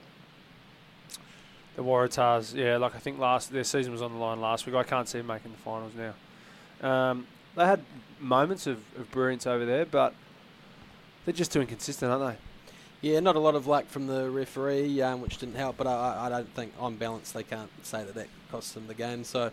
The 1.77 1.83
Waratahs, 1.83 2.53
yeah, 2.55 2.77
like 2.77 2.95
I 2.95 2.99
think 2.99 3.19
last 3.19 3.51
their 3.51 3.63
season 3.63 3.91
was 3.93 4.01
on 4.01 4.11
the 4.11 4.17
line 4.17 4.41
last 4.41 4.65
week. 4.65 4.75
I 4.75 4.83
can't 4.83 5.07
see 5.07 5.19
them 5.19 5.27
making 5.27 5.51
the 5.51 5.57
finals 5.59 5.93
now. 5.95 6.13
Um, 6.89 7.27
they 7.55 7.65
had 7.65 7.81
moments 8.19 8.67
of, 8.67 8.77
of 8.97 9.09
brilliance 9.11 9.45
over 9.47 9.63
there, 9.65 9.85
but 9.85 10.13
they're 11.23 11.33
just 11.35 11.51
too 11.53 11.61
inconsistent, 11.61 12.11
aren't 12.11 12.35
they? 13.01 13.09
Yeah, 13.09 13.19
not 13.19 13.35
a 13.35 13.39
lot 13.39 13.53
of 13.53 13.67
luck 13.67 13.85
from 13.85 14.07
the 14.07 14.27
referee, 14.29 14.99
um, 15.03 15.21
which 15.21 15.37
didn't 15.37 15.53
help, 15.55 15.77
but 15.77 15.85
I, 15.85 16.25
I- 16.25 16.29
don't 16.29 16.49
think 16.55 16.73
on 16.79 16.95
balance 16.95 17.31
they 17.31 17.43
can't 17.43 17.69
say 17.85 18.03
that 18.03 18.15
that 18.15 18.27
cost 18.51 18.73
them 18.73 18.87
the 18.87 18.95
game. 18.95 19.23
So, 19.23 19.51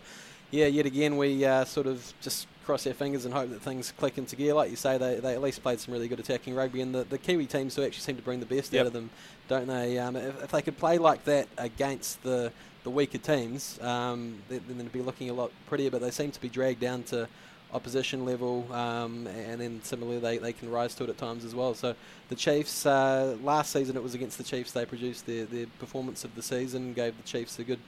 yeah, 0.55 0.67
yet 0.67 0.85
again, 0.85 1.17
we 1.17 1.43
uh, 1.43 1.65
sort 1.65 1.85
of 1.85 2.13
just 2.21 2.47
cross 2.65 2.87
our 2.87 2.93
fingers 2.93 3.25
and 3.25 3.33
hope 3.33 3.49
that 3.49 3.61
things 3.61 3.93
click 3.97 4.17
into 4.17 4.35
gear. 4.35 4.53
Like 4.53 4.69
you 4.71 4.75
say, 4.77 4.97
they, 4.97 5.19
they 5.19 5.33
at 5.33 5.41
least 5.41 5.61
played 5.61 5.79
some 5.79 5.93
really 5.93 6.07
good 6.07 6.19
attacking 6.19 6.55
rugby, 6.55 6.81
and 6.81 6.95
the, 6.95 7.03
the 7.03 7.17
Kiwi 7.17 7.45
teams 7.45 7.75
do 7.75 7.83
actually 7.83 8.01
seem 8.01 8.15
to 8.15 8.21
bring 8.21 8.39
the 8.39 8.45
best 8.45 8.71
Yep. 8.73 8.81
out 8.81 8.87
of 8.87 8.93
them, 8.93 9.09
don't 9.47 9.67
they? 9.67 9.99
Um, 9.99 10.15
if, 10.15 10.43
if 10.43 10.51
they 10.51 10.61
could 10.61 10.77
play 10.77 10.97
like 10.97 11.25
that 11.25 11.47
against 11.57 12.23
the, 12.23 12.51
the 12.83 12.89
weaker 12.89 13.17
teams, 13.17 13.79
um, 13.81 14.41
then, 14.49 14.61
they'd 14.69 14.91
be 14.91 15.01
looking 15.01 15.29
a 15.29 15.33
lot 15.33 15.51
prettier, 15.67 15.91
but 15.91 16.01
they 16.01 16.11
seem 16.11 16.31
to 16.31 16.41
be 16.41 16.49
dragged 16.49 16.79
down 16.79 17.03
to 17.03 17.27
opposition 17.73 18.23
level, 18.23 18.65
um, 18.71 19.27
and 19.27 19.59
then 19.59 19.81
similarly 19.83 20.19
they, 20.19 20.37
they 20.37 20.53
can 20.53 20.71
rise 20.71 20.95
to 20.95 21.03
it 21.03 21.09
at 21.09 21.17
times 21.17 21.43
as 21.43 21.53
well. 21.53 21.73
So 21.73 21.93
the 22.29 22.35
Chiefs, 22.35 22.85
uh, 22.85 23.35
last 23.43 23.73
season 23.73 23.97
it 23.97 24.03
was 24.03 24.13
against 24.15 24.37
the 24.37 24.45
Chiefs, 24.45 24.71
they 24.71 24.85
produced 24.85 25.25
their, 25.25 25.45
their 25.45 25.65
performance 25.79 26.23
of 26.23 26.33
the 26.35 26.41
season, 26.41 26.93
gave 26.93 27.17
the 27.17 27.23
Chiefs 27.23 27.59
a 27.59 27.63
good 27.65 27.79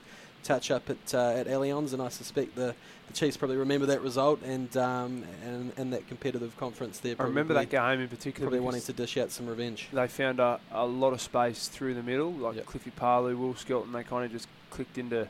touch 0.48 0.70
up 0.70 0.88
at 0.88 1.14
uh, 1.14 1.34
at 1.36 1.46
Allianz, 1.46 1.92
and 1.92 2.00
I 2.00 2.08
suspect 2.08 2.56
the, 2.56 2.74
the 3.06 3.12
Chiefs 3.12 3.36
probably 3.36 3.58
remember 3.58 3.86
that 3.86 4.00
result 4.00 4.42
and 4.42 4.74
um, 4.76 5.24
and, 5.44 5.72
and 5.76 5.92
that 5.92 6.08
competitive 6.08 6.56
conference 6.56 6.98
there. 6.98 7.14
I 7.18 7.24
remember 7.24 7.54
that 7.54 7.68
game 7.68 8.00
in 8.00 8.08
particular. 8.08 8.46
Probably 8.48 8.64
wanting 8.64 8.80
to 8.82 8.92
dish 8.94 9.18
out 9.18 9.30
some 9.30 9.46
revenge. 9.46 9.88
They 9.92 10.08
found 10.08 10.40
a, 10.40 10.58
a 10.72 10.86
lot 10.86 11.12
of 11.12 11.20
space 11.20 11.68
through 11.68 11.94
the 11.94 12.02
middle, 12.02 12.32
like 12.32 12.56
Yep. 12.56 12.66
Cliffy 12.66 12.90
Palu, 12.90 13.36
Will 13.36 13.54
Skelton. 13.54 13.92
They 13.92 14.02
kind 14.02 14.24
of 14.24 14.32
just 14.32 14.48
clicked 14.70 14.96
into 14.96 15.28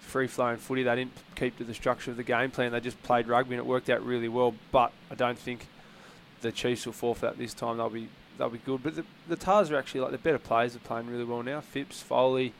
free 0.00 0.26
flowing 0.26 0.56
footy. 0.56 0.82
They 0.82 0.96
didn't 0.96 1.12
keep 1.36 1.58
to 1.58 1.64
the 1.64 1.74
structure 1.74 2.10
of 2.10 2.16
the 2.16 2.22
game 2.22 2.50
plan. 2.50 2.72
They 2.72 2.80
just 2.80 3.00
played 3.02 3.28
rugby 3.28 3.54
and 3.54 3.60
it 3.60 3.66
worked 3.66 3.90
out 3.90 4.04
really 4.04 4.28
well. 4.28 4.54
But 4.72 4.92
I 5.10 5.14
don't 5.14 5.38
think 5.38 5.66
the 6.40 6.50
Chiefs 6.50 6.86
will 6.86 6.94
fall 6.94 7.14
for 7.14 7.26
that 7.26 7.36
this 7.36 7.52
time. 7.52 7.76
They'll 7.76 7.90
be 7.90 8.08
they'll 8.38 8.48
be 8.48 8.58
good. 8.58 8.82
But 8.82 8.96
the, 8.96 9.04
the 9.28 9.36
Tahs 9.36 9.70
are 9.70 9.76
actually 9.76 10.00
like 10.00 10.12
the 10.12 10.18
better 10.18 10.38
players 10.38 10.74
are 10.74 10.80
playing 10.80 11.08
really 11.08 11.24
well 11.24 11.42
now. 11.42 11.60
Phipps, 11.60 12.00
Foley, 12.00 12.54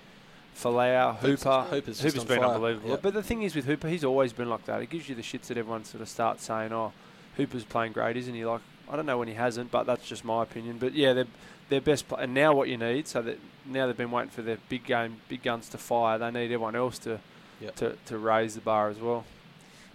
Folau, 0.61 1.17
Hooper's- 1.19 1.43
Hooper. 1.43 1.67
Hooper's 1.71 2.01
just 2.01 2.03
Hooper's 2.17 2.21
on 2.23 2.27
been 2.27 2.39
fire. 2.41 2.55
unbelievable. 2.55 2.91
Yep. 2.91 3.03
But 3.03 3.15
the 3.15 3.23
thing 3.23 3.43
is 3.43 3.55
with 3.55 3.65
Hooper, 3.67 3.89
he's 3.89 4.05
always 4.05 4.33
been 4.33 4.49
like 4.51 4.65
that. 4.67 4.83
It 4.83 4.91
gives 4.91 5.09
you 5.09 5.15
the 5.15 5.23
shits 5.23 5.47
that 5.47 5.57
everyone 5.57 5.85
sort 5.85 6.03
of 6.03 6.09
starts 6.09 6.45
saying, 6.45 6.73
"Oh, 6.73 6.93
Hooper's 7.37 7.65
playing 7.65 7.93
great, 7.93 8.17
isn't 8.17 8.35
he?" 8.35 8.45
Like 8.45 8.61
I 8.91 8.97
don't 8.97 9.07
know 9.07 9.19
when 9.19 9.29
he 9.29 9.35
hasn't, 9.35 9.71
but 9.71 9.85
that's 9.87 10.07
just 10.07 10.25
my 10.25 10.43
opinion. 10.43 10.79
But 10.79 10.95
yeah, 10.95 11.13
they're 11.13 11.27
their 11.69 11.81
best 11.81 12.09
play. 12.09 12.25
And 12.25 12.33
now 12.35 12.55
what 12.55 12.69
you 12.69 12.77
need, 12.79 13.07
so 13.07 13.21
that 13.23 13.39
now 13.67 13.87
they've 13.87 13.97
been 13.97 14.11
waiting 14.11 14.31
for 14.31 14.43
their 14.43 14.59
big 14.69 14.85
game, 14.85 15.17
big 15.29 15.43
guns 15.43 15.69
to 15.69 15.79
fire. 15.79 16.19
They 16.19 16.31
need 16.31 16.45
everyone 16.47 16.75
else 16.75 16.99
to 17.01 17.21
Yep. 17.61 17.77
to, 17.77 17.97
to 18.07 18.19
raise 18.19 18.55
the 18.55 18.61
bar 18.61 18.89
as 18.89 18.99
well. 18.99 19.25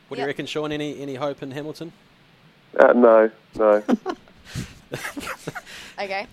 What 0.08 0.15
do 0.17 0.21
you 0.21 0.28
reckon, 0.28 0.45
Sean? 0.45 0.71
Any 0.71 0.99
any 1.02 1.15
hope 1.15 1.41
in 1.43 1.52
Hamilton? 1.52 1.91
Uh, 2.80 2.93
no, 2.93 3.32
no. 3.56 3.84
Okay. 5.99 6.28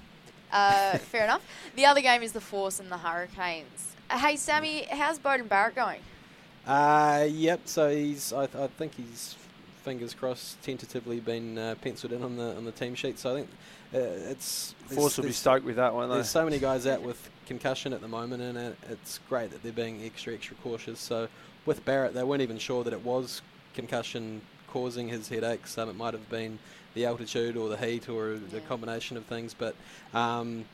Uh, 0.53 0.97
fair 0.99 1.25
enough. 1.25 1.43
The 1.77 1.85
other 1.87 2.01
game 2.01 2.23
is 2.23 2.33
the 2.33 2.41
Force 2.41 2.81
and 2.81 2.91
the 2.91 2.99
Hurricanes. 2.99 3.90
Hey, 4.11 4.35
Sammy, 4.35 4.87
how's 4.91 5.21
Beauden 5.21 5.49
Barrett 5.49 5.77
going? 5.77 6.01
Uh, 6.67 7.29
yep. 7.31 7.61
So 7.67 7.91
he's, 7.91 8.33
I, 8.33 8.43
I 8.43 8.67
think 8.77 8.95
he's 8.97 9.37
fingers 9.85 10.15
crossed, 10.15 10.61
tentatively 10.63 11.21
been 11.21 11.57
uh, 11.57 11.77
penciled 11.81 12.13
in 12.13 12.25
on 12.25 12.37
the 12.37 12.57
on 12.57 12.65
the 12.65 12.73
team 12.73 12.97
sheet. 12.97 13.21
So 13.21 13.31
I 13.31 13.35
think 13.37 13.49
uh, 13.95 14.31
it's 14.31 14.75
Force 14.87 15.17
will 15.17 15.27
be 15.27 15.33
stoked 15.33 15.65
with 15.65 15.77
that, 15.77 15.95
won't 15.95 16.11
they? 16.11 16.17
There's 16.17 16.29
so 16.29 16.45
many 16.45 16.59
guys 16.59 16.89
out 16.89 17.03
with 17.03 17.31
concussion 17.47 17.93
at 17.93 18.01
the 18.01 18.09
moment, 18.09 18.43
and 18.43 18.59
it, 18.59 18.77
it's 18.91 19.21
great 19.29 19.53
that 19.53 19.63
they're 19.63 19.73
being 19.73 20.03
extra 20.03 20.35
extra 20.35 20.57
cautious. 20.57 20.99
So 20.99 21.29
with 21.65 21.85
Barrett, 21.85 22.13
they 22.13 22.25
weren't 22.25 22.43
even 22.43 22.59
sure 22.59 22.83
that 22.83 22.93
it 22.93 23.05
was 23.05 23.43
concussion 23.75 24.41
causing 24.67 25.09
his 25.09 25.29
headaches. 25.29 25.79
Um, 25.79 25.89
it 25.89 25.97
might 25.97 26.15
have 26.15 26.29
been 26.29 26.59
the 26.95 27.07
altitude 27.07 27.57
or 27.57 27.69
the 27.69 27.77
heat 27.77 28.09
or 28.09 28.39
the 28.39 28.61
combination 28.63 29.17
of 29.17 29.25
things. 29.27 29.55
But 29.55 29.77
um, 30.15 30.65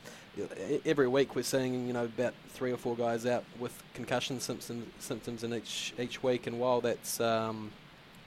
every 0.85 1.07
week 1.07 1.35
we're 1.35 1.43
seeing 1.43 1.87
you 1.87 1.93
know 1.93 2.05
about 2.05 2.33
three 2.49 2.71
or 2.71 2.77
four 2.77 2.95
guys 2.95 3.25
out 3.25 3.43
with 3.59 3.81
concussion 3.93 4.39
symptoms 4.39 4.85
symptoms 4.99 5.43
in 5.43 5.53
each 5.53 5.93
each 5.99 6.23
week. 6.23 6.47
And 6.47 6.59
while 6.59 6.81
that's 6.81 7.19
um, 7.19 7.71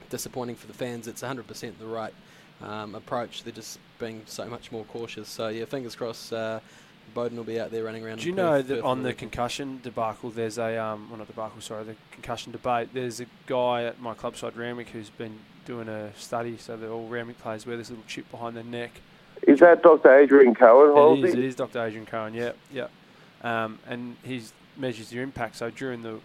disappointing 0.09 0.55
for 0.55 0.67
the 0.67 0.73
fans, 0.73 1.07
it's 1.07 1.21
100% 1.21 1.77
the 1.79 1.85
right 1.85 2.13
um, 2.61 2.95
approach. 2.95 3.43
They're 3.43 3.53
just 3.53 3.79
being 3.99 4.21
so 4.25 4.45
much 4.45 4.71
more 4.71 4.83
cautious. 4.85 5.27
So 5.27 5.47
yeah, 5.47 5.65
fingers 5.65 5.95
crossed. 5.95 6.31
Uh, 6.33 6.59
Beauden 7.15 7.35
will 7.35 7.43
be 7.43 7.59
out 7.59 7.71
there 7.71 7.83
running 7.83 8.05
around. 8.05 8.19
Do 8.19 8.27
you 8.27 8.35
know 8.35 8.51
Perth- 8.51 8.67
that 8.67 8.75
Perth 8.75 8.85
on 8.85 9.03
the 9.03 9.13
concussion 9.13 9.79
debacle, 9.83 10.29
there's 10.29 10.57
a 10.57 10.77
um, 10.77 11.09
well 11.09 11.19
not 11.19 11.27
debacle, 11.27 11.59
sorry, 11.61 11.83
the 11.83 11.95
concussion 12.11 12.51
debate. 12.51 12.89
There's 12.93 13.19
a 13.19 13.25
guy 13.47 13.83
at 13.83 13.99
my 13.99 14.13
club 14.13 14.37
side, 14.37 14.55
Randwick, 14.55 14.89
who's 14.89 15.09
been 15.09 15.39
doing 15.65 15.89
a 15.89 16.15
study. 16.15 16.57
So 16.57 16.77
that 16.77 16.89
all 16.89 17.07
Randwick 17.07 17.39
players 17.39 17.65
wear 17.65 17.77
this 17.77 17.89
little 17.89 18.05
chip 18.07 18.29
behind 18.31 18.55
their 18.55 18.63
neck. 18.63 18.91
Is 19.47 19.59
that 19.59 19.81
Dr. 19.81 20.19
Adrian 20.19 20.53
Cohen? 20.53 21.17
It 21.17 21.25
is, 21.25 21.33
it 21.33 21.39
is 21.39 21.55
Dr. 21.55 21.83
Adrian 21.83 22.05
Cohen, 22.05 22.33
yeah, 22.33 22.51
yeah. 22.71 22.87
Um, 23.43 23.79
and 23.87 24.15
he 24.23 24.41
measures 24.77 25.11
your 25.11 25.23
impact. 25.23 25.55
So 25.55 25.69
during 25.69 26.03
the, 26.03 26.19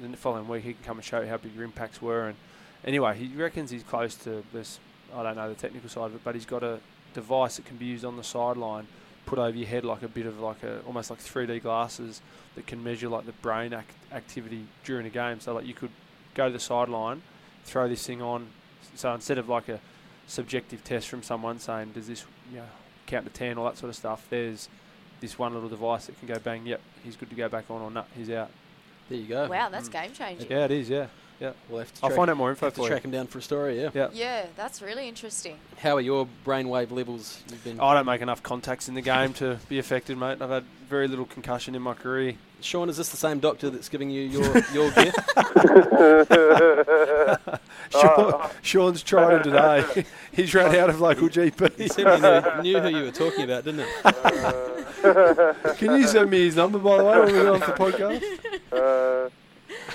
the 0.00 0.16
following 0.16 0.48
week, 0.48 0.64
he 0.64 0.74
can 0.74 0.82
come 0.84 0.98
and 0.98 1.04
show 1.04 1.20
you 1.20 1.26
how 1.26 1.36
big 1.36 1.54
your 1.54 1.64
impacts 1.64 2.00
were. 2.00 2.28
And 2.28 2.36
anyway, 2.84 3.16
he 3.16 3.26
reckons 3.34 3.70
he's 3.70 3.82
close 3.82 4.14
to 4.16 4.44
this. 4.52 4.78
I 5.14 5.22
don't 5.22 5.36
know 5.36 5.48
the 5.48 5.54
technical 5.56 5.88
side 5.88 6.06
of 6.06 6.14
it, 6.14 6.20
but 6.22 6.34
he's 6.34 6.46
got 6.46 6.62
a 6.62 6.78
device 7.14 7.56
that 7.56 7.64
can 7.66 7.76
be 7.76 7.86
used 7.86 8.04
on 8.04 8.16
the 8.16 8.22
sideline, 8.22 8.86
put 9.26 9.38
over 9.38 9.56
your 9.56 9.66
head 9.66 9.84
like 9.84 10.02
a 10.02 10.08
bit 10.08 10.26
of 10.26 10.38
like 10.40 10.62
a 10.62 10.80
almost 10.86 11.10
like 11.10 11.18
3D 11.18 11.62
glasses 11.62 12.20
that 12.54 12.66
can 12.66 12.82
measure 12.82 13.08
like 13.08 13.26
the 13.26 13.32
brain 13.32 13.72
act- 13.72 13.94
activity 14.12 14.66
during 14.84 15.06
a 15.06 15.10
game. 15.10 15.40
So 15.40 15.54
like 15.54 15.66
you 15.66 15.74
could 15.74 15.90
go 16.34 16.46
to 16.46 16.52
the 16.52 16.60
sideline, 16.60 17.22
throw 17.64 17.88
this 17.88 18.06
thing 18.06 18.22
on. 18.22 18.48
So 18.94 19.12
instead 19.12 19.38
of 19.38 19.48
like 19.48 19.68
a 19.68 19.80
subjective 20.30 20.84
test 20.84 21.08
from 21.08 21.22
someone 21.22 21.58
saying, 21.58 21.90
does 21.92 22.06
this 22.06 22.24
you 22.52 22.58
know, 22.58 22.64
count 23.06 23.26
to 23.26 23.32
10, 23.32 23.58
all 23.58 23.64
that 23.64 23.76
sort 23.76 23.90
of 23.90 23.96
stuff, 23.96 24.26
there's 24.30 24.68
this 25.20 25.38
one 25.38 25.52
little 25.52 25.68
device 25.68 26.06
that 26.06 26.18
can 26.18 26.28
go 26.28 26.38
bang, 26.38 26.64
yep, 26.66 26.80
he's 27.02 27.16
good 27.16 27.28
to 27.30 27.36
go 27.36 27.48
back 27.48 27.64
on, 27.70 27.82
or 27.82 27.90
no, 27.90 28.04
he's 28.16 28.30
out. 28.30 28.48
There 29.08 29.18
you 29.18 29.26
go. 29.26 29.48
Wow, 29.48 29.68
that's 29.70 29.88
Mm. 29.88 29.92
game 29.92 30.12
changing. 30.12 30.50
Yeah, 30.50 30.64
it 30.66 30.70
is, 30.70 30.88
yeah. 30.88 31.06
We'll 31.40 31.80
have 31.80 31.92
to 31.94 32.04
I'll 32.04 32.10
track, 32.10 32.16
find 32.16 32.30
out 32.30 32.36
more 32.36 32.50
info 32.50 32.66
have 32.66 32.74
to 32.74 32.82
for 32.82 32.88
track 32.88 33.04
him 33.04 33.10
down 33.10 33.26
for 33.26 33.38
a 33.38 33.42
story. 33.42 33.80
Yeah. 33.80 33.90
Yeah. 33.94 34.08
Yeah, 34.12 34.46
that's 34.56 34.82
really 34.82 35.08
interesting. 35.08 35.56
How 35.78 35.96
are 35.96 36.00
your 36.00 36.28
brainwave 36.44 36.90
levels? 36.90 37.42
You've 37.50 37.64
been. 37.64 37.80
I 37.80 37.94
don't 37.94 38.06
make 38.06 38.20
enough 38.20 38.42
contacts 38.42 38.88
in 38.88 38.94
the 38.94 39.00
game 39.00 39.32
to 39.34 39.58
be 39.68 39.78
affected, 39.78 40.18
mate. 40.18 40.42
I've 40.42 40.50
had 40.50 40.64
very 40.88 41.08
little 41.08 41.24
concussion 41.24 41.74
in 41.74 41.82
my 41.82 41.94
career. 41.94 42.34
Sean, 42.60 42.90
is 42.90 42.98
this 42.98 43.08
the 43.08 43.16
same 43.16 43.38
doctor 43.38 43.70
that's 43.70 43.88
giving 43.88 44.10
you 44.10 44.20
your 44.22 44.44
your 44.74 44.90
gift? 44.90 45.18
Sean, 47.90 48.50
Sean's 48.62 49.02
tried 49.02 49.34
him 49.36 49.42
today. 49.42 50.04
He's 50.32 50.54
run 50.54 50.74
out 50.76 50.90
of 50.90 51.00
local 51.00 51.28
He 51.28 51.50
GP. 51.50 51.90
certainly 51.92 52.20
knew, 52.20 52.62
knew 52.62 52.78
who 52.80 52.88
you 52.98 53.04
were 53.04 53.10
talking 53.10 53.44
about, 53.44 53.64
didn't 53.64 53.86
it? 53.88 55.76
Can 55.78 55.96
you 55.98 56.06
send 56.06 56.30
me 56.30 56.44
his 56.44 56.56
number, 56.56 56.78
by 56.78 56.98
the 56.98 57.04
way, 57.04 57.18
when 57.18 57.26
we 57.26 57.32
go 57.32 57.54
off 57.54 57.66
the 57.66 57.72
podcast? 57.72 58.22
Uh, 59.26 59.30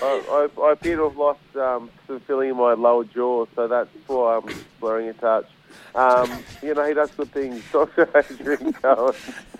I, 0.05 0.47
I, 0.57 0.61
I 0.61 0.71
appear 0.73 0.97
to 0.97 1.03
have 1.05 1.17
lost 1.17 1.39
um, 1.55 1.89
some 2.07 2.19
feeling 2.21 2.49
in 2.51 2.57
my 2.57 2.73
lower 2.73 3.03
jaw, 3.05 3.45
so 3.55 3.67
that's 3.67 3.89
why 4.07 4.37
I'm 4.37 4.55
blurring 4.79 5.09
a 5.09 5.13
touch. 5.13 5.47
Um, 5.93 6.31
you 6.61 6.73
know, 6.73 6.85
he 6.87 6.93
does 6.93 7.11
good 7.11 7.31
things. 7.31 7.63
Dr. 7.71 8.09
Adrian 8.15 8.73
Cohen. 8.73 9.15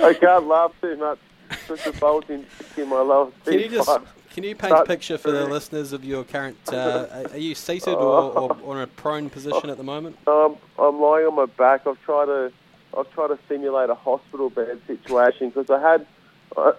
I 0.00 0.14
can't 0.14 0.46
laugh 0.46 0.72
too 0.80 0.96
much. 0.96 1.18
Just 1.66 1.86
a 1.86 1.92
bolt 1.92 2.30
in, 2.30 2.46
in 2.76 2.88
my 2.88 3.00
lower 3.00 3.30
Can 3.44 3.54
you 3.54 3.68
just 3.68 3.88
T5. 3.88 4.06
can 4.30 4.44
you 4.44 4.54
paint 4.54 4.72
a 4.72 4.84
picture 4.84 5.18
for 5.18 5.32
the 5.32 5.46
listeners 5.46 5.92
of 5.92 6.04
your 6.04 6.22
current? 6.22 6.56
Uh, 6.72 7.06
are- 7.12 7.30
are 7.32 7.38
you 7.38 7.54
seated 7.56 7.94
or, 7.94 8.32
or, 8.38 8.56
or 8.62 8.76
in 8.76 8.82
a 8.82 8.86
prone 8.86 9.30
position 9.30 9.68
at 9.68 9.76
the 9.76 9.82
moment? 9.82 10.16
Um, 10.28 10.56
I'm 10.78 11.00
lying 11.00 11.26
on 11.26 11.34
my 11.34 11.46
back. 11.46 11.86
I've 11.88 12.00
tried 12.02 12.26
to, 12.26 12.52
I've 12.96 13.10
tried 13.12 13.28
to 13.28 13.38
simulate 13.48 13.90
a 13.90 13.94
hospital 13.96 14.50
bed 14.50 14.80
situation 14.86 15.48
because 15.50 15.70
I 15.70 15.80
had. 15.80 16.06
Uh, 16.56 16.72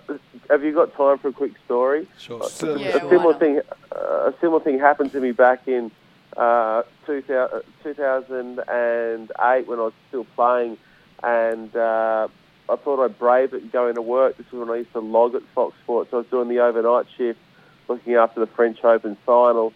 have 0.50 0.64
you 0.64 0.74
got 0.74 0.96
time 0.96 1.18
for 1.18 1.30
a 1.30 1.34
quick 1.34 1.54
story? 1.66 2.08
Sure. 2.20 2.44
So- 2.44 2.76
Yeah, 2.76 2.98
a 2.98 3.10
similar 3.10 3.34
thing, 3.36 3.62
uh, 3.96 4.32
a 4.32 4.34
similar 4.42 4.60
thing 4.60 4.80
happened 4.80 5.12
to 5.14 5.20
me 5.22 5.32
back 5.32 5.68
in 5.68 5.92
uh, 6.38 6.84
2000, 7.06 7.62
2008 7.84 9.68
when 9.68 9.80
I 9.80 9.82
was 9.82 9.94
still 10.10 10.26
playing, 10.36 10.78
and 11.24 11.76
uh, 11.76 12.28
I 12.70 12.76
thought 12.78 13.04
I'd 13.04 13.18
brave 13.20 13.54
it 13.54 13.64
and 13.64 13.72
go 13.72 13.88
into 13.88 14.02
work. 14.02 14.38
This 14.38 14.50
was 14.52 14.68
when 14.68 14.76
I 14.76 14.80
used 14.80 14.94
to 14.94 15.00
log 15.00 15.36
at 15.36 15.44
Fox 15.56 15.76
Sports. 15.84 16.10
I 16.14 16.18
was 16.18 16.26
doing 16.28 16.48
the 16.50 16.60
overnight 16.60 17.06
shift, 17.18 17.40
looking 17.88 18.16
after 18.16 18.40
the 18.40 18.48
French 18.48 18.84
Open 18.84 19.18
final, 19.26 19.74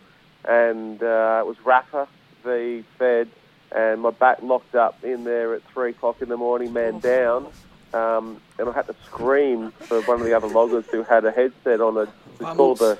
and 0.47 1.01
uh, 1.01 1.37
it 1.41 1.47
was 1.47 1.57
Rafa 1.65 2.07
v 2.43 2.83
Fed, 2.97 3.29
and 3.75 4.01
my 4.01 4.11
back 4.11 4.41
locked 4.41 4.75
up 4.75 5.03
in 5.03 5.23
there 5.23 5.53
at 5.55 5.63
three 5.73 5.91
o'clock 5.91 6.21
in 6.21 6.29
the 6.29 6.37
morning, 6.37 6.73
man 6.73 6.99
down. 6.99 7.47
Um, 7.95 8.41
and 8.59 8.67
I 8.67 8.73
had 8.73 8.87
to 8.87 8.95
scream 9.05 9.71
for 9.71 10.01
one 10.01 10.19
of 10.19 10.25
the 10.25 10.35
other 10.35 10.47
loggers 10.47 10.85
who 10.91 11.03
had 11.03 11.23
a 11.23 11.31
headset 11.31 11.79
on 11.79 11.97
it 11.97 12.09
to 12.39 12.43
call 12.43 12.75
the 12.75 12.97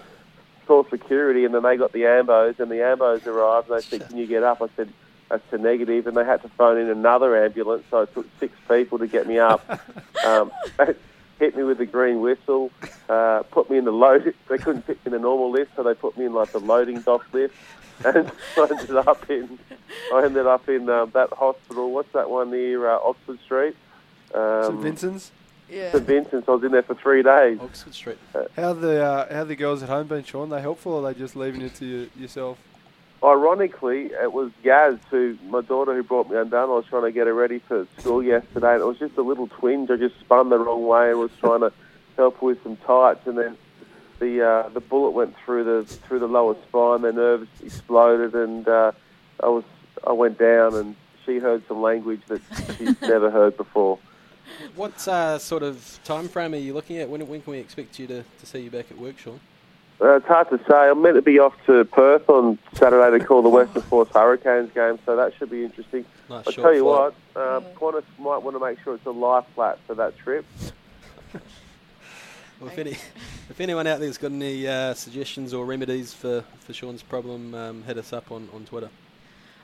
call 0.66 0.86
security, 0.86 1.44
and 1.44 1.54
then 1.54 1.64
they 1.64 1.76
got 1.76 1.92
the 1.92 2.04
ambos, 2.04 2.60
and 2.60 2.72
the 2.72 2.76
ambos 2.76 3.28
arrived, 3.28 3.70
and 3.70 3.78
they 3.78 3.84
said, 3.84 4.08
"Can 4.08 4.18
you 4.18 4.26
get 4.26 4.44
up?" 4.44 4.62
I 4.62 4.68
said, 4.78 4.90
"That's 5.30 5.44
a 5.52 5.58
negative," 5.58 6.08
and 6.08 6.16
they 6.16 6.24
had 6.24 6.42
to 6.44 6.50
phone 6.50 6.78
in 6.78 6.90
another 6.90 7.44
ambulance. 7.44 7.84
So 7.92 8.04
it 8.04 8.14
took 8.14 8.26
six 8.40 8.54
people 8.70 9.00
to 9.00 9.08
get 9.08 9.28
me 9.28 9.38
up. 9.38 9.68
um, 10.26 10.50
hit 11.40 11.58
me 11.58 11.64
with 11.64 11.78
the 11.78 11.86
green 11.86 12.22
whistle, 12.22 12.72
uh, 13.10 13.44
put 13.52 13.70
me 13.70 13.78
in 13.78 13.84
the 13.84 13.92
load. 13.92 14.34
They 14.48 14.58
couldn't 14.58 14.84
fit 14.84 14.98
me 15.06 15.08
in 15.08 15.12
the 15.12 15.20
normal 15.20 15.52
lift, 15.52 15.76
so 15.76 15.84
they 15.84 15.94
put 15.94 16.18
me 16.18 16.26
in 16.26 16.34
like 16.34 16.54
the 16.54 16.60
loading 16.60 17.02
dock 17.02 17.26
lift, 17.34 17.56
and 18.06 18.32
I 18.56 18.68
ended 18.70 18.96
up 18.96 19.30
in 19.30 19.60
I 20.14 20.24
ended 20.24 20.48
up 20.48 20.70
in 20.70 20.90
um, 20.90 21.12
that 21.14 21.34
hospital. 21.34 21.92
What's 21.92 22.14
that 22.14 22.30
one 22.30 22.52
near 22.52 22.90
uh, 22.90 22.98
Oxford 23.00 23.40
Street? 23.44 23.76
Um, 24.34 24.64
St 24.64 24.80
Vincent's. 24.80 25.32
Yeah. 25.70 25.92
St 25.92 26.04
Vincent's. 26.04 26.48
I 26.48 26.52
was 26.52 26.64
in 26.64 26.72
there 26.72 26.84
for 26.84 26.96
three 26.96 27.24
days. 27.24 27.60
Oxford 27.62 27.94
Street. 27.94 28.18
How 28.56 28.74
the 28.74 29.04
uh, 29.04 29.34
how 29.34 29.44
the 29.44 29.56
girls 29.56 29.84
at 29.84 29.90
home 29.90 30.08
been, 30.08 30.24
Sean? 30.24 30.50
They 30.50 30.62
helpful, 30.62 30.94
or 30.94 31.04
are 31.08 31.14
they 31.14 31.20
just 31.20 31.36
leaving 31.36 31.62
it 31.62 31.76
to 31.76 31.86
you, 31.86 32.10
yourself? 32.16 32.58
Ironically, 33.24 34.12
it 34.12 34.32
was 34.32 34.52
Gaz, 34.64 35.00
who 35.10 35.38
my 35.48 35.62
daughter, 35.62 35.96
who 35.96 36.04
brought 36.04 36.30
me 36.30 36.38
undone. 36.38 36.70
I 36.70 36.74
was 36.74 36.86
trying 36.86 37.04
to 37.04 37.12
get 37.12 37.26
her 37.28 37.34
ready 37.34 37.60
for 37.60 37.88
school 37.98 38.22
yesterday, 38.22 38.74
and 38.74 38.82
it 38.82 38.86
was 38.86 39.00
just 39.00 39.18
a 39.18 39.24
little 39.24 39.48
twinge. 39.48 39.90
I 39.90 39.96
just 39.96 40.20
spun 40.20 40.50
the 40.50 40.60
wrong 40.60 40.86
way 40.86 41.10
and 41.10 41.20
was 41.20 41.32
trying 41.40 41.62
to 41.62 41.74
help 42.18 42.40
her 42.40 42.46
with 42.46 42.62
some 42.62 42.78
tights, 42.78 43.26
and 43.26 43.38
then 43.38 43.58
the 44.20 44.46
uh, 44.46 44.70
the 44.70 44.80
bullet 44.80 45.12
went 45.12 45.36
through 45.44 45.64
the 45.64 45.86
through 45.86 46.20
the 46.20 46.28
lower 46.28 46.56
spine. 46.68 47.02
The 47.02 47.14
nerves 47.14 47.48
exploded, 47.64 48.36
and 48.36 48.68
uh, 48.68 48.92
I 49.42 49.48
was 49.48 49.64
I 50.06 50.12
went 50.12 50.38
down, 50.38 50.76
and 50.76 50.96
she 51.26 51.40
heard 51.40 51.68
some 51.68 51.82
language 51.82 52.22
that 52.28 52.42
she's 52.78 53.02
never 53.02 53.32
heard 53.32 53.58
before. 53.58 53.98
What 54.76 55.08
uh, 55.08 55.38
sort 55.40 55.64
of 55.64 56.00
time 56.04 56.28
frame 56.28 56.54
are 56.54 56.58
you 56.58 56.74
looking 56.74 56.98
at? 56.98 57.10
When, 57.10 57.26
when 57.28 57.42
can 57.42 57.52
we 57.52 57.60
expect 57.60 58.00
you 58.00 58.08
to, 58.08 58.24
to 58.24 58.46
see 58.46 58.60
you 58.60 58.72
back 58.72 58.92
at 58.92 58.98
work, 58.98 59.18
Sean? 59.18 59.40
Uh, 60.02 60.16
it's 60.16 60.28
hard 60.28 60.50
to 60.50 60.58
say. 60.70 60.90
I'm 60.90 61.02
meant 61.02 61.16
to 61.16 61.22
be 61.22 61.40
off 61.40 61.54
to 61.68 61.86
Perth 61.86 62.30
on 62.30 62.60
Saturday 62.74 63.18
to 63.18 63.26
call 63.26 63.42
the 63.42 63.50
Western 63.50 63.82
Force 63.84 64.10
Hurricanes 64.14 64.72
game, 64.74 65.00
so 65.06 65.16
that 65.16 65.34
should 65.38 65.50
be 65.50 65.64
interesting. 65.64 66.06
Nice 66.30 66.48
I'll 66.48 66.54
tell 66.54 66.74
you 66.74 66.84
flight. 66.84 67.14
what, 67.34 67.48
um, 67.48 67.64
Qantas 67.76 68.04
might 68.20 68.38
want 68.38 68.56
to 68.56 68.60
make 68.60 68.78
sure 68.84 68.96
it's 68.96 69.06
a 69.06 69.12
life 69.12 69.46
flat 69.56 69.80
for 69.88 69.96
that 69.96 70.18
trip. 70.18 70.46
Well, 72.60 72.70
if, 72.70 72.78
any, 72.78 72.92
if 73.50 73.60
anyone 73.60 73.86
out 73.86 74.00
there's 74.00 74.18
got 74.18 74.32
any 74.32 74.66
uh, 74.66 74.94
suggestions 74.94 75.54
or 75.54 75.66
remedies 75.66 76.14
for, 76.14 76.44
for 76.60 76.74
Sean's 76.74 77.04
problem, 77.04 77.54
um, 77.54 77.84
hit 77.84 77.98
us 77.98 78.14
up 78.14 78.32
on, 78.32 78.48
on 78.54 78.64
Twitter. 78.64 78.90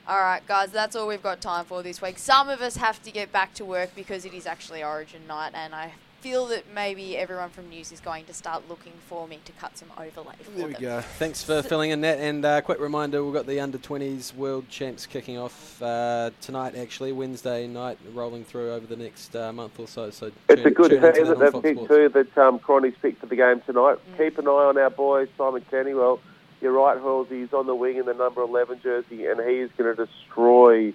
All 0.08 0.18
right, 0.20 0.44
guys, 0.48 0.72
that's 0.72 0.96
all 0.96 1.06
we've 1.06 1.22
got 1.22 1.40
time 1.40 1.64
for 1.64 1.82
this 1.82 2.02
week. 2.02 2.18
Some 2.18 2.48
of 2.48 2.60
us 2.60 2.76
have 2.76 3.00
to 3.04 3.12
get 3.12 3.30
back 3.30 3.54
to 3.54 3.64
work 3.64 3.94
because 3.94 4.24
it 4.24 4.34
is 4.34 4.46
actually 4.46 4.82
Origin 4.82 5.24
night, 5.28 5.52
and 5.54 5.72
I 5.74 5.92
feel 6.20 6.46
that 6.46 6.64
maybe 6.74 7.16
everyone 7.16 7.50
from 7.50 7.68
News 7.68 7.92
is 7.92 8.00
going 8.00 8.24
to 8.26 8.34
start 8.34 8.68
looking 8.68 8.92
for 9.08 9.28
me 9.28 9.38
to 9.44 9.52
cut 9.52 9.76
some 9.78 9.88
overlay 9.96 10.34
for 10.42 10.50
There 10.52 10.66
we 10.66 10.72
them. 10.72 10.82
go. 10.82 11.00
Thanks 11.18 11.42
for 11.44 11.62
filling 11.62 11.90
in 11.90 12.00
that. 12.00 12.18
And 12.18 12.44
uh, 12.44 12.60
quick 12.62 12.80
reminder, 12.80 13.24
we've 13.24 13.32
got 13.34 13.46
the 13.46 13.60
under 13.60 13.78
20s 13.78 14.34
World 14.34 14.68
Champs 14.68 15.06
kicking 15.06 15.38
off 15.38 15.80
uh, 15.80 16.30
tonight, 16.40 16.74
actually, 16.76 17.12
Wednesday 17.12 17.68
night, 17.68 17.98
rolling 18.12 18.44
through 18.44 18.72
over 18.72 18.86
the 18.86 18.96
next 18.96 19.34
uh, 19.36 19.52
month 19.52 19.78
or 19.78 19.86
so. 19.86 20.10
So 20.10 20.32
It's 20.48 20.62
tune- 20.62 20.66
a 20.66 20.70
good 20.72 20.90
tune 20.90 21.04
into 21.04 21.12
team 21.12 21.26
that 21.28 21.38
that 21.38 21.52
they've 21.52 21.62
picked 21.62 21.84
Sports. 21.84 21.88
too, 21.94 22.08
that 22.08 22.38
um, 22.38 22.58
Cronny's 22.58 22.94
picked 23.00 23.20
for 23.20 23.26
the 23.26 23.36
game 23.36 23.60
tonight. 23.66 23.98
Mm. 24.14 24.18
Keep 24.18 24.38
an 24.38 24.48
eye 24.48 24.50
on 24.50 24.78
our 24.78 24.90
boy, 24.90 25.26
Simon 25.38 25.64
Kennewell. 25.70 26.18
You're 26.62 26.72
right, 26.72 26.96
Hoilesy. 26.96 27.40
He's 27.40 27.52
on 27.52 27.66
the 27.66 27.74
wing 27.74 27.96
in 27.96 28.06
the 28.06 28.14
number 28.14 28.40
11 28.40 28.80
jersey, 28.82 29.26
and 29.26 29.40
he 29.40 29.56
is 29.56 29.70
going 29.76 29.96
to 29.96 30.06
destroy 30.06 30.94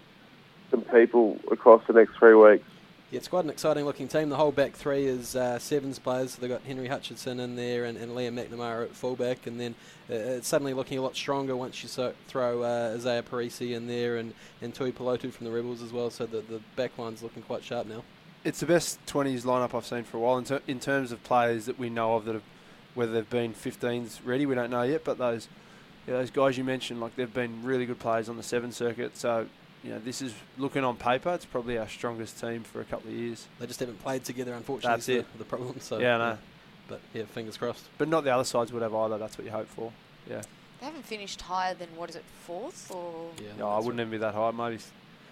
some 0.72 0.82
people 0.82 1.38
across 1.51 1.86
the 1.88 1.93
next 1.93 2.15
three 2.18 2.36
weeks. 2.36 2.63
Yeah, 3.11 3.18
it's 3.18 3.28
quite 3.28 3.43
an 3.43 3.49
exciting 3.49 3.84
looking 3.84 4.07
team. 4.07 4.30
The 4.30 4.38
whole 4.38 4.53
back 4.53 4.74
three 4.74 5.05
is 5.05 5.36
uh, 5.36 5.59
Sevens 5.59 5.99
players. 5.99 6.36
They've 6.36 6.49
got 6.49 6.61
Henry 6.63 6.88
Hutchison 6.88 7.41
in 7.41 7.57
there 7.57 7.84
and, 7.86 7.97
and 7.97 8.13
Liam 8.13 8.34
McNamara 8.34 8.84
at 8.84 8.95
fullback. 8.95 9.45
And 9.45 9.59
then 9.59 9.76
uh, 10.09 10.13
it's 10.13 10.47
suddenly 10.47 10.74
looking 10.74 10.97
a 10.97 11.01
lot 11.01 11.15
stronger 11.15 11.55
once 11.55 11.84
you 11.84 11.89
so, 11.89 12.13
throw 12.28 12.63
uh, 12.63 12.97
Izaia 12.97 13.22
Perese 13.22 13.74
in 13.74 13.88
there 13.88 14.18
and, 14.18 14.34
and 14.61 14.74
Tui 14.74 14.91
Pelotu 14.93 15.32
from 15.32 15.45
the 15.45 15.51
Rebels 15.51 15.82
as 15.82 15.91
well. 15.91 16.09
So 16.09 16.26
the, 16.26 16.41
the 16.41 16.61
back 16.78 16.97
line's 16.97 17.24
looking 17.24 17.43
quite 17.43 17.63
sharp 17.63 17.88
now. 17.88 18.03
It's 18.43 18.59
the 18.61 18.65
best 18.65 19.05
20s 19.05 19.43
lineup 19.43 19.74
I've 19.74 19.86
seen 19.86 20.03
for 20.03 20.18
a 20.18 20.20
while 20.20 20.38
in, 20.38 20.45
ter- 20.45 20.61
in 20.68 20.80
terms 20.80 21.11
of 21.11 21.24
players 21.24 21.65
that 21.65 21.80
we 21.80 21.89
know 21.89 22.15
of 22.15 22.26
that 22.26 22.34
have, 22.34 22.43
whether 22.98 23.12
they've 23.12 23.30
been 23.30 23.54
15s 23.54 24.20
ready, 24.26 24.45
we 24.45 24.56
don't 24.56 24.72
know 24.72 24.82
yet, 24.82 25.04
but 25.04 25.18
those 25.18 25.48
yeah, 26.08 26.16
those 26.16 26.32
guys 26.32 26.58
you 26.58 26.64
mentioned, 26.64 27.00
like 27.00 27.16
they've 27.16 27.34
been 27.34 27.64
really 27.64 27.86
good 27.86 28.00
players 28.00 28.30
on 28.30 28.38
the 28.38 28.43
seven 28.43 28.72
circuit. 28.72 29.18
So, 29.18 29.45
you 29.84 29.91
know, 29.91 30.00
this 30.00 30.22
is 30.22 30.34
looking 30.58 30.84
on 30.84 30.95
paper, 30.95 31.34
it's 31.34 31.45
probably 31.45 31.78
our 31.78 31.88
strongest 31.88 32.39
team 32.39 32.64
for 32.64 32.82
a 32.82 32.86
couple 32.86 33.12
of 33.12 33.16
years. 33.16 33.45
They 33.60 33.68
just 33.68 33.80
haven't 33.80 34.02
played 34.02 34.24
together, 34.24 34.54
unfortunately. 34.54 34.95
That's 34.95 35.10
is 35.10 35.18
it. 35.20 35.32
The, 35.34 35.39
the 35.39 35.45
problem. 35.45 35.80
So 35.80 36.00
Yeah, 36.00 36.16
I 36.16 36.18
know. 36.18 36.38
But 36.88 37.02
yeah, 37.14 37.24
fingers 37.26 37.58
crossed. 37.58 37.86
But 37.98 38.08
not 38.08 38.24
the 38.24 38.34
other 38.34 38.45
sides 38.45 38.72
would 38.72 38.82
have 38.82 38.95
either. 38.95 39.18
That's 39.18 39.38
what 39.38 39.45
you 39.45 39.52
hope 39.52 39.68
for. 39.68 39.91
Yeah. 40.30 40.41
They 40.80 40.86
haven't 40.86 41.06
finished 41.06 41.41
higher 41.41 41.74
than 41.74 41.89
what 41.95 42.10
is 42.10 42.16
it, 42.16 42.24
fourth 42.45 42.89
or? 42.91 43.32
Yeah, 43.41 43.50
No, 43.60 43.70
I 43.70 43.78
wouldn't 43.78 43.98
right. 43.98 44.02
even 44.02 44.12
be 44.12 44.18
that 44.20 44.34
high. 44.34 44.52
Maybe. 44.52 44.78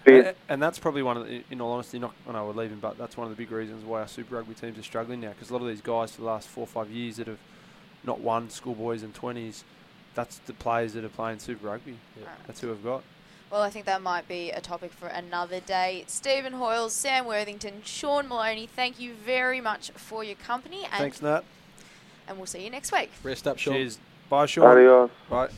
Fifth. 0.04 0.28
And, 0.28 0.36
and 0.50 0.62
that's 0.62 0.78
probably 0.78 1.04
one 1.04 1.18
of 1.18 1.28
the, 1.28 1.44
in 1.50 1.62
all 1.62 1.72
honesty, 1.72 1.98
not, 1.98 2.14
I 2.28 2.34
know 2.34 2.46
we're 2.46 2.62
leaving, 2.62 2.80
but 2.80 2.98
that's 2.98 3.16
one 3.16 3.30
of 3.30 3.36
the 3.36 3.42
big 3.42 3.52
reasons 3.52 3.86
why 3.86 4.02
our 4.02 4.08
Super 4.08 4.36
Rugby 4.36 4.54
teams 4.54 4.78
are 4.78 4.84
struggling 4.84 5.22
now. 5.22 5.30
Because 5.30 5.50
a 5.50 5.54
lot 5.54 5.62
of 5.62 5.68
these 5.68 5.82
guys 5.82 6.12
for 6.12 6.22
the 6.22 6.28
last 6.28 6.48
four 6.48 6.64
or 6.64 6.68
five 6.68 6.90
years 6.90 7.18
that 7.18 7.28
have 7.28 7.40
not 8.06 8.20
one 8.22 8.50
schoolboys 8.50 9.04
and 9.04 9.14
20s, 9.14 9.64
that's 10.14 10.38
the 10.40 10.54
players 10.54 10.94
that 10.94 11.04
are 11.04 11.10
playing 11.10 11.40
Super 11.40 11.68
Rugby. 11.68 11.98
Yeah. 12.18 12.24
Alright. 12.24 12.48
That's 12.48 12.62
who 12.62 12.70
we've 12.70 12.84
got. 12.84 13.04
Well, 13.52 13.62
I 13.62 13.70
think 13.70 13.86
that 13.86 14.02
might 14.02 14.28
be 14.28 14.52
a 14.52 14.60
topic 14.60 14.92
for 14.92 15.08
another 15.08 15.60
day. 15.60 16.04
Stephen 16.08 16.54
Hoiles, 16.54 16.92
Sam 16.92 17.26
Worthington, 17.26 17.82
Sean 17.86 18.28
Maloney, 18.28 18.68
thank 18.68 19.00
you 19.00 19.14
very 19.14 19.62
much 19.62 19.92
for 19.92 20.24
your 20.24 20.36
company, 20.36 20.84
and 20.84 20.94
Thanks, 20.94 21.22
Nat. 21.22 21.44
and 22.28 22.38
we'll 22.38 22.48
see 22.48 22.64
you 22.64 22.70
next 22.70 22.92
week. 22.92 23.12
Rest 23.24 23.48
up, 23.48 23.60
Sean. 23.60 23.76
Cheers. 23.76 24.00
Bye, 24.30 24.48
Sean. 24.48 24.66
Adios. 24.66 25.12
Bye. 25.30 25.50